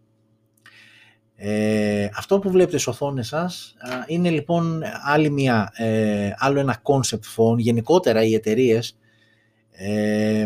Ε, 1.41 2.09
αυτό 2.15 2.39
που 2.39 2.49
βλέπετε 2.49 2.77
στις 2.77 2.93
οθόνες 2.93 3.27
σας 3.27 3.75
είναι 4.07 4.29
λοιπόν 4.29 4.81
άλλη 5.03 5.29
μια, 5.29 5.71
ε, 5.75 6.31
άλλο 6.37 6.59
ένα 6.59 6.81
concept 6.83 7.35
phone. 7.35 7.57
Γενικότερα 7.57 8.23
οι 8.23 8.33
εταιρείες 8.33 8.97
ε, 9.81 10.45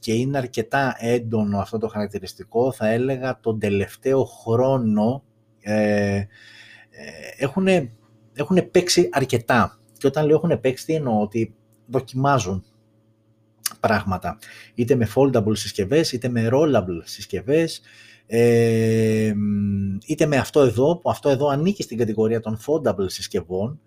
και 0.00 0.12
είναι 0.12 0.38
αρκετά 0.38 0.96
έντονο 0.98 1.58
αυτό 1.58 1.78
το 1.78 1.88
χαρακτηριστικό, 1.88 2.72
θα 2.72 2.88
έλεγα 2.88 3.40
τον 3.40 3.58
τελευταίο 3.58 4.24
χρόνο 4.24 5.24
ε, 5.60 6.22
έχουν, 7.38 7.66
έχουν 8.34 8.70
παίξει 8.70 9.08
αρκετά. 9.12 9.78
Και 9.98 10.06
όταν 10.06 10.26
λέω 10.26 10.36
έχουν 10.36 10.60
παίξει, 10.60 10.84
τι 10.84 10.94
εννοώ, 10.94 11.20
ότι 11.20 11.54
δοκιμάζουν 11.86 12.64
πράγματα. 13.80 14.38
Είτε 14.74 14.94
με 14.94 15.08
foldable 15.14 15.56
συσκευές, 15.56 16.12
είτε 16.12 16.28
με 16.28 16.48
rollable 16.52 17.00
συσκευές, 17.04 17.80
ε, 18.26 19.34
είτε 20.06 20.26
με 20.26 20.36
αυτό 20.36 20.60
εδώ, 20.60 20.96
που 20.96 21.10
αυτό 21.10 21.28
εδώ 21.28 21.48
ανήκει 21.48 21.82
στην 21.82 21.98
κατηγορία 21.98 22.40
των 22.40 22.58
foldable 22.66 23.06
συσκευών, 23.06 23.80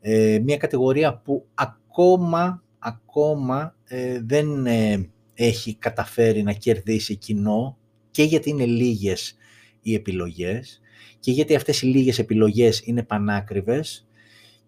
ε, 0.00 0.38
μια 0.42 0.56
κατηγορία 0.56 1.16
που 1.16 1.46
ακόμα, 1.54 2.62
ακόμα 2.78 3.74
ε, 3.96 4.20
δεν 4.24 4.66
ε, 4.66 5.08
έχει 5.34 5.74
καταφέρει 5.74 6.42
να 6.42 6.52
κερδίσει 6.52 7.16
κοινό 7.16 7.76
και 8.10 8.22
γιατί 8.22 8.50
είναι 8.50 8.64
λίγες 8.64 9.36
οι 9.82 9.94
επιλογές 9.94 10.80
και 11.20 11.30
γιατί 11.30 11.54
αυτές 11.54 11.82
οι 11.82 11.86
λίγες 11.86 12.18
επιλογές 12.18 12.82
είναι 12.84 13.02
πανάκριβες 13.02 14.06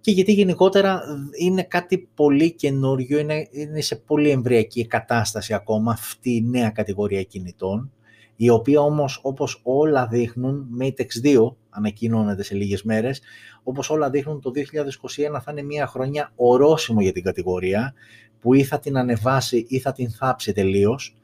και 0.01 0.11
γιατί 0.11 0.33
γενικότερα 0.33 1.03
είναι 1.39 1.63
κάτι 1.63 2.09
πολύ 2.15 2.53
καινούριο, 2.53 3.19
είναι, 3.19 3.49
είναι 3.51 3.81
σε 3.81 3.97
πολύ 3.97 4.31
εμβριακή 4.31 4.87
κατάσταση 4.87 5.55
ακόμα 5.55 5.93
αυτή 5.93 6.31
η 6.31 6.43
νέα 6.43 6.71
κατηγορία 6.71 7.23
κινητών 7.23 7.93
η 8.37 8.49
οποία 8.49 8.81
όμως 8.81 9.21
όπως 9.23 9.61
όλα 9.63 10.07
δείχνουν, 10.07 10.69
Mate 10.81 11.01
X2 11.01 11.53
ανακοινώνεται 11.77 12.43
σε 12.43 12.55
λίγες 12.55 12.83
μέρες, 12.83 13.21
όπως 13.63 13.91
όλα 13.91 14.11
δείχνουν 14.11 14.41
το 14.41 14.51
2021 14.51 15.41
θα 15.43 15.51
είναι 15.51 15.63
μια 15.63 15.87
χρονιά 15.87 16.33
ορόσημο 16.37 17.01
για 17.01 17.13
την 17.13 17.23
κατηγορία, 17.23 17.95
που 18.41 18.55
ή 18.55 18.63
θα 18.63 18.79
την 18.79 18.97
ανεβάσει 18.97 19.67
ή 19.69 19.79
θα 19.79 19.93
την 19.93 20.11
θάψει 20.11 20.53
τελείως. 20.53 21.17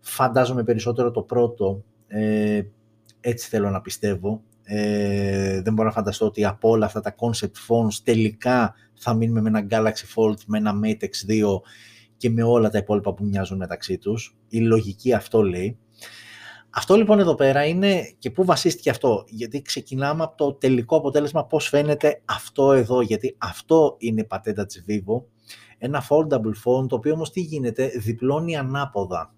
Φαντάζομαι 0.00 0.64
περισσότερο 0.64 1.10
το 1.10 1.22
πρώτο, 1.22 1.84
ε, 2.06 2.62
έτσι 3.20 3.48
θέλω 3.48 3.70
να 3.70 3.80
πιστεύω. 3.80 4.42
Ε, 4.62 5.62
δεν 5.62 5.72
μπορώ 5.72 5.88
να 5.88 5.94
φανταστώ 5.94 6.26
ότι 6.26 6.44
από 6.44 6.68
όλα 6.68 6.86
αυτά 6.86 7.00
τα 7.00 7.14
concept 7.18 7.46
phones 7.68 7.94
τελικά 8.04 8.74
θα 8.94 9.14
μείνουμε 9.14 9.40
με 9.40 9.48
ένα 9.48 9.66
Galaxy 9.70 10.14
Fold, 10.14 10.36
με 10.46 10.58
ένα 10.58 10.80
Mate 10.84 11.04
X2 11.04 11.60
και 12.16 12.30
με 12.30 12.42
όλα 12.42 12.70
τα 12.70 12.78
υπόλοιπα 12.78 13.14
που 13.14 13.24
μοιάζουν 13.24 13.56
μεταξύ 13.56 13.98
τους. 13.98 14.36
Η 14.48 14.60
λογική 14.60 15.12
αυτό 15.12 15.42
λέει. 15.42 15.78
Αυτό 16.70 16.94
λοιπόν 16.94 17.18
εδώ 17.18 17.34
πέρα 17.34 17.66
είναι 17.66 18.14
και 18.18 18.30
πού 18.30 18.44
βασίστηκε 18.44 18.90
αυτό, 18.90 19.24
γιατί 19.28 19.62
ξεκινάμε 19.62 20.22
από 20.22 20.36
το 20.36 20.52
τελικό 20.52 20.96
αποτέλεσμα 20.96 21.44
πώς 21.46 21.68
φαίνεται 21.68 22.22
αυτό 22.24 22.72
εδώ, 22.72 23.00
γιατί 23.00 23.34
αυτό 23.38 23.94
είναι 23.98 24.20
η 24.20 24.24
πατέντα 24.24 24.66
της 24.66 24.84
Vivo, 24.88 25.22
ένα 25.78 26.04
foldable 26.08 26.52
phone 26.64 26.88
το 26.88 26.96
οποίο 26.96 27.12
όμως 27.12 27.30
τι 27.30 27.40
γίνεται, 27.40 27.88
διπλώνει 27.88 28.56
ανάποδα. 28.56 29.34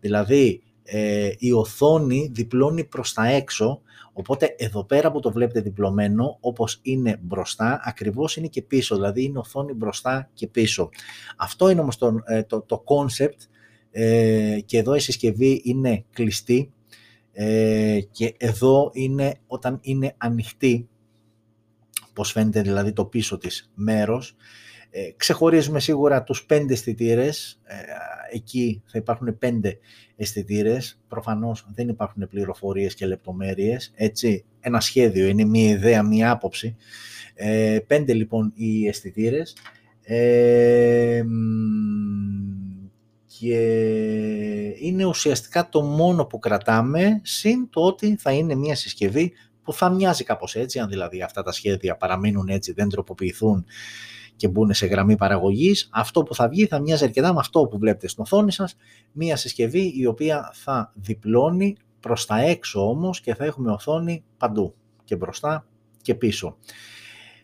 Δηλαδή 0.00 0.62
ε, 0.82 1.30
η 1.38 1.52
οθόνη 1.52 2.30
διπλώνει 2.32 2.84
προς 2.84 3.12
τα 3.12 3.26
έξω, 3.26 3.80
οπότε 4.12 4.54
εδώ 4.58 4.84
πέρα 4.84 5.12
που 5.12 5.20
το 5.20 5.32
βλέπετε 5.32 5.60
διπλωμένο, 5.60 6.36
όπως 6.40 6.78
είναι 6.82 7.18
μπροστά, 7.22 7.80
ακριβώς 7.84 8.36
είναι 8.36 8.46
και 8.46 8.62
πίσω, 8.62 8.94
δηλαδή 8.94 9.24
είναι 9.24 9.38
οθόνη 9.38 9.72
μπροστά 9.72 10.30
και 10.34 10.46
πίσω. 10.46 10.88
Αυτό 11.36 11.70
είναι 11.70 11.80
όμως 11.80 11.96
το, 11.96 12.20
ε, 12.24 12.42
το, 12.42 12.60
το 12.60 12.84
concept 12.86 13.48
ε, 13.92 14.58
και 14.64 14.78
εδώ 14.78 14.94
η 14.94 15.00
συσκευή 15.00 15.60
είναι 15.64 16.04
κλειστή 16.12 16.72
ε, 17.32 18.00
και 18.10 18.34
εδώ 18.38 18.90
είναι 18.94 19.34
όταν 19.46 19.78
είναι 19.82 20.14
ανοιχτή, 20.16 20.88
πώς 22.12 22.32
φαίνεται 22.32 22.62
δηλαδή 22.62 22.92
το 22.92 23.04
πίσω 23.04 23.38
της 23.38 23.70
μέρος, 23.74 24.36
ε, 24.94 25.10
ξεχωρίζουμε 25.16 25.80
σίγουρα 25.80 26.22
τους 26.22 26.44
πέντε 26.44 26.72
αισθητήρες. 26.72 27.60
Ε, 27.64 27.74
εκεί 28.32 28.82
θα 28.86 28.98
υπάρχουν 28.98 29.38
πέντε 29.38 29.78
αισθητήρες. 30.16 31.00
Προφανώς 31.08 31.66
δεν 31.74 31.88
υπάρχουν 31.88 32.28
πληροφορίες 32.28 32.94
και 32.94 33.06
λεπτομέρειες. 33.06 33.92
Έτσι, 33.94 34.44
ένα 34.60 34.80
σχέδιο, 34.80 35.26
είναι 35.26 35.44
μία 35.44 35.70
ιδέα, 35.70 36.02
μία 36.02 36.30
άποψη. 36.30 36.76
Ε, 37.34 37.78
πέντε 37.86 38.12
λοιπόν 38.12 38.52
οι 38.54 38.88
αισθητήρες. 38.88 39.56
Ε, 40.02 41.22
και 43.38 43.56
είναι 44.78 45.04
ουσιαστικά 45.04 45.68
το 45.68 45.82
μόνο 45.82 46.24
που 46.24 46.38
κρατάμε, 46.38 47.20
συν 47.22 47.68
το 47.70 47.80
ότι 47.80 48.16
θα 48.16 48.32
είναι 48.32 48.54
μια 48.54 48.74
συσκευή 48.74 49.32
που 49.62 49.72
θα 49.72 49.90
μοιάζει 49.90 50.24
κάπως 50.24 50.54
έτσι, 50.54 50.78
αν 50.78 50.88
δηλαδή 50.88 51.22
αυτά 51.22 51.42
τα 51.42 51.52
σχέδια 51.52 51.96
παραμείνουν 51.96 52.48
έτσι, 52.48 52.72
δεν 52.72 52.88
τροποποιηθούν 52.88 53.64
και 54.36 54.48
μπουν 54.48 54.74
σε 54.74 54.86
γραμμή 54.86 55.16
παραγωγής, 55.16 55.88
αυτό 55.92 56.22
που 56.22 56.34
θα 56.34 56.48
βγει 56.48 56.66
θα 56.66 56.80
μοιάζει 56.80 57.04
αρκετά 57.04 57.32
με 57.32 57.38
αυτό 57.38 57.66
που 57.66 57.78
βλέπετε 57.78 58.08
στην 58.08 58.22
οθόνη 58.22 58.52
σας, 58.52 58.76
μια 59.12 59.36
συσκευή 59.36 59.92
η 59.96 60.06
οποία 60.06 60.50
θα 60.54 60.92
διπλώνει 60.94 61.76
προς 62.00 62.26
τα 62.26 62.40
έξω 62.40 62.88
όμως 62.88 63.20
και 63.20 63.34
θα 63.34 63.44
έχουμε 63.44 63.70
οθόνη 63.70 64.24
παντού 64.36 64.74
και 65.04 65.16
μπροστά 65.16 65.66
και 66.02 66.14
πίσω. 66.14 66.56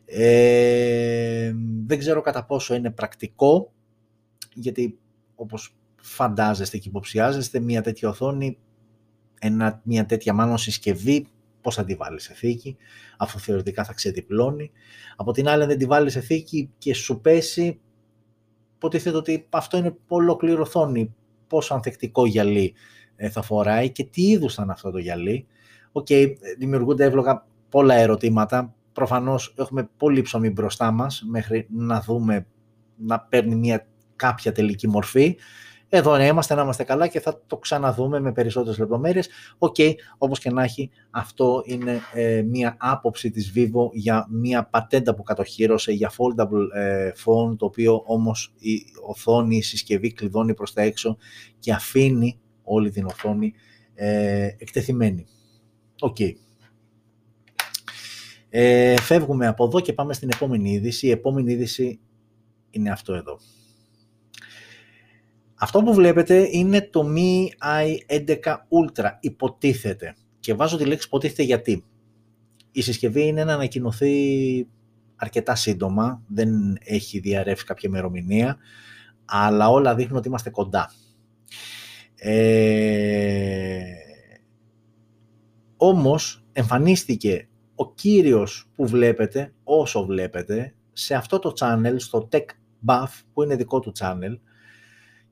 Ε, 0.05 1.53
δεν 1.87 1.99
ξέρω 1.99 2.21
κατά 2.21 2.45
πόσο 2.45 2.75
είναι 2.75 2.91
πρακτικό, 2.91 3.73
γιατί 4.55 4.99
όπως 5.41 5.77
φαντάζεστε 5.97 6.79
και 6.79 6.89
υποψιάζεστε, 6.89 7.61
μια 7.61 7.83
τέτοια 7.83 8.09
οθόνη, 8.09 8.59
ένα, 9.39 9.81
μια 9.85 10.07
τέτοια 10.07 10.33
μάλλον 10.33 10.59
συσκευή, 10.59 11.27
πώς 11.61 11.75
θα 11.75 11.85
τη 11.85 11.95
βάλεις 11.95 12.23
σε 12.23 12.35
θήκη, 12.35 12.77
αφού 13.17 13.39
θεωρητικά 13.39 13.85
θα 13.85 13.93
ξεδιπλώνει. 13.93 14.71
Από 15.17 15.33
την 15.33 15.49
άλλη, 15.49 15.63
αν 15.63 15.69
δεν 15.69 15.79
τη 15.79 15.87
βάλεις 15.87 16.13
σε 16.13 16.21
θήκη 16.21 16.71
και 16.79 16.95
σου 16.95 17.21
πέσει, 17.21 17.81
υποτίθεται 18.75 19.17
ότι 19.17 19.47
αυτό 19.51 19.77
είναι 19.77 19.97
ολόκληρο 20.09 20.61
οθόνη. 20.61 21.15
Πόσο 21.47 21.75
ανθεκτικό 21.75 22.27
γυαλί 22.27 22.75
ε, 23.17 23.29
θα 23.29 23.43
φοράει 23.43 23.91
και 23.91 24.05
τι 24.05 24.23
είδους 24.23 24.55
θα 24.55 24.63
είναι 24.63 24.73
αυτό 24.73 24.91
το 24.91 24.99
γυαλί. 24.99 25.47
OK, 25.93 26.07
okay, 26.11 26.33
δημιουργούνται 26.59 27.05
εύλογα 27.05 27.47
πολλά 27.69 27.95
ερωτήματα. 27.95 28.75
Προφανώς 28.93 29.55
έχουμε 29.59 29.89
πολύ 29.97 30.23
ψωμί 30.23 30.51
μπροστά 30.51 30.91
μας 30.91 31.25
μέχρι 31.29 31.67
να 31.71 32.01
δούμε 32.01 32.47
να 32.97 33.21
παίρνει 33.21 33.55
μια 33.55 33.87
κάποια 34.19 34.53
τελική 34.53 34.89
μορφή. 34.89 35.37
Εδώ 35.91 36.17
να 36.17 36.27
είμαστε, 36.27 36.55
να 36.55 36.63
είμαστε 36.63 36.85
καλά 36.85 37.07
και 37.07 37.21
θα 37.21 37.43
το 37.47 37.57
ξαναδούμε 37.57 38.21
με 38.21 38.33
περισσότερες 38.33 38.79
λεπτομέρειες. 38.79 39.29
OK, 39.59 39.75
okay, 39.79 39.93
όπως 40.19 40.39
και 40.39 40.51
να 40.51 40.63
έχει, 40.63 40.91
αυτό 41.11 41.63
είναι 41.65 42.01
ε, 42.15 42.43
μία 42.43 42.77
άποψη 42.79 43.31
της 43.31 43.53
Vivo 43.57 43.91
για 43.93 44.27
μία 44.31 44.65
πατέντα 44.65 45.15
που 45.15 45.23
κατοχύρωσε 45.23 45.93
για 45.93 46.11
foldable 46.11 46.67
ε, 46.75 47.11
phone, 47.25 47.57
το 47.57 47.67
οποίο 47.67 48.03
όμως 48.07 48.55
η 48.59 48.83
οθόνη, 49.07 49.57
η 49.57 49.63
συσκευή 49.63 50.13
κλειδώνει 50.13 50.55
προς 50.55 50.73
τα 50.73 50.83
έξω 50.83 51.17
και 51.59 51.73
αφήνει 51.73 52.41
όλη 52.63 52.91
την 52.91 53.05
οθόνη 53.07 53.53
ε, 53.95 54.45
εκτεθειμένη. 54.59 55.27
OK. 56.01 56.17
Okay. 56.19 56.33
Ε, 58.51 59.01
φεύγουμε 59.01 59.47
από 59.47 59.65
εδώ 59.65 59.81
και 59.81 59.93
πάμε 59.93 60.13
στην 60.13 60.29
επόμενη 60.33 60.73
είδηση. 60.73 61.07
Η 61.07 61.11
επόμενη 61.11 61.53
είδηση 61.53 62.01
είναι 62.71 62.91
αυτό 62.91 63.15
εδώ. 63.15 63.39
Αυτό 65.61 65.83
που 65.83 65.95
βλέπετε 65.95 66.49
είναι 66.51 66.83
το 66.83 67.05
Mi 67.17 67.47
i11 67.77 68.37
Ultra, 68.45 69.11
υποτίθεται. 69.21 70.15
Και 70.41 70.55
βάζω 70.55 70.77
τη 70.77 70.85
λέξη 70.85 71.07
υποτίθεται 71.07 71.43
γιατί. 71.43 71.85
Η 72.73 72.83
συσκευή 72.83 73.27
είναι 73.27 73.45
να 73.45 73.53
ανακοινωθεί 73.53 74.67
αρκετά 75.17 75.55
σύντομα, 75.55 76.23
δεν 76.27 76.79
έχει 76.85 77.19
διαρρεύσει 77.19 77.65
κάποια 77.65 77.89
ημερομηνία, 77.89 78.57
αλλά 79.25 79.71
όλα 79.71 79.95
δείχνουν 79.95 80.17
ότι 80.17 80.29
είμαστε 80.29 80.51
κοντά. 80.51 80.93
Ε... 82.15 83.81
Όμως 85.77 86.45
εμφανίστηκε 86.53 87.49
ο 87.75 87.93
κύριος 87.93 88.71
που 88.75 88.87
βλέπετε, 88.87 89.53
όσο 89.65 90.05
βλέπετε, 90.05 90.75
σε 90.93 91.15
αυτό 91.15 91.39
το 91.39 91.53
channel, 91.61 91.95
στο 91.97 92.29
Tech 92.33 92.45
Buff, 92.87 93.09
που 93.33 93.43
είναι 93.43 93.57
δικό 93.57 93.81
του 93.81 93.93
channel, 93.99 94.39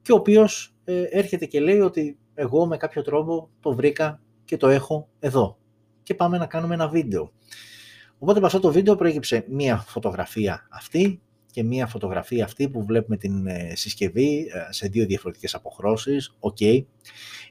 και 0.06 0.12
ο 0.12 0.14
οποίος 0.14 0.74
ε, 0.84 1.02
έρχεται 1.02 1.46
και 1.46 1.60
λέει 1.60 1.80
ότι 1.80 2.18
εγώ 2.34 2.66
με 2.66 2.76
κάποιο 2.76 3.02
τρόπο 3.02 3.50
το 3.60 3.74
βρήκα 3.74 4.20
και 4.44 4.56
το 4.56 4.68
έχω 4.68 5.08
εδώ 5.18 5.58
και 6.02 6.14
πάμε 6.14 6.38
να 6.38 6.46
κάνουμε 6.46 6.74
ένα 6.74 6.88
βίντεο. 6.88 7.32
Οπότε 8.18 8.38
από 8.38 8.46
αυτό 8.46 8.60
το 8.60 8.72
βίντεο 8.72 8.94
προέκυψε 8.94 9.44
μία 9.48 9.76
φωτογραφία 9.76 10.68
αυτή 10.70 11.20
και 11.50 11.62
μία 11.62 11.86
φωτογραφία 11.86 12.44
αυτή 12.44 12.68
που 12.68 12.84
βλέπουμε 12.84 13.16
την 13.16 13.46
ε, 13.46 13.72
συσκευή 13.74 14.46
ε, 14.52 14.72
σε 14.72 14.88
δύο 14.88 15.06
διαφορετικές 15.06 15.54
αποχρώσεις. 15.54 16.36
OK, 16.38 16.56
okay. 16.60 16.84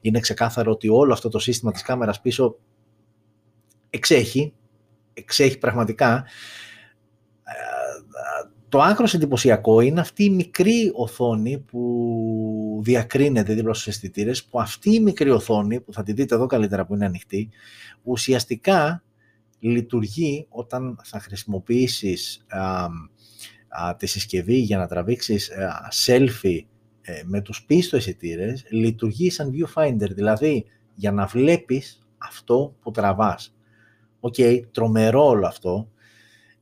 είναι 0.01 0.19
ξεκάθαρο 0.19 0.71
ότι 0.71 0.89
όλο 0.89 1.13
αυτό 1.13 1.29
το 1.29 1.39
σύστημα 1.39 1.71
της 1.71 1.81
κάμερας 1.81 2.21
πίσω 2.21 2.57
εξέχει, 3.89 4.53
εξέχει 5.13 5.57
πραγματικά 5.57 6.25
το 8.69 8.81
άκρος 8.81 9.13
εντυπωσιακό 9.13 9.79
είναι 9.79 9.99
αυτή 9.99 10.23
η 10.23 10.29
μικρή 10.29 10.91
οθόνη 10.95 11.57
που 11.57 11.79
που 12.24 12.24
διακρίνεται 12.83 13.53
δίπλα 13.53 13.73
στους 13.73 13.87
αισθητήρες, 13.87 14.45
που 14.45 14.59
αυτή 14.59 14.93
η 14.93 14.99
μικρή 14.99 15.29
οθόνη, 15.29 15.81
που 15.81 15.93
θα 15.93 16.03
τη 16.03 16.13
δείτε 16.13 16.35
εδώ 16.35 16.45
καλύτερα 16.45 16.85
που 16.85 16.93
είναι 16.93 17.05
ανοιχτή, 17.05 17.49
ουσιαστικά 18.03 19.03
λειτουργεί 19.59 20.45
όταν 20.49 20.99
θα 21.03 21.19
χρησιμοποιήσεις 21.19 22.45
τη 23.97 24.07
συσκευή 24.07 24.57
για 24.57 24.77
να 24.77 24.87
τραβήξεις 24.87 25.51
selfie 26.05 26.59
ε, 27.01 27.21
με 27.25 27.41
τους 27.41 27.63
πίσω 27.63 27.97
αισθητήρες, 27.97 28.65
λειτουργεί 28.69 29.29
σαν 29.29 29.51
viewfinder, 29.53 30.09
δηλαδή 30.09 30.65
για 30.93 31.11
να 31.11 31.25
βλέπεις 31.25 32.07
αυτό 32.17 32.75
που 32.81 32.91
τραβάς. 32.91 33.55
OK, 34.19 34.33
okay, 34.37 34.61
τρομερό 34.71 35.25
όλο 35.25 35.47
αυτό. 35.47 35.89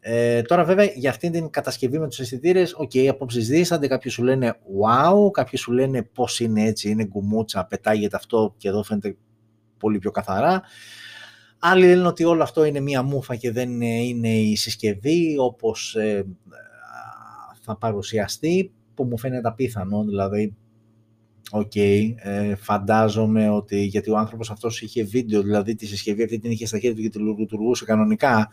Ε, 0.06 0.42
τώρα 0.42 0.64
βέβαια 0.64 0.86
για 0.86 1.10
αυτήν 1.10 1.32
την 1.32 1.50
κατασκευή 1.50 2.00
με 2.00 2.08
τους 2.08 2.20
αισθητήρες, 2.20 2.74
ok, 2.74 2.92
okay, 2.94 3.06
απόψεις 3.06 3.48
δίστανται, 3.48 3.88
κάποιοι 3.88 4.12
σου 4.12 4.24
λένε 4.24 4.54
wow, 4.54 5.32
κάποιοι 5.32 5.60
σου 5.60 5.72
λένε 5.72 6.04
πώς 6.04 6.40
είναι 6.40 6.64
έτσι, 6.64 6.90
είναι 6.90 7.06
γκουμούτσα, 7.06 7.66
πετάγεται 7.66 8.16
αυτό 8.16 8.54
και 8.58 8.68
εδώ 8.68 8.84
φαίνεται 8.84 9.18
πολύ 9.78 10.00
πιο 10.00 10.12
καθαρά. 10.12 10.62
Άλλοι 11.60 11.86
λένε 11.86 12.08
ότι 12.08 12.24
όλο 12.24 12.44
αυτό 12.44 12.64
είναι 12.64 12.80
μία 12.80 13.04
μούφα 13.04 13.36
και 13.36 13.52
δεν 13.52 13.82
είναι 13.82 14.30
η 14.30 14.56
συσκευή 14.56 15.36
όπως 15.40 15.96
ε, 15.96 16.26
θα 17.62 17.78
παρουσιαστεί, 17.78 18.72
που 18.94 19.04
μου 19.04 19.18
φαίνεται 19.18 19.48
απίθανο, 19.48 20.04
δηλαδή 20.04 20.56
OK, 21.52 21.72
okay, 21.76 22.14
ε, 22.16 22.56
φαντάζομαι 22.56 23.50
ότι 23.50 23.84
γιατί 23.84 24.12
ο 24.12 24.18
άνθρωπος 24.18 24.50
αυτός 24.52 24.82
είχε 24.82 25.04
βίντεο, 25.04 25.42
δηλαδή 25.42 25.76
τη 25.76 25.86
συσκευή 25.86 26.24
αυτή 26.24 26.40
την 26.40 26.52
είχε 26.52 26.66
στα 26.66 26.80
χέρια 26.80 26.96
του 26.96 27.02
και 27.02 27.10
τη 27.10 27.20
λειτουργούσε 27.20 27.86
κανονικά. 27.86 28.50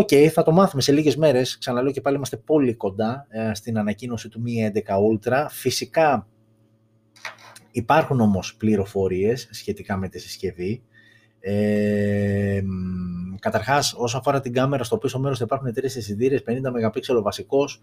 OK, 0.00 0.08
okay, 0.10 0.26
θα 0.26 0.42
το 0.42 0.52
μάθουμε 0.52 0.82
σε 0.82 0.92
λίγες 0.92 1.16
μέρες. 1.16 1.58
Ξαναλέω 1.58 1.92
και 1.92 2.00
πάλι 2.00 2.16
είμαστε 2.16 2.36
πολύ 2.36 2.74
κοντά 2.74 3.26
ε, 3.28 3.54
στην 3.54 3.78
ανακοίνωση 3.78 4.28
του 4.28 4.42
Mi 4.46 4.78
11 4.78 4.80
Ultra. 4.80 5.46
Φυσικά 5.50 6.26
υπάρχουν 7.70 8.20
όμως 8.20 8.56
πληροφορίες 8.56 9.48
σχετικά 9.50 9.96
με 9.96 10.08
τη 10.08 10.18
συσκευή. 10.18 10.82
Ε, 11.40 12.62
καταρχάς, 13.38 13.94
όσον 13.96 14.20
αφορά 14.20 14.40
την 14.40 14.52
κάμερα, 14.52 14.84
στο 14.84 14.98
πίσω 14.98 15.18
μέρος 15.18 15.38
θα 15.38 15.44
υπάρχουν 15.44 15.72
τρεις 15.72 15.96
αισθητήρες, 15.96 16.42
50 16.42 16.70
MP 16.72 17.16
ο 17.18 17.22
βασικός, 17.22 17.82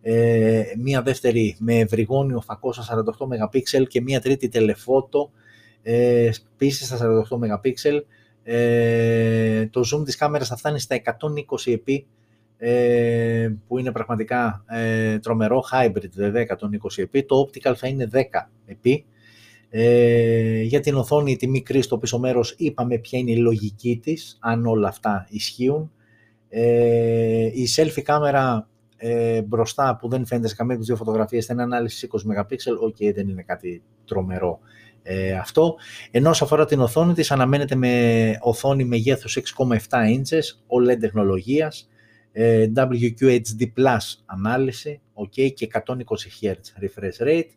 ε, 0.00 0.62
μία 0.78 1.02
δεύτερη 1.02 1.56
με 1.58 1.78
ευρυγόνιο 1.78 2.40
φακό 2.40 2.72
στα 2.72 2.82
48 2.82 3.26
MP 3.26 3.86
και 3.86 4.00
μία 4.00 4.20
τρίτη 4.20 4.48
τελεφώτο 4.48 5.30
ε, 5.82 6.30
επίσης 6.54 6.86
στα 6.86 6.96
48 6.96 7.38
MP. 7.38 8.02
Ε, 8.44 9.66
το 9.66 9.80
zoom 9.80 10.04
της 10.04 10.16
κάμερας 10.16 10.48
θα 10.48 10.56
φτάνει 10.56 10.80
στα 10.80 10.96
120 11.04 11.72
επί 11.72 12.06
ε, 12.56 13.48
που 13.68 13.78
είναι 13.78 13.92
πραγματικά 13.92 14.64
ε, 14.68 15.18
τρομερό, 15.18 15.64
hybrid 15.72 16.10
βέβαια 16.14 16.46
120 16.48 16.56
επί, 16.96 17.22
το 17.22 17.48
optical 17.48 17.74
θα 17.76 17.88
είναι 17.88 18.08
10 18.12 18.18
επί. 18.66 19.04
Ε, 19.74 20.62
για 20.62 20.80
την 20.80 20.94
οθόνη 20.94 21.36
τη 21.36 21.48
μικρή 21.48 21.82
στο 21.82 21.98
πίσω 21.98 22.18
μέρος 22.18 22.54
είπαμε 22.58 22.98
ποια 22.98 23.18
είναι 23.18 23.30
η 23.30 23.36
λογική 23.36 24.00
της, 24.02 24.38
αν 24.40 24.66
όλα 24.66 24.88
αυτά 24.88 25.26
ισχύουν. 25.30 25.92
Ε, 26.48 27.44
η 27.44 27.68
selfie 27.76 28.02
κάμερα 28.02 28.68
ε, 28.96 29.42
μπροστά 29.42 29.96
που 30.00 30.08
δεν 30.08 30.26
φαίνεται 30.26 30.48
σε 30.48 30.54
καμία 30.54 30.74
από 30.74 30.84
τις 30.84 30.94
δύο 30.94 31.04
φωτογραφίες 31.04 31.46
θα 31.46 31.52
είναι 31.52 31.62
ανάλυση 31.62 32.08
20 32.12 32.40
MP, 32.40 32.56
ok, 32.80 32.96
okay, 32.98 33.14
δεν 33.14 33.28
είναι 33.28 33.42
κάτι 33.42 33.82
τρομερό 34.04 34.58
ε, 35.02 35.32
αυτό. 35.32 35.76
Ενώ 36.10 36.30
όσο 36.30 36.44
αφορά 36.44 36.64
την 36.64 36.80
οθόνη 36.80 37.12
της, 37.12 37.30
αναμένεται 37.30 37.74
με 37.74 38.36
οθόνη 38.40 38.84
μεγέθους 38.84 39.36
6,7 39.36 39.76
inches, 39.90 40.42
OLED 40.66 40.98
τεχνολογίας, 41.00 41.88
ε, 42.32 42.66
WQHD 42.76 43.62
Plus 43.76 43.98
ανάλυση, 44.26 45.00
ok, 45.14 45.52
και 45.54 45.68
120 45.86 46.28
Hz 46.40 46.84
refresh 46.84 47.26
rate. 47.28 47.50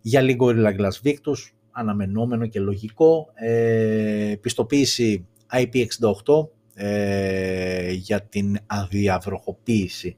Γυαλί 0.00 0.46
Gorilla 0.46 0.76
Glass 0.76 1.08
Victus, 1.08 1.50
αναμενόμενο 1.70 2.46
και 2.46 2.60
λογικό. 2.60 3.30
Ε, 3.34 4.34
πιστοποίηση 4.40 5.26
IP68 5.52 6.48
ε, 6.74 7.90
για 7.90 8.22
την 8.22 8.58
αδιαβροχοποίηση 8.66 10.16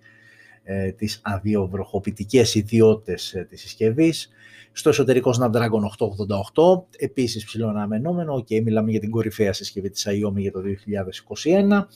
ε, 0.63 0.93
τις 0.93 1.21
αδιαβροχοποιητικές 1.23 2.55
ιδιότητες 2.55 3.35
ε, 3.35 3.47
της 3.51 3.61
συσκευής. 3.61 4.31
Στο 4.73 4.89
εσωτερικό 4.89 5.31
Snapdragon 5.41 5.83
888, 6.55 6.83
επίσης 6.99 7.45
ψιλοαναμενόμενο, 7.45 8.43
και 8.43 8.63
μιλάμε 8.63 8.91
για 8.91 9.01
την 9.01 9.11
κορυφαία 9.11 9.53
συσκευή 9.53 9.91
της 9.91 10.07
Xiaomi 10.09 10.37
για 10.37 10.53
το 10.53 10.61
2021 10.61 11.87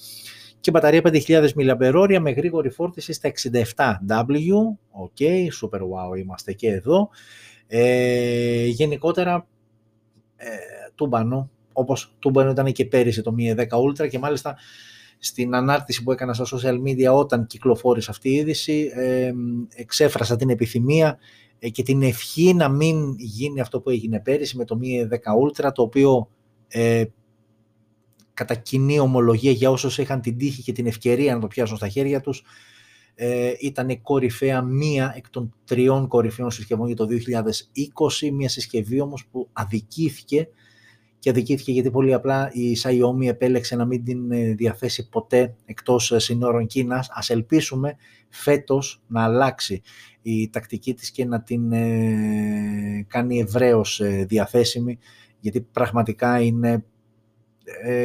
και 0.64 0.70
μπαταρία 0.70 1.00
5.000 1.05 1.48
mAh 1.55 2.18
με 2.20 2.31
γρήγορη 2.31 2.70
φόρτιση 2.70 3.12
στα 3.12 3.33
67W, 3.42 4.53
ok, 4.90 5.16
super 5.62 5.81
wow 5.81 6.18
είμαστε 6.18 6.53
και 6.53 6.68
εδώ. 6.68 7.11
Ε, 7.66 8.66
γενικότερα, 8.66 9.46
ε, 10.37 10.46
τούμπανο, 10.94 11.50
όπως 11.72 12.14
τούμπανο 12.18 12.50
ήταν 12.50 12.72
και 12.72 12.85
πέρυσι 12.85 13.22
το 13.22 13.35
Mi 13.38 13.57
10 13.57 13.66
Ultra 13.68 14.09
και 14.09 14.18
μάλιστα 14.18 14.57
στην 15.24 15.54
ανάρτηση 15.54 16.02
που 16.02 16.12
έκανα 16.12 16.34
στα 16.34 16.44
social 16.56 16.82
media 16.82 17.14
όταν 17.14 17.46
κυκλοφόρησε 17.46 18.10
αυτή 18.10 18.28
η 18.28 18.32
είδηση 18.32 18.90
ε, 18.94 19.32
εξέφρασα 19.74 20.37
την 20.37 20.50
επιθυμία 20.50 21.18
ε, 21.58 21.68
και 21.68 21.82
την 21.82 22.02
ευχή 22.02 22.54
να 22.54 22.68
μην 22.68 23.14
γίνει 23.18 23.60
αυτό 23.60 23.80
που 23.80 23.90
έγινε 23.90 24.20
πέρυσι 24.20 24.56
με 24.56 24.64
το 24.64 24.78
Mi 24.82 25.14
10 25.14 25.16
Ultra 25.16 25.72
το 25.74 25.82
οποίο 25.82 26.28
ε, 26.68 27.04
κατά 28.34 28.54
κοινή 28.54 28.98
ομολογία 28.98 29.50
για 29.50 29.70
όσους 29.70 29.98
είχαν 29.98 30.20
την 30.20 30.38
τύχη 30.38 30.62
και 30.62 30.72
την 30.72 30.87
ευκαιρία 30.87 31.34
να 31.34 31.40
το 31.40 31.46
πιάσουν 31.46 31.76
στα 31.76 31.88
χέρια 31.88 32.20
τους 32.20 32.42
ε, 33.14 33.52
ήταν 33.60 33.88
η 33.88 33.98
κορυφαία 33.98 34.62
μία 34.62 35.12
εκ 35.16 35.30
των 35.30 35.54
τριών 35.64 36.08
κορυφαίων 36.08 36.50
συσκευών 36.50 36.87
για 36.87 36.96
το 36.96 37.06
2020, 38.24 38.30
μια 38.32 38.48
συσκευή 38.48 39.00
όμως 39.00 39.26
που 39.26 39.48
αδικήθηκε 39.52 40.48
και 41.24 41.30
αδικήθηκε 41.30 41.72
γιατί 41.72 41.90
πολύ 41.90 42.12
απλά 42.12 42.50
η 42.52 42.76
Xiaomi 42.82 43.26
επέλεξε 43.26 43.76
να 43.76 43.84
μην 43.84 44.04
την 44.04 44.32
ε, 44.32 44.54
διαθέσει 44.54 45.08
ποτέ 45.08 45.54
εκτός 45.64 46.12
ε, 46.12 46.18
συνόρων 46.18 46.66
Κίνας. 46.66 47.08
Ας 47.12 47.30
ελπίσουμε 47.30 47.96
φέτος 48.28 49.02
να 49.06 49.22
αλλάξει 49.24 49.82
η 50.22 50.50
τακτική 50.50 50.94
της 50.94 51.10
και 51.10 51.24
να 51.24 51.42
την 51.42 51.72
ε, 51.72 53.06
κάνει 53.08 53.38
ευρέως 53.38 54.00
διαθέσιμη 54.26 54.98
γιατί 55.40 55.60
πραγματικά 55.60 56.40
είναι 56.40 56.84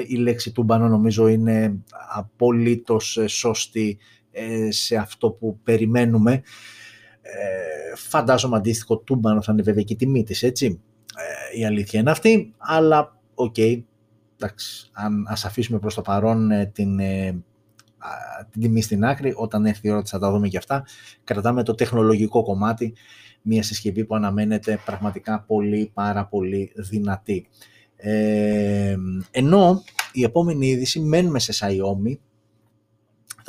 η 0.08 0.16
λέξη 0.16 0.52
του 0.52 0.64
μπανό 0.64 0.88
νομίζω 0.88 1.28
είναι 1.28 1.84
απολύτως 2.16 3.20
σωστή 3.26 3.98
σε 4.70 4.96
αυτό 4.96 5.32
που 5.32 5.60
περιμένουμε. 5.64 6.42
Φαντάζομαι 7.96 8.58
αντίστοιχο 8.58 8.98
τούμπανο 8.98 9.42
θα 9.42 9.52
είναι 9.52 9.62
βέβαια 9.62 9.84
και 9.84 9.94
η 9.94 9.96
τιμή 9.96 10.24
της, 10.24 10.44
έτσι 10.44 10.82
η 11.58 11.66
αλήθεια 11.66 12.00
είναι 12.00 12.12
αυτή, 12.12 12.54
αλλά 12.58 13.18
ok, 13.34 13.54
okay, 13.58 13.84
εντάξει, 14.36 14.90
αν, 14.94 15.26
ας 15.28 15.46
αφήσουμε 15.46 15.80
προς 15.80 15.96
το 15.96 16.02
παρόν 16.02 16.52
ε, 16.52 16.66
την, 16.66 17.00
ε, 17.00 17.44
την 18.52 18.62
τιμή 18.62 18.82
στην 18.82 19.06
άκρη, 19.06 19.34
όταν 19.36 19.66
έρθει 19.66 19.88
η 19.88 19.92
ώρα 19.92 20.04
θα 20.06 20.20
τα 20.20 20.32
δούμε 20.32 20.48
και 20.48 20.58
αυτά, 20.58 20.86
κρατάμε 21.24 21.64
το 21.64 21.76
τεχνολογικό 21.76 22.44
κομμάτι, 22.44 22.94
μια 23.42 23.64
συσκευή 23.64 24.06
που 24.06 24.16
αναμένεται 24.16 24.80
πραγματικά 24.86 25.44
πολύ 25.48 25.92
πάρα 25.94 26.26
πολύ 26.26 26.72
δυνατή. 26.76 27.48
Ε, 27.96 28.96
ενώ 29.32 29.84
η 30.12 30.24
επόμενη 30.24 30.68
είδηση 30.68 31.00
μένουμε 31.00 31.40
σε 31.40 31.54
Xiaomi, 31.56 32.18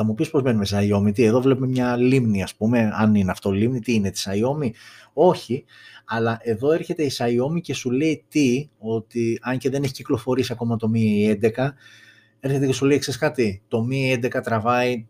θα 0.00 0.06
μου 0.06 0.14
πεις 0.14 0.30
πώς 0.30 0.42
μένουμε 0.42 0.64
σε 0.64 0.78
Xiaomi, 0.80 1.14
τι 1.14 1.22
εδώ 1.22 1.40
βλέπουμε 1.40 1.66
μια 1.66 1.96
λίμνη 1.96 2.42
ας 2.42 2.54
πούμε, 2.54 2.90
αν 2.92 3.14
είναι 3.14 3.30
αυτό 3.30 3.50
λίμνη, 3.50 3.80
τι 3.80 3.94
είναι 3.94 4.10
τη 4.10 4.22
Xiaomi, 4.24 4.70
όχι, 5.12 5.64
αλλά 6.04 6.38
εδώ 6.42 6.72
έρχεται 6.72 7.02
η 7.02 7.10
Xiaomi 7.18 7.60
και 7.60 7.74
σου 7.74 7.90
λέει 7.90 8.24
τι, 8.28 8.68
ότι 8.78 9.38
αν 9.42 9.58
και 9.58 9.70
δεν 9.70 9.82
έχει 9.82 9.92
κυκλοφορήσει 9.92 10.52
ακόμα 10.52 10.76
το 10.76 10.90
Mi 10.94 11.36
11, 11.42 11.68
έρχεται 12.40 12.66
και 12.66 12.72
σου 12.72 12.84
λέει, 12.84 12.98
ξέρεις 12.98 13.20
κάτι, 13.20 13.62
το 13.68 13.86
Mi 13.90 14.24
11 14.24 14.40
τραβάει, 14.42 15.06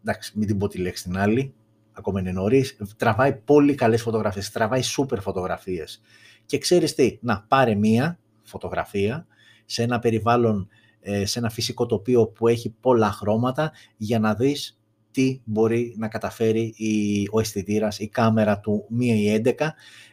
εντάξει, 0.00 0.32
μην 0.34 0.46
την 0.46 0.58
πω 0.58 0.68
τη 0.68 0.78
λέξη 0.78 1.02
την 1.02 1.18
άλλη, 1.18 1.54
ακόμα 1.92 2.20
είναι 2.20 2.32
νωρίς, 2.32 2.76
τραβάει 2.96 3.34
πολύ 3.34 3.74
καλές 3.74 4.02
φωτογραφίες, 4.02 4.50
τραβάει 4.50 4.82
super 4.96 5.18
φωτογραφίες. 5.20 6.02
Και 6.46 6.58
ξέρεις 6.58 6.94
τι, 6.94 7.18
να 7.20 7.44
πάρε 7.48 7.74
μία 7.74 8.18
φωτογραφία 8.42 9.26
σε 9.64 9.82
ένα 9.82 9.98
περιβάλλον, 9.98 10.68
ε, 10.70 10.84
σε 11.24 11.38
ένα 11.38 11.50
φυσικό 11.50 11.86
τοπίο 11.86 12.26
που 12.26 12.48
έχει 12.48 12.74
πολλά 12.80 13.10
χρώματα 13.10 13.72
για 13.96 14.18
να 14.18 14.34
δεις 14.34 14.78
τι 15.10 15.40
μπορεί 15.44 15.94
να 15.98 16.08
καταφέρει 16.08 16.74
η, 16.76 17.22
ο 17.32 17.40
αισθητήρας, 17.40 17.98
η 17.98 18.08
κάμερα 18.08 18.60
του 18.60 18.88
Mi 19.00 19.40
11 19.46 19.68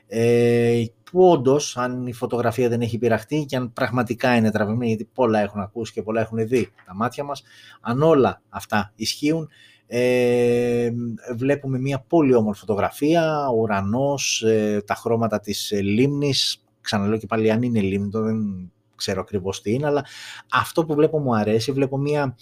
ε, 0.08 0.84
που 1.12 1.30
όντως, 1.30 1.78
αν 1.78 2.08
η 2.08 2.14
φωτογραφία 2.14 2.70
δεν 2.70 2.82
έχει 2.82 2.98
πειραχτεί 2.98 3.46
και 3.46 3.56
αν 3.56 3.74
πραγματικά 3.74 4.36
είναι 4.36 4.52
τραβημένη, 4.52 4.88
γιατί 4.88 5.10
πολλά 5.14 5.40
έχουν 5.40 5.62
ακούσει 5.62 5.94
και 5.94 6.02
πολλά 6.02 6.22
έχουν 6.22 6.48
δει 6.48 6.72
τα 6.86 6.96
μάτια 6.96 7.24
μας, 7.24 7.44
αν 7.82 8.02
όλα 8.02 8.42
αυτά 8.50 8.92
ισχύουν, 8.96 9.50
ε, 9.88 10.90
βλέπουμε 11.36 11.80
μια 11.80 12.06
πολύ 12.08 12.34
όμορφη 12.34 12.60
φωτογραφία, 12.60 13.48
ο 13.48 13.56
ουρανός, 13.60 14.42
ε, 14.42 14.84
τα 14.86 14.96
χρώματα 14.96 15.40
της 15.40 15.72
ε, 15.72 15.82
λίμνης, 15.82 16.64
ξαναλέω 16.82 17.18
και 17.18 17.28
πάλι 17.28 17.52
αν 17.52 17.62
είναι 17.62 17.80
λίμνη, 17.80 18.10
δεν 18.12 18.72
ξέρω 18.96 19.22
ακριβώς 19.22 19.62
τι 19.62 19.74
είναι, 19.74 19.88
αλλά 19.88 20.06
αυτό 20.52 20.86
που 20.86 20.94
βλέπω 20.94 21.20
μου 21.20 21.36
αρέσει, 21.36 21.72
βλέπω 21.72 21.98
μια 21.98 22.36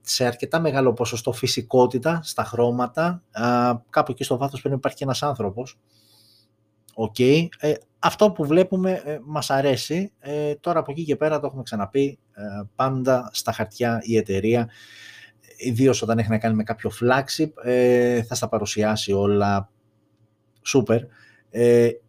σε 0.00 0.24
αρκετά 0.24 0.60
μεγάλο 0.60 0.92
ποσοστό 0.92 1.32
φυσικότητα 1.32 2.20
στα 2.22 2.44
χρώματα. 2.44 3.22
κάπου 3.90 4.12
εκεί 4.12 4.24
στο 4.24 4.36
βάθος 4.36 4.60
πρέπει 4.60 4.68
να 4.68 4.74
υπάρχει 4.74 4.96
και 4.96 5.04
ένας 5.04 5.22
άνθρωπος. 5.22 5.78
Okay. 6.94 7.48
Ε, 7.58 7.72
αυτό 7.98 8.30
που 8.30 8.44
βλέπουμε 8.46 9.02
ε, 9.04 9.18
μας 9.24 9.50
αρέσει. 9.50 10.12
Ε, 10.18 10.54
τώρα 10.54 10.78
από 10.78 10.90
εκεί 10.90 11.04
και 11.04 11.16
πέρα 11.16 11.40
το 11.40 11.46
έχουμε 11.46 11.62
ξαναπεί. 11.62 12.18
Ε, 12.32 12.42
πάντα 12.74 13.30
στα 13.32 13.52
χαρτιά 13.52 13.98
η 14.02 14.16
εταιρεία, 14.16 14.68
ιδίως 15.56 16.02
όταν 16.02 16.18
έχει 16.18 16.30
να 16.30 16.38
κάνει 16.38 16.54
με 16.54 16.62
κάποιο 16.62 16.90
flagship, 17.00 17.50
ε, 17.64 18.22
θα 18.22 18.34
στα 18.34 18.48
παρουσιάσει 18.48 19.12
όλα 19.12 19.70
super. 20.66 21.00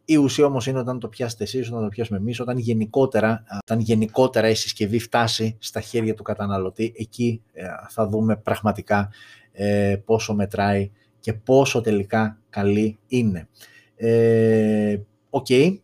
Ε, 0.09 0.13
η 0.13 0.15
ουσία 0.15 0.45
όμως 0.45 0.67
είναι 0.67 0.79
όταν 0.79 0.99
το 0.99 1.07
πιάσετε 1.07 1.43
εσείς, 1.43 1.69
όταν 1.69 1.81
το 1.83 1.87
πιάσουμε 1.87 2.17
εμείς, 2.17 2.39
όταν 2.39 2.57
γενικότερα, 2.57 3.43
όταν 3.61 3.79
γενικότερα 3.79 4.49
η 4.49 4.55
συσκευή 4.55 4.99
φτάσει 4.99 5.57
στα 5.59 5.81
χέρια 5.81 6.13
του 6.13 6.23
καταναλωτή, 6.23 6.93
εκεί 6.97 7.41
ε, 7.53 7.65
θα 7.89 8.07
δούμε 8.07 8.37
πραγματικά 8.37 9.09
ε, 9.51 9.95
πόσο 10.05 10.33
μετράει 10.33 10.91
και 11.19 11.33
πόσο 11.33 11.81
τελικά 11.81 12.37
καλή 12.49 12.97
είναι. 13.07 13.47
OK, 15.29 15.45
okay. 15.49 15.77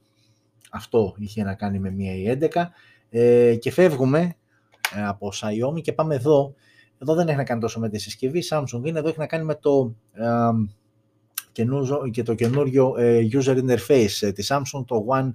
αυτό 0.72 1.16
είχε 1.18 1.44
να 1.44 1.54
κάνει 1.54 1.80
με 1.80 1.92
Mi 1.92 2.38
11 3.12 3.58
και 3.60 3.72
φεύγουμε 3.72 4.36
από 5.08 5.32
Xiaomi 5.34 5.82
και 5.82 5.94
πάμε 5.94 6.16
εδώ. 6.16 6.54
Εδώ 6.98 7.14
δεν 7.14 7.28
έχει 7.28 7.38
να 7.38 7.44
κάνει 7.44 7.62
τόσο 7.62 7.80
με 7.80 7.90
τη 7.90 7.98
συσκευή, 7.98 8.44
Samsung 8.50 8.82
είναι, 8.84 9.00
εδώ 9.00 9.08
έχει 9.08 9.20
να 9.20 9.28
κάνει 9.28 9.44
με 9.44 9.56
το 9.56 9.96
και 12.12 12.24
το 12.24 12.34
καινούριο 12.34 12.96
ε, 12.98 13.28
user 13.32 13.58
interface 13.58 14.18
ε, 14.22 14.32
της 14.32 14.52
Samsung, 14.52 14.84
το 14.86 15.06
One 15.10 15.32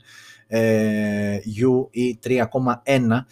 UE 1.60 2.12
3.1 2.24 3.24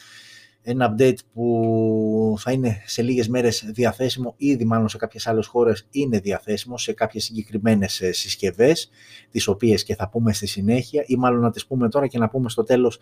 ένα 0.71 0.95
update 0.95 1.19
που 1.33 2.35
θα 2.39 2.53
είναι 2.53 2.83
σε 2.87 3.03
λίγες 3.03 3.29
μέρες 3.29 3.65
διαθέσιμο, 3.67 4.35
ήδη 4.37 4.65
μάλλον 4.65 4.89
σε 4.89 4.97
κάποιες 4.97 5.27
άλλες 5.27 5.47
χώρες 5.47 5.87
είναι 5.91 6.19
διαθέσιμο 6.19 6.79
σε 6.79 6.93
κάποιες 6.93 7.25
συγκεκριμένες 7.25 8.01
ε, 8.01 8.13
συσκευές, 8.13 8.91
τις 9.31 9.47
οποίες 9.47 9.85
και 9.85 9.95
θα 9.95 10.09
πούμε 10.09 10.33
στη 10.33 10.47
συνέχεια 10.47 11.05
ή 11.07 11.17
μάλλον 11.17 11.41
να 11.41 11.51
τις 11.51 11.67
πούμε 11.67 11.89
τώρα 11.89 12.07
και 12.07 12.19
να 12.19 12.29
πούμε 12.29 12.49
στο 12.49 12.63
τέλος 12.63 12.99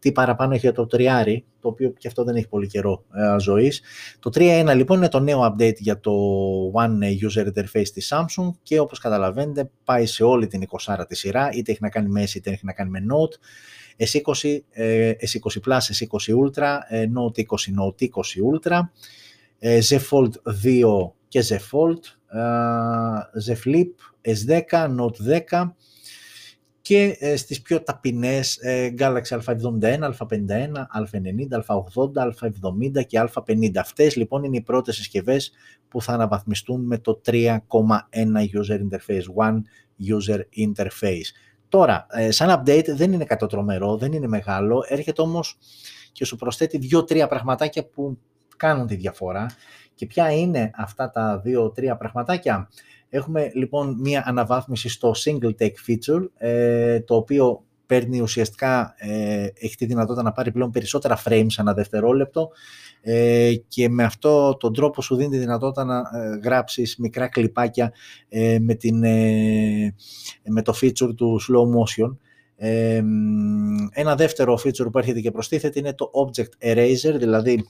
τι 0.00 0.12
παραπάνω 0.12 0.52
έχει 0.52 0.60
για 0.60 0.72
το 0.72 0.86
τριάρι, 0.86 1.44
το 1.60 1.68
οποίο 1.68 1.90
και 1.90 2.08
αυτό 2.08 2.24
δεν 2.24 2.36
έχει 2.36 2.48
πολύ 2.48 2.66
καιρό 2.66 3.04
ε, 3.14 3.38
ζωής. 3.38 3.82
Το 4.18 4.30
3.1 4.34 4.72
λοιπόν 4.76 4.96
είναι 4.96 5.08
το 5.08 5.20
νέο 5.20 5.54
update 5.54 5.76
για 5.76 6.00
το 6.00 6.12
One 6.74 7.28
User 7.28 7.46
Interface 7.46 7.88
της 7.92 8.12
Samsung 8.12 8.50
και 8.62 8.78
όπως 8.78 8.98
καταλαβαίνετε 8.98 9.70
πάει 9.84 10.06
σε 10.06 10.24
όλη 10.24 10.46
την 10.46 10.62
20 10.86 11.04
τη 11.08 11.16
σειρά, 11.16 11.50
είτε 11.52 11.70
έχει 11.70 11.82
να 11.82 11.88
κάνει 11.88 12.08
με 12.08 12.22
S 12.22 12.34
είτε 12.34 12.50
έχει 12.50 12.64
να 12.64 12.72
κάνει 12.72 12.90
με 12.90 12.98
Note. 12.98 13.38
S20, 14.00 14.58
S20 15.20 15.60
Plus, 15.66 15.78
S20 15.78 16.34
Ultra, 16.44 16.78
ε, 16.88 17.04
Note 17.16 17.40
20, 17.40 17.44
Note 17.80 18.02
20 18.02 18.08
Ultra, 18.52 18.80
ε, 19.58 19.78
Z 19.88 19.98
Fold 20.10 20.32
2 20.64 21.12
και 21.28 21.44
Z 21.48 21.52
Fold, 21.52 21.98
Z 23.46 23.52
Flip, 23.64 23.92
S10, 24.22 24.88
Note 24.98 25.40
10, 25.50 25.74
και 26.90 27.16
ε, 27.18 27.36
στις 27.36 27.62
πιο 27.62 27.82
ταπεινές 27.82 28.56
ε, 28.56 28.94
Galaxy 28.98 29.38
A71, 29.44 30.10
A51, 30.18 30.72
A90, 30.98 31.60
A80, 31.66 32.30
A70 32.30 33.06
και 33.06 33.28
A50. 33.34 33.76
Αυτές 33.76 34.16
λοιπόν 34.16 34.44
είναι 34.44 34.56
οι 34.56 34.62
πρώτες 34.62 34.96
συσκευές 34.96 35.52
που 35.88 36.02
θα 36.02 36.12
αναβαθμιστούν 36.12 36.86
με 36.86 36.98
το 36.98 37.20
3,1 37.26 37.58
User 38.54 38.78
Interface, 38.78 39.24
One 39.36 39.56
User 40.16 40.40
Interface. 40.56 41.28
Τώρα, 41.68 42.06
ε, 42.10 42.30
σαν 42.30 42.60
update 42.60 42.88
δεν 42.88 43.12
είναι 43.12 43.24
κατωτρομερό, 43.24 43.96
δεν 43.96 44.12
είναι 44.12 44.26
μεγάλο, 44.26 44.84
έρχεται 44.88 45.22
όμως 45.22 45.58
και 46.12 46.24
σου 46.24 46.36
προσθέτει 46.36 46.78
δύο-τρία 46.78 47.26
πραγματάκια 47.26 47.86
που 47.86 48.18
κάνουν 48.56 48.86
τη 48.86 48.94
διαφορά. 48.94 49.46
Και 49.94 50.06
ποια 50.06 50.30
είναι 50.30 50.70
αυτά 50.74 51.10
τα 51.10 51.38
δύο-τρία 51.38 51.96
πραγματάκια; 51.96 52.68
Έχουμε 53.10 53.50
λοιπόν 53.54 53.96
μία 54.00 54.22
αναβάθμιση 54.26 54.88
στο 54.88 55.14
single 55.24 55.52
take 55.58 55.88
feature, 55.88 56.28
ε, 56.36 57.00
το 57.00 57.14
οποίο 57.14 57.64
παίρνει 57.86 58.20
ουσιαστικά, 58.20 58.94
ε, 58.98 59.46
έχει 59.54 59.76
τη 59.76 59.86
δυνατότητα 59.86 60.22
να 60.22 60.32
πάρει 60.32 60.52
πλέον 60.52 60.70
περισσότερα 60.70 61.22
frames 61.24 61.54
ανά 61.56 61.74
δευτερόλεπτο 61.74 62.50
ε, 63.00 63.52
και 63.68 63.88
με 63.88 64.04
αυτό 64.04 64.56
τον 64.56 64.72
τρόπο 64.72 65.02
σου 65.02 65.16
δίνει 65.16 65.30
τη 65.30 65.38
δυνατότητα 65.38 65.84
να 65.84 65.96
ε, 65.98 66.38
γράψεις 66.44 66.96
μικρά 66.96 67.28
κλιπάκια 67.28 67.92
ε, 68.28 68.58
με, 68.60 68.74
την, 68.74 69.04
ε, 69.04 69.94
με 70.44 70.62
το 70.62 70.74
feature 70.82 71.14
του 71.16 71.40
slow 71.40 71.64
motion. 71.78 72.16
ένα 73.92 74.14
δεύτερο 74.14 74.58
feature 74.64 74.92
που 74.92 74.98
έρχεται 74.98 75.20
και 75.20 75.30
προστίθεται 75.30 75.78
είναι 75.78 75.94
το 75.94 76.10
object 76.14 76.72
eraser, 76.72 77.14
δηλαδή 77.18 77.52
ε, 77.52 77.62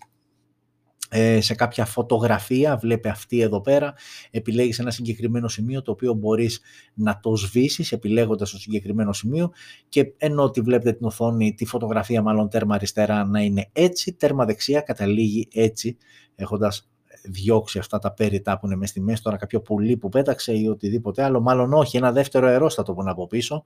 σε 1.39 1.55
κάποια 1.55 1.85
φωτογραφία, 1.85 2.77
βλέπε 2.77 3.09
αυτή 3.09 3.41
εδώ 3.41 3.61
πέρα, 3.61 3.95
επιλέγεις 4.31 4.79
ένα 4.79 4.91
συγκεκριμένο 4.91 5.49
σημείο 5.49 5.83
το 5.83 5.91
οποίο 5.91 6.13
μπορείς 6.13 6.61
να 6.95 7.21
το 7.21 7.37
σβήσεις 7.37 7.93
επιλέγοντας 7.93 8.51
το 8.51 8.59
συγκεκριμένο 8.59 9.13
σημείο 9.13 9.53
και 9.89 10.13
ενώ 10.17 10.43
ότι 10.43 10.61
βλέπετε 10.61 10.93
την 10.93 11.07
οθόνη, 11.07 11.55
τη 11.55 11.65
φωτογραφία 11.65 12.23
μάλλον 12.23 12.49
τέρμα 12.49 12.75
αριστερά 12.75 13.25
να 13.25 13.41
είναι 13.41 13.69
έτσι, 13.73 14.13
τέρμα 14.13 14.45
δεξιά 14.45 14.81
καταλήγει 14.81 15.49
έτσι, 15.53 15.97
έχοντας 16.35 16.90
διώξει 17.23 17.79
αυτά 17.79 17.99
τα 17.99 18.13
πέριτά 18.13 18.59
που 18.59 18.67
είναι 18.67 18.77
μέσα 18.77 18.91
στη 18.91 19.01
μέση, 19.01 19.23
τώρα 19.23 19.37
κάποιο 19.37 19.61
πουλί 19.61 19.97
που 19.97 20.09
πέταξε 20.09 20.53
ή 20.53 20.69
οτιδήποτε 20.69 21.23
άλλο, 21.23 21.41
μάλλον 21.41 21.73
όχι, 21.73 21.97
ένα 21.97 22.13
δεύτερο 22.13 22.47
αερόστατο 22.47 22.95
που 22.95 23.01
είναι 23.01 23.11
από 23.11 23.27
πίσω, 23.27 23.65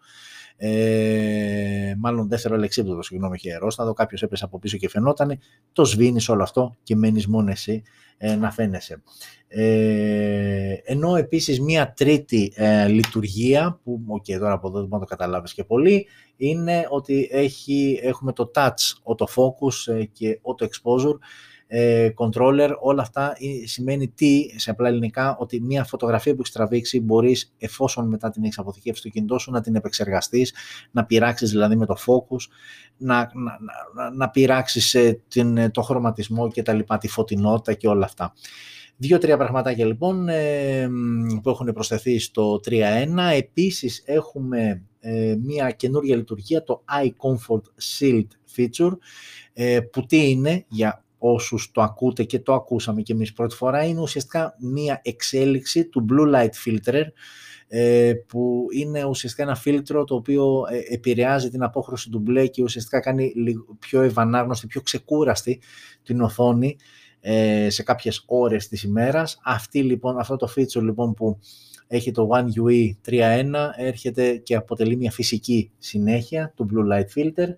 ε, 0.57 1.95
μάλλον 1.99 2.29
δεύτερο 2.29 2.55
αλεξίπτωτο, 2.55 3.03
συγγνώμη, 3.03 3.35
είχε 3.39 3.53
αερόστατο, 3.53 3.93
κάποιος 3.93 4.23
έπεσε 4.23 4.45
από 4.45 4.59
πίσω 4.59 4.77
και 4.77 4.89
φαινόταν, 4.89 5.39
το 5.73 5.85
σβήνεις 5.85 6.29
όλο 6.29 6.43
αυτό 6.43 6.77
και 6.83 6.97
μένεις 6.97 7.27
μόνο 7.27 7.51
εσύ 7.51 7.83
ε, 8.17 8.35
να 8.35 8.51
φαίνεσαι. 8.51 9.03
Ε, 9.49 10.75
ενώ 10.85 11.17
επίσης 11.17 11.61
μία 11.61 11.93
τρίτη 11.93 12.53
ε, 12.57 12.87
λειτουργία, 12.87 13.81
που 13.85 14.01
okay, 14.09 14.39
τώρα 14.39 14.53
από 14.53 14.69
εδώ 14.69 14.81
δεν 14.87 14.99
το 14.99 15.05
καταλάβεις 15.05 15.55
και 15.55 15.65
πολύ, 15.65 16.07
είναι 16.37 16.87
ότι 16.91 17.29
έχει, 17.33 18.01
έχουμε 18.03 18.33
το 18.33 18.51
touch, 18.55 19.15
autofocus 19.15 19.93
ε, 19.95 20.05
και 20.05 20.41
auto 20.43 20.65
exposure, 20.65 21.19
ε, 21.77 22.11
controller, 22.17 22.71
όλα 22.81 23.03
αυτά 23.03 23.37
σημαίνει 23.65 24.09
τι 24.09 24.47
σε 24.57 24.71
απλά 24.71 24.89
ελληνικά, 24.89 25.37
ότι 25.39 25.61
μια 25.61 25.85
φωτογραφία 25.85 26.33
που 26.35 26.41
έχεις 26.41 26.53
τραβήξει 26.53 27.01
μπορείς 27.01 27.55
εφόσον 27.59 28.09
μετά 28.09 28.31
την 28.31 28.45
έχεις 28.45 28.59
αποθηκεύσει 28.59 29.01
στο 29.01 29.09
κινητό 29.09 29.39
σου 29.39 29.51
να 29.51 29.61
την 29.61 29.75
επεξεργαστείς, 29.75 30.55
να 30.91 31.05
πειράξεις 31.05 31.51
δηλαδή 31.51 31.77
με 31.77 31.87
το 31.87 31.97
focus, 32.07 32.51
να, 32.97 33.17
να, 33.17 33.59
να, 33.95 34.11
να 34.11 34.31
πειράξεις 34.31 34.95
ε, 34.95 35.21
την, 35.29 35.71
το 35.71 35.83
χρωματισμό 35.83 36.51
και 36.51 36.63
τα 36.63 36.73
λοιπά, 36.73 36.99
τη 36.99 37.09
φωτεινότητα 37.09 37.75
και 37.75 37.89
όλα 37.89 38.05
αυτά. 38.05 38.33
Δύο-τρία 38.97 39.37
πραγματάκια 39.37 39.87
λοιπόν 39.87 40.29
ε, 40.29 40.89
που 41.43 41.51
έχουν 41.51 41.73
προσθεθεί 41.73 42.19
στο 42.19 42.61
3.1. 42.65 42.81
Επίσης 43.33 44.03
έχουμε 44.07 44.83
ε, 45.01 45.37
μια 45.43 45.71
καινούργια 45.71 46.17
λειτουργία, 46.17 46.63
το 46.63 46.85
Eye 46.93 47.11
Comfort 47.11 47.63
Shield 47.99 48.27
Feature, 48.57 48.93
ε, 49.53 49.81
που 49.81 50.07
τι 50.07 50.31
είναι 50.31 50.65
για 50.69 51.04
όσους 51.27 51.71
το 51.71 51.83
ακούτε 51.83 52.25
και 52.25 52.39
το 52.39 52.55
ακούσαμε 52.55 53.03
και 53.03 53.13
εμείς 53.13 53.33
πρώτη 53.33 53.55
φορά, 53.55 53.85
είναι 53.85 54.01
ουσιαστικά 54.01 54.57
μία 54.59 55.01
εξέλιξη 55.05 55.85
του 55.85 56.07
Blue 56.11 56.35
Light 56.35 56.51
Filter, 56.67 57.03
ε, 57.69 58.13
που 58.27 58.67
είναι 58.71 59.05
ουσιαστικά 59.05 59.43
ένα 59.43 59.55
φίλτρο 59.55 60.05
το 60.05 60.15
οποίο 60.15 60.63
ε, 60.71 60.95
επηρεάζει 60.95 61.51
την 61.51 61.63
απόχρωση 61.63 62.11
του 62.11 62.19
μπλε 62.19 62.47
και 62.47 62.63
ουσιαστικά 62.63 63.01
κάνει 63.01 63.33
πιο 63.79 64.03
ευανάγνωστη, 64.03 64.67
πιο 64.67 64.81
ξεκούραστη 64.81 65.61
την 66.03 66.21
οθόνη 66.21 66.77
ε, 67.21 67.71
σε 67.71 67.83
κάποιες 67.83 68.25
ώρες 68.27 68.69
της 68.69 68.83
ημέρας. 68.83 69.41
Αυτή, 69.45 69.83
λοιπόν, 69.83 70.19
αυτό 70.19 70.37
το 70.37 70.53
feature 70.57 70.83
λοιπόν 70.83 71.15
που 71.15 71.39
έχει 71.87 72.11
το 72.11 72.29
One 72.33 72.47
UE 72.61 72.91
3.1 73.09 73.45
έρχεται 73.77 74.37
και 74.37 74.55
αποτελεί 74.55 74.97
μια 74.97 75.11
φυσική 75.11 75.71
συνέχεια 75.79 76.53
του 76.57 76.69
Blue 76.73 76.93
Light 76.93 77.07
Filter 77.17 77.49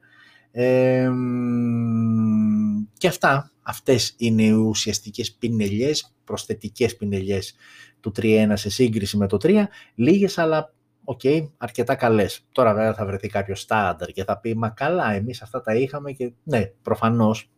και 2.98 3.08
αυτά, 3.08 3.52
αυτές 3.62 4.14
είναι 4.16 4.42
οι 4.42 4.50
ουσιαστικές 4.50 5.32
πινελιές, 5.32 6.14
προσθετικές 6.24 6.96
πινελιές 6.96 7.54
του 8.00 8.12
3.1 8.16 8.52
σε 8.54 8.70
σύγκριση 8.70 9.16
με 9.16 9.26
το 9.26 9.36
3, 9.42 9.64
λίγες 9.94 10.38
αλλά 10.38 10.74
ok, 11.04 11.20
okay, 11.22 11.48
αρκετά 11.56 11.94
καλές. 11.94 12.46
Τώρα 12.52 12.74
βέβαια 12.74 12.94
θα 12.94 13.06
βρεθεί 13.06 13.28
κάποιος 13.28 13.60
στάνταρ 13.60 14.08
και 14.08 14.24
θα 14.24 14.38
πει 14.38 14.56
μα 14.56 14.68
καλά 14.68 15.12
εμείς 15.12 15.42
αυτά 15.42 15.60
τα 15.60 15.74
είχαμε 15.74 16.12
και 16.12 16.32
ναι 16.42 16.66
προφανώς 16.82 17.50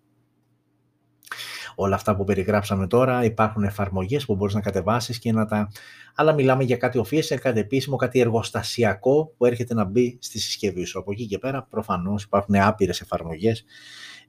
όλα 1.80 1.94
αυτά 1.94 2.16
που 2.16 2.24
περιγράψαμε 2.24 2.86
τώρα, 2.86 3.24
υπάρχουν 3.24 3.62
εφαρμογές 3.62 4.24
που 4.24 4.34
μπορείς 4.34 4.54
να 4.54 4.60
κατεβάσεις 4.60 5.18
και 5.18 5.32
να 5.32 5.46
τα... 5.46 5.70
Αλλά 6.14 6.32
μιλάμε 6.32 6.64
για 6.64 6.76
κάτι 6.76 7.00
official, 7.04 7.36
κάτι 7.40 7.60
επίσημο, 7.60 7.96
κάτι 7.96 8.20
εργοστασιακό 8.20 9.32
που 9.36 9.44
έρχεται 9.46 9.74
να 9.74 9.84
μπει 9.84 10.18
στη 10.20 10.38
συσκευή 10.38 10.84
σου. 10.84 10.98
Από 10.98 11.12
εκεί 11.12 11.26
και 11.26 11.38
πέρα 11.38 11.66
προφανώς 11.70 12.22
υπάρχουν 12.22 12.54
άπειρες 12.54 13.00
εφαρμογές 13.00 13.64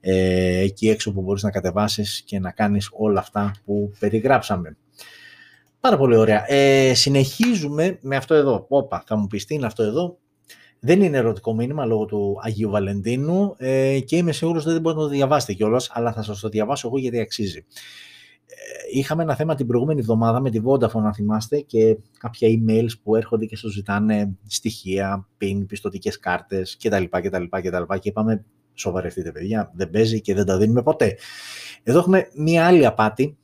ε, 0.00 0.58
εκεί 0.58 0.88
έξω 0.88 1.12
που 1.12 1.22
μπορείς 1.22 1.42
να 1.42 1.50
κατεβάσεις 1.50 2.22
και 2.26 2.38
να 2.38 2.50
κάνεις 2.50 2.88
όλα 2.92 3.20
αυτά 3.20 3.54
που 3.64 3.92
περιγράψαμε. 3.98 4.76
Πάρα 5.80 5.96
πολύ 5.96 6.16
ωραία. 6.16 6.52
Ε, 6.52 6.94
συνεχίζουμε 6.94 7.98
με 8.00 8.16
αυτό 8.16 8.34
εδώ. 8.34 8.66
Όπα, 8.68 9.02
θα 9.06 9.16
μου 9.16 9.26
πεις 9.26 9.44
τι 9.44 9.54
είναι 9.54 9.66
αυτό 9.66 9.82
εδώ; 9.82 10.18
Δεν 10.80 11.02
είναι 11.02 11.16
ερωτικό 11.16 11.54
μήνυμα 11.54 11.84
λόγω 11.84 12.04
του 12.04 12.38
Αγίου 12.42 12.70
Βαλεντίνου 12.70 13.54
ε, 13.58 14.00
και 14.00 14.16
είμαι 14.16 14.32
σίγουρος 14.32 14.62
ότι 14.62 14.72
δεν 14.72 14.80
μπορείτε 14.80 15.02
να 15.02 15.08
το 15.08 15.14
διαβάσετε 15.14 15.52
κιόλας, 15.52 15.90
αλλά 15.92 16.12
θα 16.12 16.22
σας 16.22 16.40
το 16.40 16.48
διαβάσω 16.48 16.86
εγώ 16.88 16.98
γιατί 16.98 17.20
αξίζει. 17.20 17.64
είχαμε 18.92 19.22
ένα 19.22 19.34
θέμα 19.34 19.54
την 19.54 19.66
προηγούμενη 19.66 20.00
εβδομάδα 20.00 20.40
με 20.40 20.50
τη 20.50 20.60
Vodafone, 20.64 21.02
αν 21.04 21.14
θυμάστε, 21.14 21.60
και 21.60 21.98
κάποια 22.18 22.48
emails 22.48 22.90
που 23.02 23.16
έρχονται 23.16 23.46
και 23.46 23.56
σου 23.56 23.68
ζητάνε 23.68 24.36
στοιχεία, 24.46 25.28
pin, 25.40 25.64
πιστοτικές 25.66 26.18
κάρτες 26.18 26.76
κτλ. 26.82 27.04
κτλ, 27.10 27.44
κτλ. 27.50 27.94
Και 27.98 28.08
είπαμε, 28.08 28.44
σοβαρευτείτε 28.74 29.32
παιδιά, 29.32 29.70
δεν 29.74 29.90
παίζει 29.90 30.20
και 30.20 30.34
δεν 30.34 30.46
τα 30.46 30.58
δίνουμε 30.58 30.82
ποτέ. 30.82 31.16
Εδώ 31.82 31.98
έχουμε 31.98 32.28
μία 32.34 32.66
άλλη 32.66 32.86
απάτη 32.86 33.36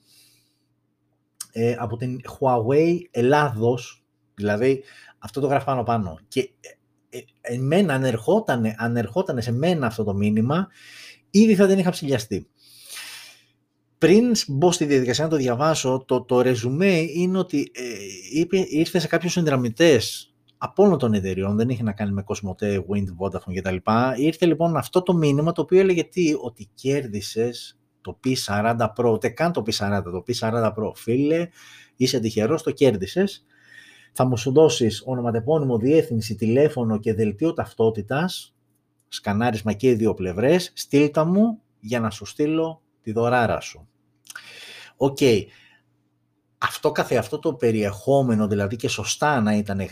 ε, 1.53 1.75
από 1.79 1.97
την 1.97 2.21
Huawei 2.25 2.99
Ελλάδος, 3.11 4.05
δηλαδή 4.35 4.83
αυτό 5.19 5.41
το 5.41 5.47
γράφω 5.47 5.65
πάνω 5.65 5.83
πάνω. 5.83 6.19
Και 6.29 6.51
ε, 7.17 7.53
ε, 7.53 7.55
εμένα 7.55 7.95
αν 8.77 8.97
ερχόταν, 8.97 9.43
σε 9.43 9.53
μένα 9.53 9.87
αυτό 9.87 10.05
το 10.05 10.15
μήνυμα, 10.15 10.69
ήδη 11.31 11.55
θα 11.55 11.67
δεν 11.67 11.79
είχα 11.79 11.91
ψηλιαστεί. 11.91 12.49
Πριν 13.99 14.33
μπω 14.49 14.73
στη 14.73 14.85
διαδικασία 14.85 15.25
να 15.25 15.31
το 15.31 15.37
διαβάσω, 15.37 16.05
το, 16.07 16.23
το 16.23 16.41
ρεζουμέ 16.41 16.97
είναι 17.15 17.39
ότι 17.39 17.71
ε, 17.75 17.83
είπε, 18.33 18.65
ήρθε 18.69 18.99
σε 18.99 19.07
κάποιους 19.07 19.33
συνδραμητές 19.33 20.31
από 20.59 20.83
όλων 20.83 20.99
των 20.99 21.15
εταιριών, 21.15 21.57
δεν 21.57 21.69
είχε 21.69 21.83
να 21.83 21.93
κάνει 21.93 22.13
με 22.13 22.25
Cosmote, 22.27 22.75
Wind, 22.75 23.07
Vodafone 23.19 23.55
κτλ. 23.55 23.77
Ήρθε 24.17 24.47
λοιπόν 24.47 24.77
αυτό 24.77 25.03
το 25.03 25.15
μήνυμα 25.15 25.53
το 25.53 25.63
οποίο 25.63 25.81
έλεγε 25.81 26.05
τι, 26.05 26.35
ότι 26.41 26.71
κέρδισες 26.75 27.79
το 28.01 28.21
P40 28.25 28.87
Pro, 28.97 29.13
ούτε 29.13 29.29
καν 29.29 29.53
το 29.53 29.63
P40, 29.67 30.01
το 30.05 30.25
P40 30.27 30.73
Pro. 30.75 30.95
Φίλε, 30.95 31.49
είσαι 31.97 32.21
τυχερός, 32.21 32.63
το 32.63 32.71
κέρδισες. 32.71 33.45
Θα 34.19 34.25
μου 34.25 34.37
σου 34.37 34.53
δώσεις 34.53 35.03
ονοματεπώνυμο, 35.05 35.79
διεύθυνση, 35.79 36.35
τηλέφωνο 36.35 36.99
και 36.99 37.15
δελτίο 37.15 37.53
ταυτότητας, 37.53 38.55
σκανάρισμα 39.09 39.73
και 39.73 39.89
οι 39.89 39.95
δύο 39.95 40.15
πλευρές, 40.15 40.73
στείλ' 40.75 41.12
τα 41.12 41.25
μου 41.25 41.61
για 41.81 42.01
να 42.01 42.11
σου 42.11 42.25
στείλω 42.25 42.83
τη 43.03 43.13
δωράρα 43.13 43.61
σου. 43.61 43.89
Οκ. 44.97 45.19
Αυτό 46.59 46.93
καθεαυτό 46.93 47.39
το 47.39 47.55
περιεχόμενο, 47.55 48.47
δηλαδή 48.47 48.77
και 48.77 48.89
σωστά 48.89 49.41
να 49.41 49.57
ήταν 49.57 49.87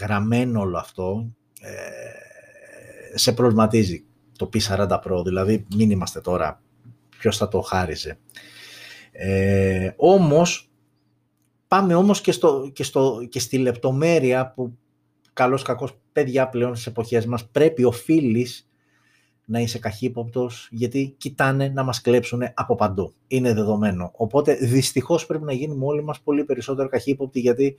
γραμμένο 0.00 0.60
όλο 0.60 0.78
αυτό, 0.78 1.26
ε, 1.60 3.18
σε 3.18 3.32
προβληματίζει 3.32 4.04
το 4.38 4.48
P40 4.52 5.00
Pro, 5.04 5.24
δηλαδή 5.24 5.66
μην 5.76 5.90
είμαστε 5.90 6.20
τώρα 6.20 6.62
ποιος 7.18 7.36
θα 7.36 7.48
το 7.48 7.60
χάριζε. 7.60 8.18
Ε, 9.12 9.90
όμως, 9.96 10.70
πάμε 11.74 11.94
όμως 11.94 12.20
και, 12.20 12.32
στο, 12.32 12.70
και, 12.72 12.82
στο, 12.82 13.26
και 13.28 13.38
στη 13.38 13.58
λεπτομέρεια 13.58 14.52
που 14.52 14.78
καλώς 15.32 15.62
κακός 15.62 15.98
παιδιά 16.12 16.48
πλέον 16.48 16.74
στις 16.74 16.86
εποχές 16.86 17.26
μας 17.26 17.48
πρέπει, 17.48 17.84
οφείλει 17.84 18.46
να 19.44 19.60
είσαι 19.60 19.78
καχύποπτος 19.78 20.68
γιατί 20.70 21.14
κοιτάνε 21.18 21.68
να 21.68 21.82
μας 21.82 22.00
κλέψουν 22.00 22.42
από 22.54 22.74
παντού. 22.74 23.14
Είναι 23.26 23.54
δεδομένο. 23.54 24.10
Οπότε 24.16 24.54
δυστυχώς 24.54 25.26
πρέπει 25.26 25.44
να 25.44 25.52
γίνουμε 25.52 25.84
όλοι 25.84 26.04
μας 26.04 26.20
πολύ 26.20 26.44
περισσότερο 26.44 26.88
καχύποπτοι 26.88 27.40
γιατί 27.40 27.76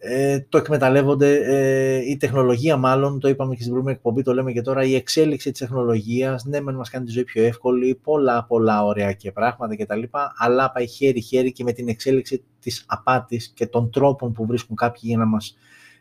ε, 0.00 0.40
το 0.48 0.58
εκμεταλλεύονται 0.58 1.34
ε, 1.34 2.10
η 2.10 2.16
τεχνολογία 2.16 2.76
μάλλον, 2.76 3.20
το 3.20 3.28
είπαμε 3.28 3.50
και 3.50 3.60
στην 3.60 3.68
προηγούμενη 3.68 3.96
εκπομπή, 3.96 4.22
το 4.22 4.34
λέμε 4.34 4.52
και 4.52 4.60
τώρα, 4.60 4.82
η 4.84 4.94
εξέλιξη 4.94 5.50
της 5.50 5.60
τεχνολογίας, 5.60 6.44
ναι 6.44 6.60
μεν 6.60 6.74
μας 6.74 6.90
κάνει 6.90 7.04
τη 7.04 7.12
ζωή 7.12 7.24
πιο 7.24 7.42
εύκολη, 7.42 7.94
πολλά 7.94 8.44
πολλά 8.44 8.84
ωραία 8.84 9.12
και 9.12 9.32
πράγματα 9.32 9.76
κτλ. 9.76 10.02
Αλλά 10.36 10.72
πάει 10.72 10.86
χέρι-χέρι 10.86 11.52
και 11.52 11.64
με 11.64 11.72
την 11.72 11.88
εξέλιξη 11.88 12.44
της 12.60 12.84
απάτης 12.88 13.52
και 13.54 13.66
των 13.66 13.90
τρόπων 13.90 14.32
που 14.32 14.46
βρίσκουν 14.46 14.76
κάποιοι 14.76 15.02
για 15.04 15.18
να 15.18 15.26
μας 15.26 15.56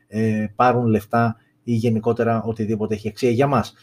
ε, 0.08 0.46
πάρουν 0.56 0.86
λεφτά 0.86 1.38
ή 1.64 1.74
γενικότερα 1.74 2.44
οτιδήποτε 2.44 2.94
έχει 2.94 3.08
αξία 3.08 3.30
για 3.30 3.48
μας. 3.48 3.74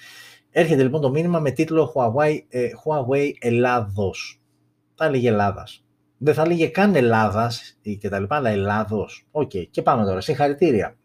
Έρχεται 0.50 0.82
λοιπόν 0.82 1.00
το 1.00 1.10
μήνυμα 1.10 1.40
με 1.40 1.50
τίτλο 1.50 1.92
Huawei, 1.94 2.38
ε, 2.48 2.68
Huawei 2.84 3.30
Ελλάδος. 3.40 4.40
Θα 4.94 5.04
έλεγε 5.04 5.28
Ελλάδας 5.28 5.83
δεν 6.24 6.34
θα 6.34 6.42
έλεγε 6.42 6.66
καν 6.66 6.94
Ελλάδας 6.94 7.78
ή 7.82 7.96
και 7.96 8.08
τα 8.08 8.18
λοιπά, 8.18 8.36
αλλά 8.36 8.50
Ελλάδος. 8.50 9.26
OK, 9.30 9.50
okay. 9.54 9.66
και 9.70 9.82
πάμε 9.82 10.04
τώρα. 10.04 10.20
Συγχαρητήρια. 10.20 10.96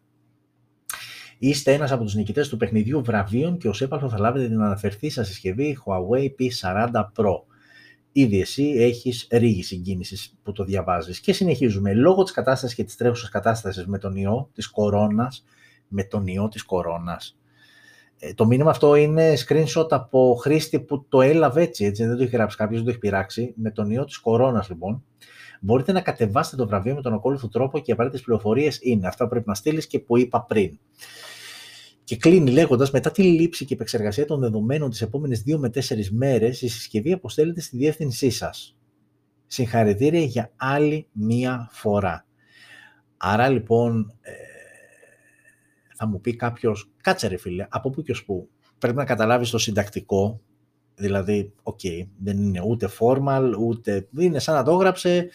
Είστε 1.38 1.72
ένας 1.72 1.92
από 1.92 2.04
τους 2.04 2.14
νικητές 2.14 2.48
του 2.48 2.56
παιχνιδιού 2.56 3.02
βραβείων 3.02 3.58
και 3.58 3.68
ως 3.68 3.80
έπαθλο 3.80 4.08
θα 4.08 4.18
λάβετε 4.18 4.48
την 4.48 4.60
αναφερθείσα 4.60 5.24
συσκευή 5.24 5.78
Huawei 5.84 6.24
P40 6.24 6.90
Pro. 6.92 7.42
Ήδη 8.12 8.40
εσύ 8.40 8.64
έχεις 8.76 9.26
ρίγη 9.30 9.62
συγκίνησης 9.62 10.34
που 10.42 10.52
το 10.52 10.64
διαβάζεις. 10.64 11.20
Και 11.20 11.32
συνεχίζουμε. 11.32 11.94
Λόγω 11.94 12.22
της 12.22 12.32
κατάστασης 12.32 12.76
και 12.76 12.84
της 12.84 12.96
τρέχουσας 12.96 13.28
κατάστασης 13.28 13.86
με 13.86 13.98
τον 13.98 14.16
ιό 14.16 14.50
της 14.54 14.68
κορώνας, 14.68 15.44
με 15.88 16.04
τον 16.04 16.26
ιό 16.26 16.48
της 16.48 16.62
κορώνας, 16.62 17.36
ε, 17.36 17.39
το 18.34 18.46
μήνυμα 18.46 18.70
αυτό 18.70 18.94
είναι 18.94 19.34
screenshot 19.46 19.86
από 19.90 20.36
χρήστη 20.40 20.80
που 20.80 21.06
το 21.08 21.20
έλαβε 21.20 21.62
έτσι, 21.62 21.84
έτσι 21.84 22.04
δεν 22.04 22.16
το 22.16 22.22
έχει 22.22 22.36
γράψει 22.36 22.56
κάποιος, 22.56 22.76
δεν 22.76 22.84
το 22.84 22.90
έχει 22.90 22.98
πειράξει. 22.98 23.52
Με 23.56 23.70
τον 23.70 23.90
ιό 23.90 24.04
της 24.04 24.18
κορώνας, 24.18 24.68
λοιπόν. 24.68 25.04
Μπορείτε 25.60 25.92
να 25.92 26.00
κατεβάσετε 26.00 26.56
το 26.56 26.66
βραβείο 26.66 26.94
με 26.94 27.02
τον 27.02 27.12
ακόλουθο 27.12 27.48
τρόπο 27.48 27.78
και 27.78 27.90
οι 27.90 27.92
απαραίτητες 27.92 28.24
πληροφορίες 28.24 28.78
είναι 28.82 29.06
αυτά 29.06 29.24
που 29.24 29.30
πρέπει 29.30 29.48
να 29.48 29.54
στείλεις 29.54 29.86
και 29.86 29.98
που 29.98 30.18
είπα 30.18 30.44
πριν. 30.44 30.78
Και 32.04 32.16
κλείνει 32.16 32.50
λέγοντας: 32.50 32.90
Μετά 32.90 33.10
τη 33.10 33.22
λήψη 33.22 33.64
και 33.64 33.74
επεξεργασία 33.74 34.24
των 34.24 34.40
δεδομένων 34.40 34.90
τις 34.90 35.02
επόμενες 35.02 35.42
2 35.46 35.56
με 35.58 35.68
4 35.68 36.08
μέρες, 36.10 36.62
η 36.62 36.68
συσκευή 36.68 37.12
αποστέλλεται 37.12 37.60
στη 37.60 37.76
διεύθυνσή 37.76 38.30
σας. 38.30 38.76
Συγχαρητήρια 39.46 40.20
για 40.20 40.52
άλλη 40.56 41.08
μία 41.12 41.68
φορά. 41.72 42.26
Άρα 43.16 43.48
λοιπόν, 43.48 44.14
ε, 44.20 44.32
θα 46.02 46.08
μου 46.08 46.20
πει 46.20 46.36
κάποιος, 46.36 46.90
κάτσε 47.02 47.26
ρε 47.26 47.36
φίλε, 47.36 47.66
από 47.70 47.90
πού 47.90 48.02
και 48.02 48.12
ως 48.12 48.24
πού. 48.24 48.48
Πρέπει 48.78 48.96
να 48.96 49.04
καταλάβεις 49.04 49.50
το 49.50 49.58
συντακτικό, 49.58 50.40
δηλαδή, 50.94 51.52
ok, 51.62 51.78
okay, 51.82 52.06
δεν 52.18 52.38
είναι 52.38 52.62
ούτε 52.66 52.88
formal, 52.98 53.52
ούτε. 53.58 54.08
Είναι 54.18 54.38
σαν 54.38 54.54
να 54.54 54.62
το 54.62 54.72
έγραψε 54.72 55.28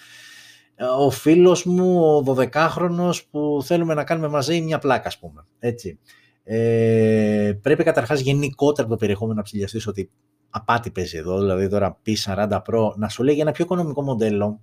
ε, 0.76 0.86
ο 0.86 1.10
φίλος 1.10 1.66
μου, 1.66 2.00
ο 2.00 2.36
12χρονος, 2.38 3.12
που 3.32 3.62
θέλουμε 3.64 3.94
να 3.94 4.04
κάνουμε 4.04 4.28
μαζί 4.28 4.62
μια 4.62 4.80
πλάκα, 4.80 5.08
ας 5.08 5.20
πούμε. 5.20 5.46
Έτσι. 5.60 6.00
Ε, 6.44 7.60
πρέπει 7.62 7.84
καταρχάς 7.84 8.20
γενικότερα 8.20 8.88
το 8.88 8.96
περιεχόμενο 8.96 9.38
να 9.38 9.44
ψυλλιαστείς 9.44 9.88
ότι 9.88 10.12
απάτη 10.50 10.92
παίζει 10.92 11.18
εδώ, 11.18 11.40
δηλαδή 11.40 11.68
τώρα 11.68 12.02
P40 12.06 12.62
Pro, 12.68 12.94
να 12.96 13.10
σου 13.10 13.24
λέει 13.24 13.34
για 13.34 13.44
ένα 13.44 13.52
πιο 13.52 13.64
οικονομικό 13.64 14.02
μοντέλο, 14.02 14.62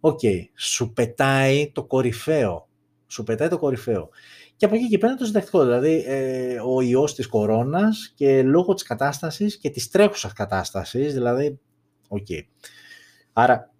ok, 0.00 0.18
okay, 0.22 0.40
σου 0.54 0.92
πετάει 0.92 1.70
το 1.72 1.84
κορυφαίο, 1.84 2.68
σου 3.06 3.22
πετάει 3.22 3.48
το 3.48 3.58
κορυφαίο. 3.58 4.08
Και 4.56 4.64
από 4.64 4.74
εκεί 4.74 4.88
και 4.88 4.98
πέρα 4.98 5.14
το 5.14 5.24
συντακτικό, 5.24 5.64
δηλαδή 5.64 6.04
ε, 6.06 6.60
ο 6.60 6.80
ιός 6.80 7.14
της 7.14 7.26
κορώνας 7.26 8.12
και 8.14 8.42
λόγω 8.42 8.74
της 8.74 8.82
κατάστασης 8.82 9.58
και 9.58 9.70
της 9.70 9.90
τρέχουσας 9.90 10.32
κατάστασης, 10.32 11.12
δηλαδή, 11.12 11.58
ok. 12.08 12.26
Okay. 12.28 12.40
Άρα, 13.32 13.70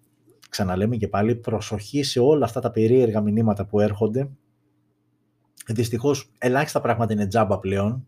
ξαναλέμε 0.49 0.95
και 0.95 1.07
πάλι, 1.07 1.35
προσοχή 1.35 2.03
σε 2.03 2.19
όλα 2.19 2.45
αυτά 2.45 2.59
τα 2.59 2.71
περίεργα 2.71 3.21
μηνύματα 3.21 3.65
που 3.65 3.79
έρχονται. 3.79 4.29
Δυστυχώς, 5.67 6.31
ελάχιστα 6.37 6.81
πράγματα 6.81 7.13
είναι 7.13 7.27
τζάμπα 7.27 7.59
πλέον 7.59 8.07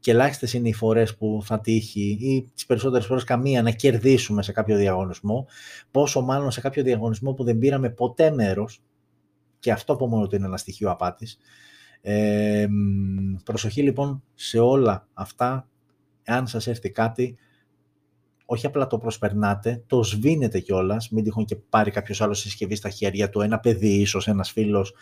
και 0.00 0.10
ελάχιστες 0.10 0.52
είναι 0.52 0.68
οι 0.68 0.72
φορές 0.72 1.16
που 1.16 1.40
θα 1.44 1.60
τύχει 1.60 2.18
ή 2.20 2.50
τις 2.54 2.66
περισσότερες 2.66 3.06
φορές 3.06 3.24
καμία 3.24 3.62
να 3.62 3.70
κερδίσουμε 3.70 4.42
σε 4.42 4.52
κάποιο 4.52 4.76
διαγωνισμό. 4.76 5.46
Πόσο 5.90 6.20
μάλλον 6.20 6.50
σε 6.50 6.60
κάποιο 6.60 6.82
διαγωνισμό 6.82 7.32
που 7.32 7.44
δεν 7.44 7.58
πήραμε 7.58 7.90
ποτέ 7.90 8.30
μέρος. 8.30 8.82
Και 9.58 9.72
αυτό 9.72 9.92
από 9.92 10.06
μόνο 10.06 10.26
του 10.26 10.36
είναι 10.36 10.46
ένα 10.46 10.56
στοιχείο 10.56 10.90
απάτης. 10.90 11.38
Ε, 12.00 12.66
προσοχή 13.44 13.82
λοιπόν 13.82 14.22
σε 14.34 14.58
όλα 14.58 15.08
αυτά. 15.14 15.68
Αν 16.24 16.46
σας 16.46 16.66
έρθει 16.66 16.90
κάτι, 16.90 17.36
όχι 18.50 18.66
απλά 18.66 18.86
το 18.86 18.98
προσπερνάτε, 18.98 19.82
το 19.86 20.02
σβήνετε 20.02 20.60
κιόλας, 20.60 21.10
μην 21.10 21.24
τυχόν 21.24 21.44
και 21.44 21.56
πάρει 21.56 21.90
κάποιος 21.90 22.20
άλλος 22.20 22.38
συσκευή 22.38 22.74
στα 22.74 22.88
χέρια 22.88 23.30
του, 23.30 23.40
ένα 23.40 23.58
παιδί 23.60 24.00
ίσως, 24.00 24.28
ένας 24.28 24.50
φίλος 24.50 24.94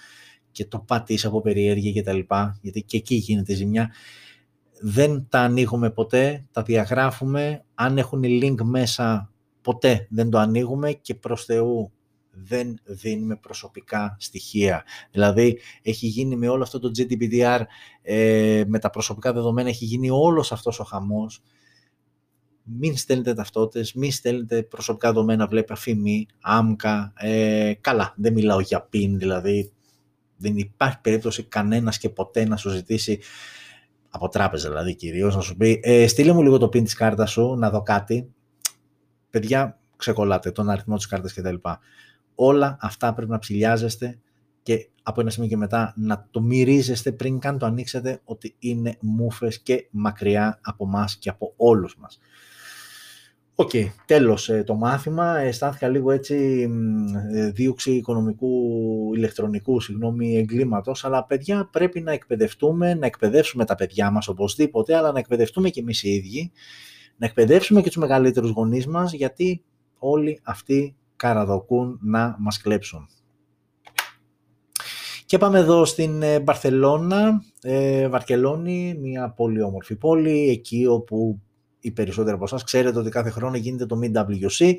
και 0.50 0.64
το 0.64 0.78
πατήσει 0.78 1.26
από 1.26 1.40
περιέργεια 1.40 2.02
κτλ. 2.02 2.18
Γιατί 2.60 2.82
και 2.82 2.96
εκεί 2.96 3.14
γίνεται 3.14 3.54
ζημιά. 3.54 3.90
Δεν 4.80 5.26
τα 5.28 5.40
ανοίγουμε 5.40 5.90
ποτέ, 5.90 6.46
τα 6.50 6.62
διαγράφουμε. 6.62 7.64
Αν 7.74 7.98
έχουν 7.98 8.22
link 8.24 8.56
μέσα, 8.62 9.32
ποτέ 9.62 10.06
δεν 10.10 10.30
το 10.30 10.38
ανοίγουμε 10.38 10.92
και 10.92 11.14
προς 11.14 11.44
Θεού 11.44 11.92
δεν 12.42 12.78
δίνουμε 12.84 13.36
προσωπικά 13.36 14.16
στοιχεία. 14.18 14.84
Δηλαδή, 15.10 15.58
έχει 15.82 16.06
γίνει 16.06 16.36
με 16.36 16.48
όλο 16.48 16.62
αυτό 16.62 16.78
το 16.78 16.90
GDPR, 16.96 17.60
ε, 18.02 18.64
με 18.66 18.78
τα 18.78 18.90
προσωπικά 18.90 19.32
δεδομένα, 19.32 19.68
έχει 19.68 19.84
γίνει 19.84 20.10
όλος 20.10 20.52
αυτός 20.52 20.80
ο 20.80 20.84
χαμός. 20.84 21.42
Μην 22.62 22.96
στέλνετε 22.96 23.34
ταυτότητες, 23.34 23.94
μην 23.94 24.12
στέλνετε 24.12 24.62
προσωπικά 24.62 25.12
δεδομένα, 25.12 25.46
βλέπει 25.46 25.72
αφήμη, 25.72 26.26
άμκα, 26.40 27.12
ε, 27.16 27.72
καλά, 27.80 28.14
δεν 28.16 28.32
μιλάω 28.32 28.60
για 28.60 28.88
PIN, 28.92 29.10
δηλαδή 29.14 29.72
δεν 30.36 30.56
υπάρχει 30.56 31.00
περίπτωση 31.00 31.42
κανένας 31.42 31.98
και 31.98 32.08
ποτέ 32.08 32.44
να 32.44 32.56
σου 32.56 32.70
ζητήσει 32.70 33.20
από 34.10 34.28
τράπεζα 34.28 34.68
δηλαδή 34.68 34.94
κυρίως, 34.94 35.34
να 35.34 35.40
σου 35.40 35.56
πει 35.56 35.80
ε, 35.82 36.06
στείλε 36.06 36.32
μου 36.32 36.42
λίγο 36.42 36.58
το 36.58 36.66
PIN 36.66 36.82
της 36.82 36.94
κάρτας 36.94 37.30
σου, 37.30 37.54
να 37.54 37.70
δω 37.70 37.82
κάτι. 37.82 38.30
Παιδιά, 39.30 39.78
ξεκολλάτε 39.96 40.50
τον 40.50 40.70
αριθμό 40.70 40.96
της 40.96 41.06
κάρτας 41.06 41.32
κτλ 41.32 41.54
όλα 42.36 42.76
αυτά 42.80 43.14
πρέπει 43.14 43.30
να 43.30 43.38
ψυλλιάζεστε 43.38 44.18
και 44.62 44.88
από 45.02 45.20
ένα 45.20 45.30
σημείο 45.30 45.48
και 45.48 45.56
μετά 45.56 45.92
να 45.96 46.28
το 46.30 46.40
μυρίζεστε 46.40 47.12
πριν 47.12 47.38
καν 47.38 47.58
το 47.58 47.66
ανοίξετε 47.66 48.20
ότι 48.24 48.56
είναι 48.58 48.96
μούφες 49.00 49.60
και 49.60 49.88
μακριά 49.90 50.60
από 50.62 50.86
μας 50.86 51.16
και 51.16 51.28
από 51.28 51.52
όλους 51.56 51.96
μας. 51.98 52.18
OK, 53.58 53.70
okay, 53.72 53.86
τέλος 54.06 54.48
ε, 54.48 54.62
το 54.62 54.74
μάθημα. 54.74 55.38
Αισθάνθηκα 55.38 55.88
λίγο 55.88 56.10
έτσι 56.10 56.68
ε, 57.32 57.50
δίωξη 57.50 57.92
οικονομικού, 57.92 58.50
ηλεκτρονικού, 59.14 59.80
συγγνώμη, 59.80 60.36
εγκλήματος, 60.36 61.04
αλλά 61.04 61.24
παιδιά 61.24 61.68
πρέπει 61.72 62.00
να 62.00 62.12
εκπαιδευτούμε, 62.12 62.94
να 62.94 63.06
εκπαιδεύσουμε 63.06 63.64
τα 63.64 63.74
παιδιά 63.74 64.10
μας 64.10 64.28
οπωσδήποτε, 64.28 64.96
αλλά 64.96 65.12
να 65.12 65.18
εκπαιδευτούμε 65.18 65.70
και 65.70 65.80
εμείς 65.80 66.02
οι 66.02 66.08
ίδιοι, 66.08 66.52
να 67.16 67.26
εκπαιδεύσουμε 67.26 67.80
και 67.80 67.88
τους 67.88 67.96
μεγαλύτερους 67.96 68.50
γονείς 68.50 68.86
μας, 68.86 69.12
γιατί 69.12 69.62
όλοι 69.98 70.40
αυτοί 70.42 70.96
καραδοκούν 71.16 71.98
να 72.02 72.36
μας 72.38 72.60
κλέψουν. 72.60 73.08
Και 75.26 75.38
πάμε 75.38 75.58
εδώ 75.58 75.84
στην 75.84 76.22
Μπαρθελώνα, 76.42 77.42
ε, 77.62 78.08
Βαρκελόνη, 78.08 78.98
μια 79.00 79.30
πολύ 79.30 79.62
όμορφη 79.62 79.96
πόλη, 79.96 80.48
εκεί 80.48 80.86
όπου 80.86 81.40
οι 81.80 81.90
περισσότεροι 81.90 82.34
από 82.34 82.44
εσάς 82.44 82.64
ξέρετε 82.64 82.98
ότι 82.98 83.10
κάθε 83.10 83.30
χρόνο 83.30 83.56
γίνεται 83.56 83.86
το 83.86 83.98
MWC 84.02 84.74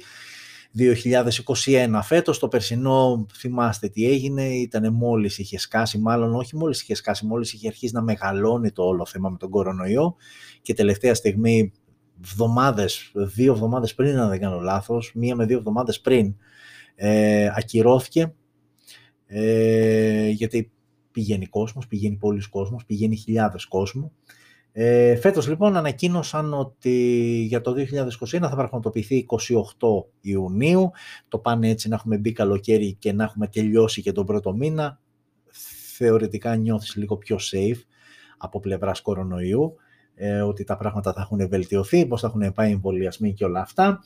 2021 0.72 2.00
φέτος, 2.04 2.40
το 2.40 2.48
περσινό 2.48 3.26
θυμάστε 3.34 3.88
τι 3.88 4.06
έγινε, 4.06 4.44
ήταν 4.44 4.94
μόλις 4.94 5.38
είχε 5.38 5.60
σκάσει, 5.60 5.98
μάλλον 5.98 6.36
όχι 6.36 6.56
μόλις 6.56 6.82
είχε 6.82 6.96
σκάσει, 6.96 7.26
μόλις 7.26 7.54
είχε 7.54 7.68
αρχίσει 7.68 7.94
να 7.94 8.02
μεγαλώνει 8.02 8.72
το 8.72 8.84
όλο 8.84 9.06
θέμα 9.06 9.30
με 9.30 9.38
τον 9.38 9.50
κορονοϊό. 9.50 10.16
Και 10.62 10.74
τελευταία 10.74 11.14
στιγμή 11.14 11.72
εβδομάδες, 12.24 13.12
δύο 13.14 13.54
εβδομάδες 13.54 13.96
πριν 13.96 14.18
αν 14.18 14.30
δεν 14.30 14.40
κάνω 14.40 14.60
λάθος, 14.60 15.12
μία 15.16 15.36
με 15.36 15.46
δύο 15.46 15.58
εβδομάδες 15.58 16.02
πριν 16.02 16.36
ε, 16.96 17.50
ακυρώθηκε 17.56 18.34
ε, 19.26 20.28
γιατί 20.28 20.72
πηγαίνει 21.12 21.46
κόσμος, 21.46 21.88
πηγαίνει 21.88 22.16
πολλοί 22.16 22.50
κόσμος, 22.50 22.86
πηγαίνει 22.86 23.16
χιλιάδες 23.16 23.66
κόσμο 23.66 24.12
ε, 24.80 25.16
φέτος 25.16 25.48
λοιπόν 25.48 25.76
ανακοίνωσαν 25.76 26.54
ότι 26.54 26.92
για 27.48 27.62
το 27.62 27.74
2021 27.78 28.28
θα 28.30 28.56
πραγματοποιηθεί 28.56 29.26
28 29.80 29.88
Ιουνίου. 30.22 30.92
Το 31.28 31.40
πάνε 31.40 31.70
έτσι 31.70 31.88
να 31.88 31.96
έχουμε 31.96 32.18
μπει 32.18 32.32
καλοκαίρι 32.32 32.94
και 32.94 33.14
να 33.14 33.24
έχουμε 33.24 33.48
τελειώσει 33.48 34.02
και 34.02 34.12
τον 34.12 34.26
πρώτο 34.26 34.54
μήνα. 34.54 35.00
Θεωρητικά 35.96 36.56
νιώθεις 36.56 36.96
λίγο 36.96 37.18
πιο 37.18 37.38
safe 37.52 37.82
από 38.38 38.60
πλευράς 38.60 39.02
κορονοϊού, 39.02 39.76
ε, 40.20 40.42
ότι 40.42 40.64
τα 40.64 40.78
πράγματα 40.78 41.14
θα 41.14 41.22
έχουν 41.22 41.48
βελτιωθεί, 41.50 42.06
πώς 42.06 42.22
θα 42.22 42.28
έχουν 42.28 42.54
πάει 42.54 42.72
εμβολιασμοί 42.72 43.34
και 43.34 43.46
όλα 43.46 43.62
αυτά. 43.62 44.00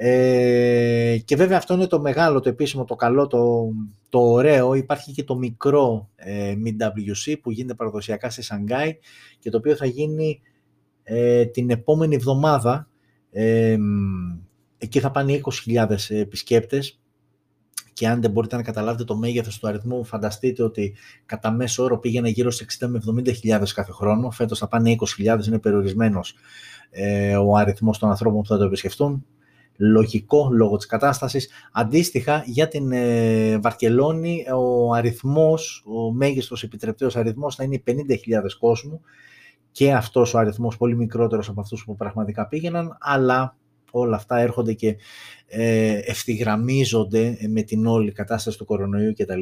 Ε, 0.00 1.18
και 1.24 1.36
βέβαια 1.36 1.56
αυτό 1.56 1.74
είναι 1.74 1.86
το 1.86 2.00
μεγάλο, 2.00 2.40
το 2.40 2.48
επίσημο, 2.48 2.84
το 2.84 2.94
καλό, 2.94 3.26
το, 3.26 3.70
το 4.08 4.20
ωραίο. 4.20 4.74
Υπάρχει 4.74 5.12
και 5.12 5.24
το 5.24 5.36
μικρό 5.36 6.10
ε, 6.16 6.54
MWC 6.64 7.34
που 7.42 7.50
γίνεται 7.50 7.74
παραδοσιακά 7.74 8.30
στη 8.30 8.42
Σανγκάη 8.42 8.98
και 9.38 9.50
το 9.50 9.56
οποίο 9.56 9.76
θα 9.76 9.86
γίνει 9.86 10.40
ε, 11.02 11.44
την 11.46 11.70
επόμενη 11.70 12.14
εβδομάδα. 12.14 12.88
Ε, 13.30 13.76
εκεί 14.78 15.00
θα 15.00 15.10
πάνε 15.10 15.40
20.000 15.66 15.96
επισκέπτες 16.08 17.00
και 17.98 18.08
αν 18.08 18.20
δεν 18.20 18.30
μπορείτε 18.30 18.56
να 18.56 18.62
καταλάβετε 18.62 19.04
το 19.04 19.16
μέγεθος 19.16 19.58
του 19.58 19.68
αριθμού, 19.68 20.04
φανταστείτε 20.04 20.62
ότι 20.62 20.94
κατά 21.26 21.50
μέσο 21.50 21.82
όρο 21.82 21.98
πήγαινε 21.98 22.28
γύρω 22.28 22.50
στις 22.50 22.78
60 22.80 22.86
με 22.88 23.22
70.000 23.42 23.62
κάθε 23.74 23.92
χρόνο. 23.92 24.30
Φέτος 24.30 24.58
θα 24.58 24.68
πάνε 24.68 24.96
20.000, 25.18 25.46
είναι 25.46 25.58
περιορισμένος 25.58 26.34
ε, 26.90 27.36
ο 27.36 27.56
αριθμός 27.56 27.98
των 27.98 28.10
ανθρώπων 28.10 28.40
που 28.40 28.46
θα 28.46 28.58
το 28.58 28.64
επισκεφτούν 28.64 29.26
λογικό 29.76 30.48
λόγω 30.52 30.76
της 30.76 30.86
κατάστασης. 30.86 31.48
Αντίστοιχα, 31.72 32.42
για 32.46 32.68
την 32.68 32.92
ε, 32.92 33.58
Βαρκελόνη 33.58 34.44
ο 34.54 34.92
αριθμός, 34.92 35.84
ο 35.86 36.12
μέγιστος 36.12 36.62
επιτρεπτέος 36.62 37.16
αριθμός 37.16 37.54
θα 37.54 37.64
είναι 37.64 37.82
50.000 37.86 37.94
κόσμου 38.58 39.00
και 39.72 39.92
αυτός 39.92 40.34
ο 40.34 40.38
αριθμός 40.38 40.76
πολύ 40.76 40.96
μικρότερος 40.96 41.48
από 41.48 41.60
αυτούς 41.60 41.84
που 41.84 41.96
πραγματικά 41.96 42.46
πήγαιναν, 42.46 42.96
αλλά 43.00 43.56
όλα 43.90 44.16
αυτά 44.16 44.38
έρχονται 44.38 44.72
και 44.72 44.96
ε, 45.46 45.98
ευθυγραμμίζονται 46.04 47.38
με 47.48 47.62
την 47.62 47.86
όλη 47.86 48.12
κατάσταση 48.12 48.58
του 48.58 48.64
κορονοϊού 48.64 49.12
κτλ. 49.12 49.40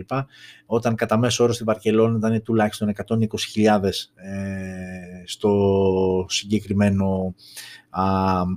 Όταν 0.67 0.95
κατά 0.95 1.19
μέσο 1.19 1.45
όρο 1.45 1.53
στην 1.53 1.67
Βαρκελόνη 1.67 2.17
ήταν 2.17 2.43
τουλάχιστον 2.43 2.93
120.000 3.07 3.81
ε, 4.15 5.23
στο 5.25 6.27
συγκεκριμένο 6.29 7.35
α, 7.91 8.05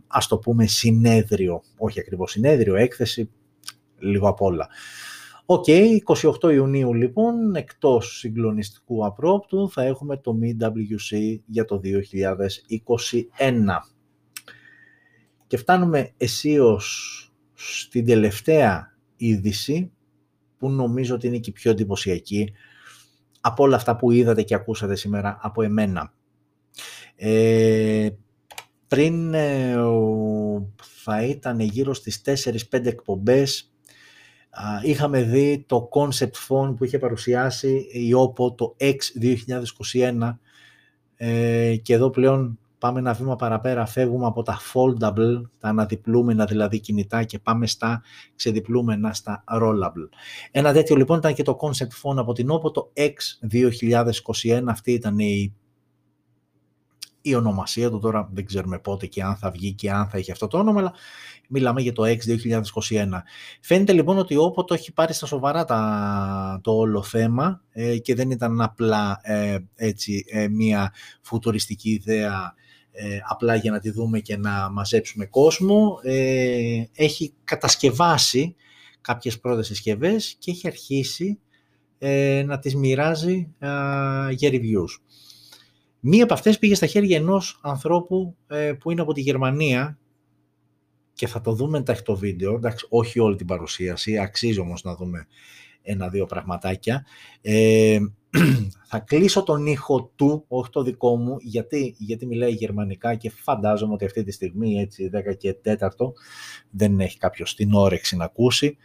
ας 0.07 0.27
το 0.27 0.37
πούμε 0.37 0.65
συνέδριο, 0.65 1.61
όχι 1.77 1.99
ακριβώς 1.99 2.31
συνέδριο, 2.31 2.75
έκθεση, 2.75 3.29
λίγο 3.99 4.27
απ' 4.27 4.41
όλα. 4.41 4.67
Οκ, 5.45 5.65
28 6.41 6.53
Ιουνίου 6.53 6.93
λοιπόν, 6.93 7.55
εκτός 7.55 8.17
συγκλονιστικού 8.17 9.05
απρόπτου, 9.05 9.69
θα 9.69 9.83
έχουμε 9.83 10.17
το 10.17 10.37
MWC 10.41 11.39
για 11.45 11.65
το 11.65 11.81
2021. 11.83 11.85
Και 15.49 15.57
φτάνουμε 15.57 16.11
αισίως 16.17 17.23
στην 17.53 18.05
τελευταία 18.05 18.97
είδηση, 19.15 19.91
που 20.57 20.69
νομίζω 20.69 21.15
ότι 21.15 21.27
είναι 21.27 21.37
και 21.37 21.51
πιο 21.51 21.71
εντυπωσιακή, 21.71 22.53
από 23.41 23.63
όλα 23.63 23.75
αυτά 23.75 23.95
που 23.95 24.11
είδατε 24.11 24.43
και 24.43 24.55
ακούσατε 24.55 24.95
σήμερα 24.95 25.37
από 25.41 25.61
εμένα. 25.61 26.13
Ε, 27.15 28.09
πριν 28.87 29.33
ε, 29.33 29.75
θα 31.03 31.23
ήταν 31.23 31.59
γύρω 31.59 31.93
στις 31.93 32.21
4-5 32.25 32.85
εκπομπές 32.85 33.73
είχαμε 34.83 35.23
δει 35.23 35.63
το 35.67 35.89
concept 35.91 36.47
phone 36.47 36.75
που 36.75 36.83
είχε 36.83 36.99
παρουσιάσει 36.99 37.87
η 37.91 38.11
OPPO 38.15 38.57
το 38.57 38.75
X 38.79 38.95
2021 39.93 40.37
ε, 41.15 41.75
και 41.81 41.93
εδώ 41.93 42.09
πλέον 42.09 42.59
πάμε 42.79 42.99
ένα 42.99 43.13
βήμα 43.13 43.35
παραπέρα, 43.35 43.85
φεύγουμε 43.85 44.25
από 44.25 44.43
τα 44.43 44.59
foldable, 44.73 45.41
τα 45.59 45.69
αναδιπλούμενα 45.69 46.45
δηλαδή 46.45 46.79
κινητά 46.79 47.23
και 47.23 47.39
πάμε 47.39 47.67
στα 47.67 48.01
ξεδιπλούμενα, 48.35 49.13
στα 49.13 49.43
rollable. 49.61 50.09
Ένα 50.51 50.73
τέτοιο 50.73 50.95
λοιπόν 50.95 51.17
ήταν 51.17 51.33
και 51.33 51.43
το 51.43 51.57
concept 51.61 52.01
phone 52.03 52.17
από 52.17 52.33
την 52.33 52.47
OPPO, 52.51 52.73
το 52.73 52.91
X 52.95 53.13
2021, 54.51 54.63
αυτή 54.67 54.91
ήταν 54.91 55.19
η 55.19 55.53
η 57.21 57.35
ονομασία 57.35 57.89
του 57.89 57.99
τώρα 57.99 58.29
δεν 58.33 58.45
ξέρουμε 58.45 58.79
πότε 58.79 59.05
και 59.05 59.23
αν 59.23 59.35
θα 59.35 59.51
βγει 59.51 59.73
και 59.73 59.91
αν 59.91 60.07
θα 60.09 60.17
έχει 60.17 60.31
αυτό 60.31 60.47
το 60.47 60.57
όνομα, 60.57 60.79
αλλά 60.79 60.93
μιλάμε 61.49 61.81
για 61.81 61.93
το 61.93 62.03
X 62.03 62.17
2021. 62.89 63.07
Φαίνεται 63.61 63.93
λοιπόν 63.93 64.17
ότι 64.17 64.35
όποτε 64.35 64.67
το 64.67 64.73
έχει 64.73 64.93
πάρει 64.93 65.13
στα 65.13 65.25
σοβαρά 65.25 65.65
τα, 65.65 66.59
το 66.63 66.71
όλο 66.71 67.03
θέμα 67.03 67.61
ε, 67.71 67.97
και 67.97 68.15
δεν 68.15 68.31
ήταν 68.31 68.61
απλά 68.61 69.19
ε, 69.21 69.57
έτσι 69.75 70.23
ε, 70.27 70.47
μια 70.47 70.93
φουτουριστική 71.21 71.89
ιδέα 71.89 72.53
απλά 73.29 73.55
για 73.55 73.71
να 73.71 73.79
τη 73.79 73.91
δούμε 73.91 74.19
και 74.19 74.37
να 74.37 74.69
μαζέψουμε 74.71 75.25
κόσμο. 75.25 75.99
έχει 76.95 77.33
κατασκευάσει 77.43 78.55
κάποιες 79.01 79.39
πρώτες 79.39 79.67
συσκευές 79.67 80.35
και 80.39 80.51
έχει 80.51 80.67
αρχίσει 80.67 81.39
να 82.45 82.59
τις 82.59 82.75
μοιράζει 82.75 83.53
για 84.29 84.49
reviews. 84.51 84.99
Μία 85.99 86.23
από 86.23 86.33
αυτές 86.33 86.59
πήγε 86.59 86.75
στα 86.75 86.85
χέρια 86.85 87.17
ενός 87.17 87.59
ανθρώπου 87.63 88.35
ε, 88.47 88.73
που 88.73 88.91
είναι 88.91 89.01
από 89.01 89.13
τη 89.13 89.21
Γερμανία 89.21 89.99
και 91.13 91.27
θα 91.27 91.41
το 91.41 91.53
δούμε 91.53 91.77
εντάχει 91.77 92.01
το 92.01 92.15
βίντεο, 92.15 92.55
εντάξει, 92.55 92.85
όχι 92.89 93.19
όλη 93.19 93.35
την 93.35 93.45
παρουσίαση, 93.45 94.17
αξίζει 94.17 94.59
όμως 94.59 94.83
να 94.83 94.95
δούμε 94.95 95.27
ένα-δύο 95.91 96.25
πραγματάκια. 96.25 97.05
Ε, 97.41 97.99
θα 98.89 98.99
κλείσω 98.99 99.43
τον 99.43 99.65
ήχο 99.65 100.11
του, 100.15 100.45
όχι 100.47 100.69
το 100.69 100.83
δικό 100.83 101.17
μου, 101.17 101.35
γιατί, 101.39 101.95
γιατί 101.97 102.25
μιλάει 102.25 102.51
γερμανικά 102.51 103.15
και 103.15 103.29
φαντάζομαι 103.29 103.93
ότι 103.93 104.05
αυτή 104.05 104.23
τη 104.23 104.31
στιγμή, 104.31 104.79
έτσι, 104.79 105.09
10 105.31 105.37
και 105.37 105.55
4 105.65 105.77
δεν 106.69 106.99
έχει 106.99 107.17
κάποιο 107.17 107.45
την 107.55 107.73
όρεξη 107.73 108.15
να 108.15 108.25
ακούσει 108.25 108.77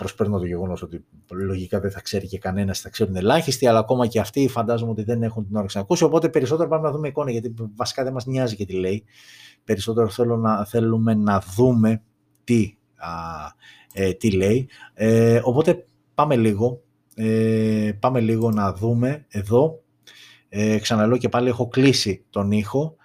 προσπέρνω 0.00 0.38
το 0.38 0.46
γεγονός 0.46 0.82
ότι 0.82 1.04
λογικά 1.30 1.80
δεν 1.80 1.90
θα 1.90 2.00
ξέρει 2.00 2.26
και 2.26 2.38
κανένας, 2.38 2.80
θα 2.80 2.88
ξέρουν 2.88 3.16
ελάχιστοι, 3.16 3.66
αλλά 3.66 3.78
ακόμα 3.78 4.06
και 4.06 4.20
αυτοί 4.20 4.48
φαντάζομαι 4.48 4.90
ότι 4.90 5.02
δεν 5.02 5.22
έχουν 5.22 5.46
την 5.46 5.56
όρεξη 5.56 5.76
να 5.76 5.82
ακούσει. 5.82 6.04
Οπότε 6.04 6.28
περισσότερο 6.28 6.68
πάμε 6.68 6.82
να 6.82 6.92
δούμε 6.92 7.08
εικόνα, 7.08 7.30
γιατί 7.30 7.54
βασικά 7.76 8.04
δεν 8.04 8.12
μας 8.12 8.26
νοιάζει 8.26 8.56
και 8.56 8.66
τι 8.66 8.72
λέει. 8.72 9.04
Περισσότερο 9.64 10.08
θέλω 10.08 10.36
να, 10.36 10.64
θέλουμε 10.64 11.14
να 11.14 11.42
δούμε 11.56 12.02
τι, 12.44 12.74
α, 12.96 13.08
ε, 13.92 14.12
τι 14.12 14.30
λέει. 14.30 14.68
Ε, 14.94 15.40
οπότε 15.44 15.84
πάμε 16.20 16.36
λίγο, 16.36 16.82
ε, 17.14 17.92
πάμε 18.00 18.20
λίγο 18.20 18.50
να 18.50 18.72
δούμε 18.72 19.26
εδώ. 19.28 19.82
Ε, 20.48 20.78
ξαναλέω 20.78 21.16
και 21.16 21.28
πάλι 21.28 21.48
έχω 21.48 21.68
κλείσει 21.68 22.24
τον 22.30 22.50
ήχο. 22.50 22.96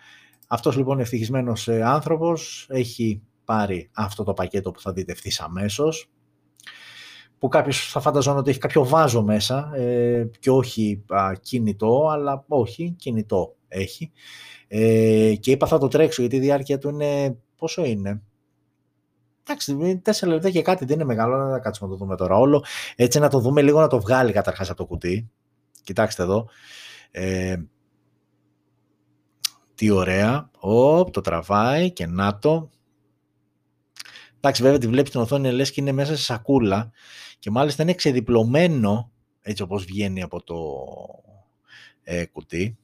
Αυτός 0.48 0.78
λοιπόν 0.78 1.00
ευτυχισμένος 1.00 1.68
ε, 1.68 1.82
άνθρωπος 1.84 2.68
έχει 2.70 3.22
πάρει 3.46 3.90
αυτό 3.94 4.24
το 4.24 4.34
πακέτο 4.34 4.72
που 4.72 4.82
θα 4.82 4.94
δείτε 4.94 5.12
ευθύς 5.12 5.40
αμέσως 5.40 6.10
που 7.40 7.48
κάποιος 7.48 7.92
θα 7.92 8.00
φανταζόταν 8.00 8.40
ότι 8.40 8.50
έχει 8.50 8.60
κάποιο 8.60 8.86
βάζο 8.86 9.24
μέσα 9.24 9.72
ε, 9.76 10.30
και 10.40 10.50
όχι 10.50 11.04
α, 11.08 11.32
κινητό, 11.42 12.08
αλλά 12.12 12.46
όχι, 12.48 12.96
κινητό 12.98 13.56
έχει. 13.68 14.12
Ε, 14.68 15.34
και 15.40 15.52
είπα 15.52 15.68
θα 15.68 15.78
το 15.78 15.88
τρέξω 15.88 16.22
γιατί 16.22 16.36
η 16.36 16.40
διάρκεια 16.40 16.78
του 16.78 16.90
είναι, 16.90 17.38
πόσο 17.58 17.86
είναι, 17.86 18.22
Εντάξει, 19.56 20.02
τέσσερα 20.04 20.32
λεπτά 20.32 20.50
και 20.50 20.62
κάτι 20.62 20.86
δεν 20.86 20.96
είναι 20.96 21.06
μεγάλο, 21.06 21.38
δεν 21.38 21.52
θα 21.52 21.60
κάτσουμε 21.60 21.90
να 21.90 21.98
το 21.98 22.04
δούμε 22.04 22.16
τώρα 22.16 22.36
όλο. 22.36 22.66
Έτσι 22.96 23.20
να 23.20 23.30
το 23.30 23.40
δούμε 23.40 23.62
λίγο 23.62 23.80
να 23.80 23.88
το 23.88 24.00
βγάλει 24.00 24.32
καταρχάς 24.32 24.70
από 24.70 24.78
το 24.78 24.86
κουτί. 24.86 25.32
Κοιτάξτε 25.84 26.24
εδώ. 26.24 26.48
Ε, 27.12 27.56
τι 29.76 29.90
ωραία. 29.90 30.50
Οπ, 30.60 31.12
το 31.12 31.22
τραβάει 31.22 31.92
και 31.92 32.08
να 32.08 32.40
το. 32.40 32.70
Εντάξει, 34.38 34.62
βέβαια 34.62 34.78
τη 34.78 34.88
βλέπει 34.88 35.10
την 35.10 35.20
οθόνη, 35.20 35.52
λες 35.52 35.72
και 35.72 35.82
είναι 35.82 35.92
μέσα 35.92 36.16
σε 36.16 36.24
σακούλα 36.24 36.92
και 37.40 37.50
μάλιστα 37.50 37.84
είναι 37.84 37.94
ξεδιπλωμένο 37.94 39.12
έτσι 39.42 39.64
όπως 39.64 39.86
βγαίνει 39.86 40.22
από 40.22 40.44
το 40.44 40.56
ε, 42.04 42.26
κουτί. 42.26 42.78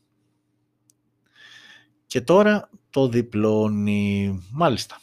Και 2.06 2.22
τώρα 2.22 2.70
το 2.90 3.08
διπλώνει, 3.08 4.40
μάλιστα. 4.52 5.02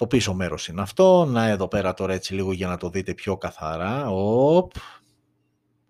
Το 0.00 0.06
πίσω 0.06 0.34
μέρος 0.34 0.68
είναι 0.68 0.80
αυτό. 0.80 1.24
Να 1.24 1.48
εδώ 1.48 1.68
πέρα 1.68 1.94
τώρα 1.94 2.12
έτσι 2.12 2.34
λίγο 2.34 2.52
για 2.52 2.68
να 2.68 2.76
το 2.76 2.90
δείτε 2.90 3.14
πιο 3.14 3.36
καθαρά. 3.36 4.10
Οπ. 4.10 4.72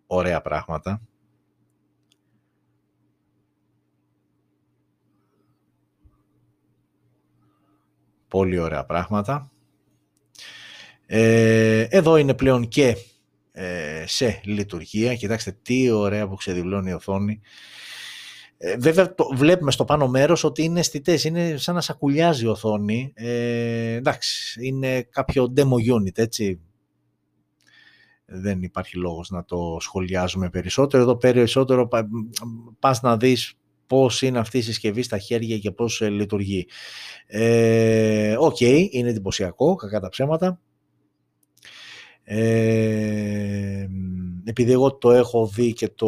Ωραία 0.07 0.41
πράγματα. 0.41 1.01
Πολύ 8.29 8.59
ωραία 8.59 8.85
πράγματα. 8.85 9.51
Ε, 11.07 11.87
εδώ 11.91 12.17
είναι 12.17 12.35
πλέον 12.35 12.69
και 12.69 12.97
ε, 13.53 14.05
σε 14.07 14.41
λειτουργία. 14.45 15.17
Κοιτάξτε 15.17 15.59
τι 15.63 15.91
ωραία 15.91 16.29
που 16.29 16.35
ξεδιπλώνει 16.35 16.91
η 16.91 16.95
οθόνη. 16.95 17.41
Ε, 18.63 18.77
βέβαια 18.77 19.15
το 19.15 19.31
βλέπουμε 19.35 19.71
στο 19.71 19.85
πάνω 19.85 20.09
μέρος 20.09 20.45
ότι 20.45 20.63
είναι 20.63 20.81
αισθητές, 20.81 21.25
είναι 21.25 21.57
σαν 21.57 21.75
να 21.75 21.81
σακουλιάζει 21.81 22.45
η 22.45 22.49
οθόνη. 22.49 23.13
Ε, 23.15 23.95
εντάξει, 23.95 24.67
είναι 24.67 25.03
κάποιο 25.03 25.53
demo 25.57 25.95
unit, 25.97 26.19
έτσι. 26.19 26.61
Δεν 28.25 28.63
υπάρχει 28.63 28.97
λόγος 28.97 29.31
να 29.31 29.45
το 29.45 29.77
σχολιάζουμε 29.81 30.51
περισσότερο. 30.51 31.03
Εδώ 31.03 31.17
περισσότερο 31.17 31.89
πας 32.79 33.03
να 33.03 33.17
δεις 33.17 33.55
πώς 33.87 34.23
είναι 34.23 34.39
αυτή 34.39 34.59
η 34.59 34.63
συσκευή 34.63 35.03
στα 35.03 35.19
χέρια 35.19 35.59
και 35.59 35.71
πώς 35.71 36.01
ε, 36.01 36.09
λειτουργεί. 36.09 36.67
Ε, 37.27 38.37
ok, 38.39 38.57
okay, 38.61 38.87
είναι 38.91 39.09
εντυπωσιακό, 39.09 39.75
κακά 39.75 40.01
τα 40.01 40.09
ψέματα. 40.09 40.61
Ε, 42.23 43.87
επειδή 44.45 44.73
εγώ 44.73 44.95
το 44.95 45.11
έχω 45.11 45.47
δει 45.47 45.73
και, 45.73 45.89
το, 45.89 46.07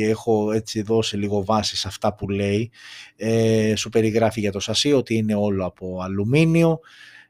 και 0.00 0.08
έχω 0.08 0.52
έτσι 0.52 0.82
δώσει 0.82 1.16
λίγο 1.16 1.44
βάση 1.44 1.76
σε 1.76 1.88
αυτά 1.88 2.14
που 2.14 2.28
λέει, 2.28 2.70
ε, 3.16 3.74
σου 3.76 3.88
περιγράφει 3.88 4.40
για 4.40 4.52
το 4.52 4.60
σασί 4.60 4.92
ότι 4.92 5.14
είναι 5.14 5.34
όλο 5.34 5.64
από 5.64 6.00
αλουμίνιο, 6.02 6.80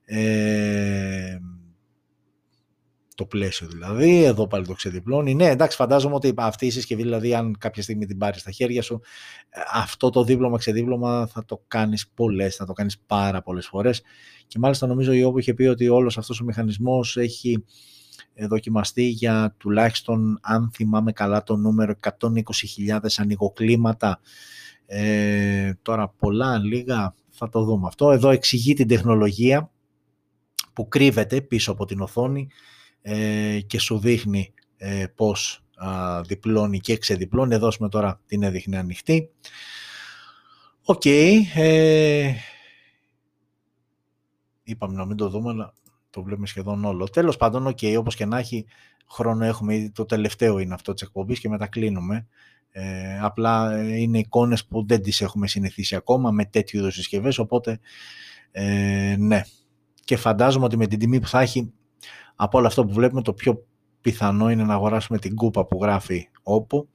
ε, 0.04 1.38
το 3.14 3.26
πλαίσιο 3.26 3.68
δηλαδή, 3.68 4.22
εδώ 4.22 4.46
πάλι 4.46 4.66
το 4.66 4.72
ξεδιπλώνει. 4.72 5.34
Ναι, 5.34 5.48
εντάξει, 5.48 5.76
φαντάζομαι 5.76 6.14
ότι 6.14 6.32
αυτή 6.36 6.66
η 6.66 6.70
συσκευή, 6.70 7.02
δηλαδή, 7.02 7.34
αν 7.34 7.56
κάποια 7.58 7.82
στιγμή 7.82 8.06
την 8.06 8.18
πάρεις 8.18 8.40
στα 8.40 8.50
χέρια 8.50 8.82
σου, 8.82 9.00
αυτό 9.72 10.10
το 10.10 10.24
δίπλωμα, 10.24 10.58
ξεδίπλωμα 10.58 11.26
θα 11.26 11.44
το 11.44 11.62
κάνεις 11.68 12.08
πολλές, 12.14 12.56
θα 12.56 12.64
το 12.64 12.72
κάνεις 12.72 12.98
πάρα 13.06 13.42
πολλές 13.42 13.66
φορές. 13.66 14.02
Και 14.46 14.58
μάλιστα 14.58 14.86
νομίζω 14.86 15.12
η 15.12 15.22
Όπου 15.22 15.38
είχε 15.38 15.54
πει 15.54 15.64
ότι 15.64 15.88
όλος 15.88 16.18
αυτός 16.18 16.40
ο 16.40 16.44
μηχανισμός 16.44 17.16
έχει 17.16 17.64
δοκιμαστεί 18.48 19.02
για 19.02 19.54
τουλάχιστον, 19.58 20.38
αν 20.42 20.70
θυμάμαι 20.74 21.12
καλά 21.12 21.42
το 21.42 21.56
νούμερο, 21.56 21.94
120.000 22.00 22.98
ανοιγοκλίματα. 23.16 24.20
Ε, 24.86 25.72
τώρα 25.82 26.08
πολλά, 26.08 26.58
λίγα, 26.58 27.14
θα 27.30 27.48
το 27.48 27.64
δούμε 27.64 27.86
αυτό. 27.86 28.10
Εδώ 28.10 28.30
εξηγεί 28.30 28.74
την 28.74 28.88
τεχνολογία 28.88 29.70
που 30.72 30.88
κρύβεται 30.88 31.40
πίσω 31.40 31.72
από 31.72 31.84
την 31.84 32.00
οθόνη 32.00 32.48
ε, 33.02 33.58
και 33.66 33.78
σου 33.78 33.98
δείχνει 33.98 34.52
ε, 34.76 35.06
πώς 35.14 35.64
α, 35.74 36.20
διπλώνει 36.22 36.80
και 36.80 36.96
ξεδιπλώνει. 36.96 37.54
Εδώ 37.54 37.64
δώσουμε 37.64 37.88
τώρα 37.88 38.20
την 38.26 38.42
έδειχνε 38.42 38.78
ανοιχτή. 38.78 39.30
Οκ. 40.84 41.04
ε, 41.54 42.34
είπαμε 44.62 44.94
να 44.94 45.04
μην 45.04 45.16
το 45.16 45.28
δούμε, 45.28 45.50
αλλά 45.50 45.74
το 46.10 46.22
βλέπουμε 46.22 46.46
σχεδόν 46.46 46.84
όλο. 46.84 47.08
Τέλος 47.08 47.36
πάντων, 47.36 47.66
ok, 47.66 47.78
okay, 47.80 47.94
όπως 47.98 48.16
και 48.16 48.24
να 48.24 48.38
έχει 48.38 48.66
χρόνο 49.08 49.44
έχουμε, 49.44 49.74
ήδη 49.74 49.90
το 49.90 50.04
τελευταίο 50.04 50.58
είναι 50.58 50.74
αυτό 50.74 50.92
της 50.92 51.02
εκπομπής 51.02 51.40
και 51.40 51.48
μετά 51.48 51.66
κλείνουμε. 51.66 52.26
Ε, 52.72 53.18
απλά 53.20 53.72
ε, 53.72 53.96
είναι 53.96 54.18
εικόνες 54.18 54.66
που 54.66 54.86
δεν 54.86 55.02
τις 55.02 55.20
έχουμε 55.20 55.46
συνηθίσει 55.46 55.96
ακόμα 55.96 56.30
με 56.30 56.44
τέτοιου 56.44 56.78
είδους 56.78 56.94
συσκευές, 56.94 57.38
οπότε 57.38 57.80
ε, 58.50 59.16
ναι. 59.18 59.42
Και 60.04 60.16
φαντάζομαι 60.16 60.64
ότι 60.64 60.76
με 60.76 60.86
την 60.86 60.98
τιμή 60.98 61.20
που 61.20 61.28
θα 61.28 61.40
έχει 61.40 61.72
από 62.36 62.58
όλο 62.58 62.66
αυτό 62.66 62.84
που 62.84 62.92
βλέπουμε 62.92 63.22
το 63.22 63.32
πιο 63.32 63.66
πιθανό 64.00 64.50
είναι 64.50 64.64
να 64.64 64.74
αγοράσουμε 64.74 65.18
την 65.18 65.34
κούπα 65.34 65.66
που 65.66 65.78
γράφει 65.82 66.28
Oppo 66.42 66.88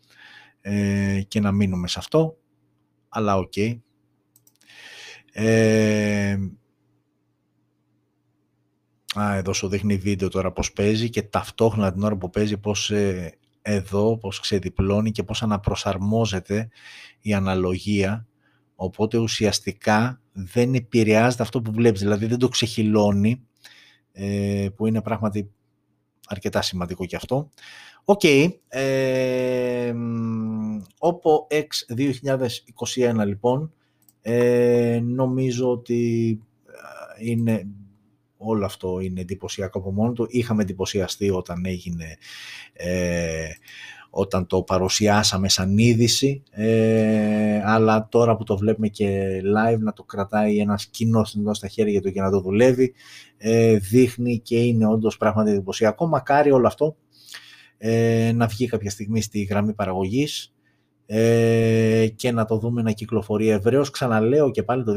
ε, 0.61 1.22
και 1.28 1.39
να 1.39 1.51
μείνουμε 1.51 1.88
σε 1.88 1.99
αυτό. 1.99 2.38
Αλλά 3.09 3.38
ok. 3.38 3.53
Okay. 3.55 3.80
Ε, 5.32 6.38
α, 9.20 9.36
εδώ 9.36 9.53
σου 9.53 9.68
δείχνει 9.68 9.97
βίντεο 9.97 10.30
τώρα 10.30 10.51
πώς 10.51 10.72
παίζει 10.72 11.09
και 11.09 11.22
ταυτόχρονα 11.22 11.93
την 11.93 12.03
ώρα 12.03 12.16
που 12.18 12.30
παίζει 12.30 12.57
πώς 12.57 12.91
ε, 12.91 13.38
εδώ, 13.61 14.18
πώς 14.18 14.39
ξεδιπλώνει 14.39 15.11
και 15.11 15.24
πώς 15.24 15.43
αναπροσαρμόζεται 15.43 16.70
η 17.22 17.34
αναλογία. 17.34 18.28
Οπότε 18.76 19.18
ουσιαστικά 19.18 20.22
δεν 20.32 20.74
επηρεάζεται 20.74 21.43
αυτό 21.43 21.61
που 21.61 21.72
βλέπεις, 21.72 22.01
δηλαδή 22.01 22.26
δεν 22.26 22.39
το 22.39 22.47
ξεχειλώνει 22.47 23.41
ε, 24.11 24.68
που 24.76 24.88
είναι 24.88 25.01
πράγματι 25.01 25.51
αρκετά 26.28 26.61
σημαντικό 26.61 27.05
και 27.05 27.16
αυτό. 27.16 27.49
Ok, 28.05 28.19
okay, 28.24 28.49
ε, 28.68 29.93
Oppo 30.99 31.55
X 31.55 31.95
2021 33.22 33.26
λοιπόν, 33.26 33.74
ε, 34.22 34.99
νομίζω 35.03 35.72
ότι 35.72 36.30
ε, 37.20 37.30
είναι, 37.30 37.68
όλο 38.45 38.65
αυτό 38.65 38.99
είναι 38.99 39.21
εντυπωσιακό 39.21 39.79
από 39.79 39.91
μόνο 39.91 40.11
του. 40.11 40.27
Είχαμε 40.29 40.61
εντυπωσιαστεί 40.61 41.29
όταν 41.29 41.65
έγινε 41.65 42.17
ε, 42.73 43.47
όταν 44.17 44.47
το 44.47 44.61
παρουσιάσαμε 44.61 45.49
σαν 45.49 45.77
είδηση, 45.77 46.43
ε, 46.51 47.61
αλλά 47.63 48.07
τώρα 48.11 48.35
που 48.35 48.43
το 48.43 48.57
βλέπουμε 48.57 48.87
και 48.87 49.39
live 49.39 49.79
να 49.79 49.93
το 49.93 50.03
κρατάει 50.03 50.57
ένας 50.57 50.85
κοινός 50.85 51.35
εδώ 51.35 51.53
στα 51.53 51.67
χέρια 51.67 52.01
του 52.01 52.11
και 52.11 52.21
να 52.21 52.31
το 52.31 52.39
δουλεύει, 52.39 52.93
ε, 53.37 53.77
δείχνει 53.77 54.39
και 54.39 54.57
είναι 54.57 54.87
όντως 54.87 55.17
πράγματι 55.17 55.51
εντυπωσιακό. 55.51 56.07
Μακάρι 56.07 56.51
όλο 56.51 56.67
αυτό 56.67 56.95
ε, 57.77 58.31
να 58.35 58.47
βγει 58.47 58.67
κάποια 58.67 58.89
στιγμή 58.89 59.21
στη 59.21 59.41
γραμμή 59.41 59.73
παραγωγής 59.73 60.53
ε, 61.05 62.07
και 62.15 62.31
να 62.31 62.45
το 62.45 62.57
δούμε 62.57 62.81
να 62.81 62.91
κυκλοφορεί 62.91 63.49
ευρέως. 63.49 63.89
Ξαναλέω 63.89 64.51
και 64.51 64.63
πάλι 64.63 64.83
το 64.83 64.93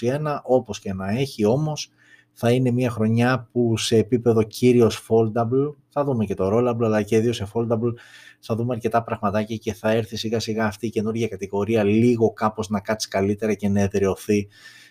2021, 0.00 0.40
όπως 0.42 0.78
και 0.78 0.92
να 0.92 1.10
έχει 1.10 1.44
όμως, 1.44 1.90
θα 2.38 2.50
είναι 2.50 2.70
μια 2.70 2.90
χρονιά 2.90 3.48
που 3.52 3.76
σε 3.76 3.96
επίπεδο 3.96 4.42
κύριος 4.42 5.06
foldable, 5.08 5.74
θα 5.88 6.04
δούμε 6.04 6.24
και 6.24 6.34
το 6.34 6.48
rollable, 6.52 6.84
αλλά 6.84 7.02
και 7.02 7.16
ιδίως 7.16 7.36
σε 7.36 7.48
foldable, 7.54 7.92
θα 8.40 8.54
δούμε 8.54 8.74
αρκετά 8.74 9.02
πραγματάκια 9.02 9.56
και 9.56 9.74
θα 9.74 9.90
έρθει 9.90 10.16
σιγά 10.16 10.40
σιγά 10.40 10.66
αυτή 10.66 10.86
η 10.86 10.90
καινούργια 10.90 11.28
κατηγορία 11.28 11.84
λίγο 11.84 12.32
κάπως 12.32 12.68
να 12.68 12.80
κάτσει 12.80 13.08
καλύτερα 13.08 13.54
και 13.54 13.68
να 13.68 13.80
εδραιωθεί 13.80 14.48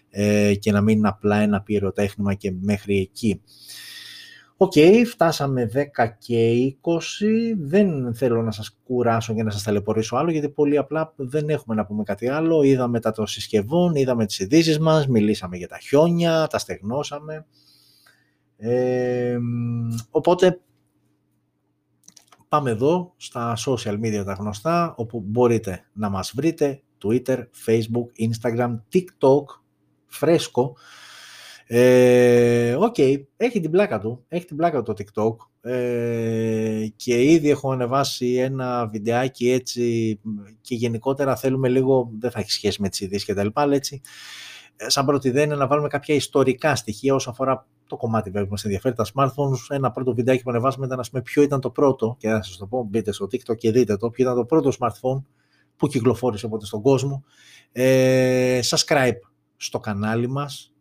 ε, 0.10 0.56
και 0.56 0.72
να 0.72 0.82
μην 0.82 0.98
είναι 0.98 1.08
απλά 1.08 1.38
ένα 1.38 1.62
πυροτέχνημα 1.62 2.34
και 2.34 2.54
μέχρι 2.62 3.00
εκεί. 3.00 3.42
Ok, 4.58 4.72
okay, 4.76 5.04
φτάσαμε 5.06 5.70
10 5.74 6.08
και 6.18 6.76
20. 6.82 7.56
Δεν 7.58 8.16
θέλω 8.16 8.42
να 8.42 8.52
σας 8.52 8.78
κουράσω 8.84 9.34
και 9.34 9.44
να 9.44 9.52
σας 9.52 9.64
ταλαιπωρήσω 9.64 10.16
άλλο, 10.16 10.32
γιατί 10.32 10.50
πολύ 10.50 10.78
απλά 10.78 11.14
δεν 11.16 11.50
έχουμε 11.50 11.76
να 11.76 11.86
πούμε 11.86 12.04
κάτι 12.04 12.28
άλλο. 12.28 12.64
Είδαμε 12.64 13.00
τα 13.00 13.12
των 13.12 13.28
συσκευών, 13.28 13.96
είδαμε 13.96 14.26
τις 14.26 14.40
ειδήσεις 14.40 14.80
μας, 14.80 15.08
μιλήσαμε 15.08 15.58
για 15.58 15.68
τα 15.68 15.78
χιόνια, 15.78 16.48
τα 16.48 16.58
στεγνώσαμε. 16.58 17.46
Ε, 18.58 19.38
οπότε 20.10 20.60
πάμε 22.48 22.70
εδώ 22.70 23.14
στα 23.18 23.58
social 23.66 24.00
media 24.00 24.24
τα 24.26 24.34
γνωστά, 24.34 24.94
όπου 24.98 25.24
μπορείτε 25.26 25.86
να 25.94 26.10
μας 26.10 26.34
βρείτε 26.36 26.82
Twitter, 27.04 27.38
Facebook, 27.66 28.30
Instagram, 28.30 28.76
TikTok, 28.94 29.44
φρέσκο. 30.06 30.76
Ε, 31.68 32.76
ok, 32.76 32.96
okay, 32.98 33.24
έχει 33.38 33.60
την 33.60 33.72
πλάκα 33.72 34.00
του, 34.00 34.26
έχει 34.28 34.46
την 34.46 34.56
πλάκα 34.56 34.82
του 34.82 34.94
το 34.94 35.04
TikTok 35.04 35.70
ε, 35.72 36.88
και 36.96 37.24
ήδη 37.24 37.50
έχω 37.50 37.72
ανεβάσει 37.72 38.34
ένα 38.34 38.88
βιντεάκι 38.88 39.52
έτσι 39.52 40.20
και 40.62 40.76
γενικότερα 40.76 41.36
θέλουμε 41.36 41.70
λίγο, 41.70 42.12
δεν 42.20 42.32
θα 42.32 42.40
έχει 42.40 42.52
σχέση 42.52 42.82
με 42.82 42.90
τις 42.90 43.00
ειδήσεις 43.00 43.26
και 43.26 43.34
τα 43.34 43.44
λοιπά, 43.44 43.62
αλλά 43.62 43.76
έτσι 43.76 44.02
ε, 44.76 44.90
σαν 44.90 45.06
πρώτη 45.06 45.28
ιδέα 45.28 45.44
είναι 45.44 45.56
να 45.56 45.68
βάλουμε 45.68 45.88
κάποια 45.88 46.16
ιστορικά 46.16 46.76
στοιχεία 46.76 47.14
όσον 47.16 47.34
αφορά 47.34 47.68
το 47.88 47.98
κομμάτι 47.98 48.30
βέβαια 48.30 48.46
που 48.46 48.52
μας 48.52 48.64
ενδιαφέρει 48.64 48.96
τα 48.96 49.06
smartphones. 49.14 49.58
Ένα 49.70 49.92
πρώτο 49.92 50.14
βιντεάκι 50.14 50.44
που 50.44 50.50
ανεβάσαμε 50.50 50.86
ήταν 50.86 50.98
να 50.98 51.04
πούμε 51.10 51.22
ποιο 51.22 51.42
ήταν 51.42 51.60
το 51.60 51.70
πρώτο 51.70 52.16
και 52.20 52.30
θα 52.30 52.44
σας 52.44 52.58
το 52.58 52.66
πω, 52.66 52.84
μπείτε 52.84 53.12
στο 53.12 53.26
TikTok 53.26 53.58
και 53.58 53.72
δείτε 53.72 53.98
το, 53.98 54.10
ποιο 54.10 54.24
ήταν 54.24 54.36
το 54.36 54.46
πρώτο 54.46 54.72
smartphone 54.80 55.24
που 55.78 55.88
κυκλοφόρησε 55.88 56.46
οπότε 56.46 56.66
στον 56.66 56.82
κόσμο. 56.82 57.24
Ε, 57.72 58.60
subscribe 58.64 59.20
στο 59.58 59.80
κανάλι 59.80 60.30
μας, 60.30 60.75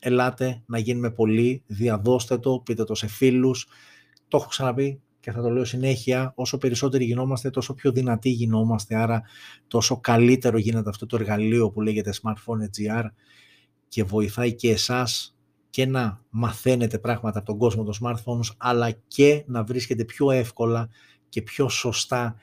ελάτε 0.00 0.62
να 0.66 0.78
γίνουμε 0.78 1.10
πολλοί, 1.10 1.62
διαδώστε 1.66 2.38
το, 2.38 2.60
πείτε 2.64 2.84
το 2.84 2.94
σε 2.94 3.06
φίλους. 3.06 3.66
Το 4.28 4.36
έχω 4.36 4.48
ξαναπεί 4.48 5.00
και 5.20 5.32
θα 5.32 5.42
το 5.42 5.50
λέω 5.50 5.64
συνέχεια, 5.64 6.32
όσο 6.36 6.58
περισσότεροι 6.58 7.04
γινόμαστε, 7.04 7.50
τόσο 7.50 7.74
πιο 7.74 7.92
δυνατοί 7.92 8.28
γινόμαστε, 8.28 8.94
άρα 8.94 9.22
τόσο 9.68 10.00
καλύτερο 10.00 10.58
γίνεται 10.58 10.88
αυτό 10.88 11.06
το 11.06 11.16
εργαλείο 11.16 11.70
που 11.70 11.80
λέγεται 11.80 12.12
Smartphone 12.22 12.62
GR 12.62 13.04
και 13.88 14.04
βοηθάει 14.04 14.54
και 14.54 14.70
εσάς 14.70 15.38
και 15.70 15.86
να 15.86 16.24
μαθαίνετε 16.30 16.98
πράγματα 16.98 17.38
από 17.38 17.46
τον 17.46 17.58
κόσμο 17.58 17.84
των 17.84 17.94
smartphones 18.02 18.54
αλλά 18.56 18.90
και 18.90 19.44
να 19.46 19.64
βρίσκετε 19.64 20.04
πιο 20.04 20.30
εύκολα 20.30 20.88
και 21.28 21.42
πιο 21.42 21.68
σωστά 21.68 22.36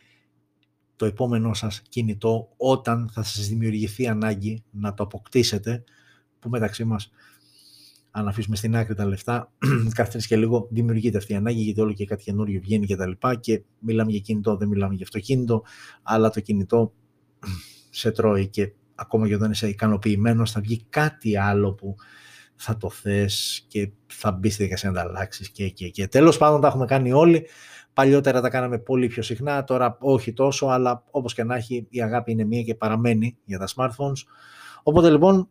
το 0.95 1.05
επόμενό 1.05 1.53
σας 1.53 1.81
κινητό 1.89 2.49
όταν 2.57 3.09
θα 3.11 3.23
σας 3.23 3.47
δημιουργηθεί 3.47 4.07
ανάγκη 4.07 4.63
να 4.71 4.93
το 4.93 5.03
αποκτήσετε 5.03 5.83
που 6.39 6.49
μεταξύ 6.49 6.83
μας 6.83 7.11
αν 8.17 8.27
αφήσουμε 8.27 8.55
στην 8.55 8.75
άκρη 8.75 8.95
τα 8.95 9.05
λεφτά, 9.05 9.51
κάθε 9.95 10.19
και 10.27 10.37
λίγο 10.37 10.67
δημιουργείται 10.71 11.17
αυτή 11.17 11.33
η 11.33 11.35
ανάγκη 11.35 11.61
γιατί 11.61 11.81
όλο 11.81 11.93
και 11.93 12.05
κάτι 12.05 12.23
καινούριο 12.23 12.59
βγαίνει 12.61 12.85
και 12.85 12.95
τα 12.95 13.07
λοιπά 13.07 13.35
και 13.35 13.63
μιλάμε 13.79 14.11
για 14.11 14.19
κινητό, 14.19 14.57
δεν 14.57 14.67
μιλάμε 14.67 14.93
για 14.93 15.03
αυτοκίνητο, 15.03 15.63
αλλά 16.03 16.29
το 16.29 16.39
κινητό 16.39 16.93
σε 17.89 18.11
τρώει 18.11 18.47
και 18.47 18.73
ακόμα 18.95 19.27
και 19.27 19.35
όταν 19.35 19.51
είσαι 19.51 19.67
ικανοποιημένος 19.67 20.51
θα 20.51 20.61
βγει 20.61 20.85
κάτι 20.89 21.37
άλλο 21.37 21.73
που 21.73 21.95
θα 22.55 22.77
το 22.77 22.89
θες 22.89 23.65
και 23.67 23.91
θα 24.07 24.31
μπει 24.31 24.49
στη 24.49 24.63
δικασία 24.63 24.89
να 24.89 24.95
τα 24.95 25.01
αλλάξεις 25.01 25.49
και, 25.49 25.69
και, 25.69 25.89
και. 25.89 26.07
Τέλος 26.07 26.37
πάντων 26.37 26.61
τα 26.61 26.67
έχουμε 26.67 26.85
κάνει 26.85 27.11
όλοι. 27.11 27.47
Παλιότερα 27.93 28.41
τα 28.41 28.49
κάναμε 28.49 28.77
πολύ 28.79 29.07
πιο 29.07 29.23
συχνά, 29.23 29.63
τώρα 29.63 29.97
όχι 29.99 30.33
τόσο, 30.33 30.65
αλλά 30.65 31.03
όπως 31.11 31.33
και 31.33 31.43
να 31.43 31.55
έχει 31.55 31.87
η 31.89 32.01
αγάπη 32.01 32.31
είναι 32.31 32.43
μία 32.43 32.61
και 32.61 32.75
παραμένει 32.75 33.37
για 33.45 33.59
τα 33.59 33.67
smartphones. 33.75 34.23
Οπότε 34.83 35.09
λοιπόν 35.09 35.49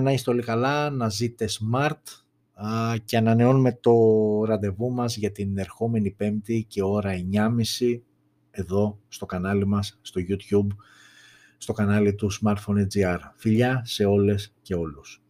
να 0.00 0.12
είστε 0.12 0.30
όλοι 0.30 0.42
καλά, 0.42 0.90
να 0.90 1.08
ζείτε 1.08 1.48
smart 1.60 2.02
και 3.04 3.16
ανανεώνουμε 3.16 3.72
το 3.72 3.94
ραντεβού 4.44 4.92
μας 4.92 5.16
για 5.16 5.32
την 5.32 5.58
ερχόμενη 5.58 6.10
πέμπτη 6.10 6.64
και 6.68 6.82
ώρα 6.82 7.12
9.30 7.32 8.00
εδώ 8.50 8.98
στο 9.08 9.26
κανάλι 9.26 9.66
μας, 9.66 9.98
στο 10.02 10.20
YouTube, 10.28 10.76
στο 11.58 11.72
κανάλι 11.72 12.14
του 12.14 12.30
Smartphone 12.32 12.86
GR. 12.94 13.18
Φιλιά 13.34 13.82
σε 13.84 14.04
όλες 14.04 14.54
και 14.62 14.74
όλους. 14.74 15.25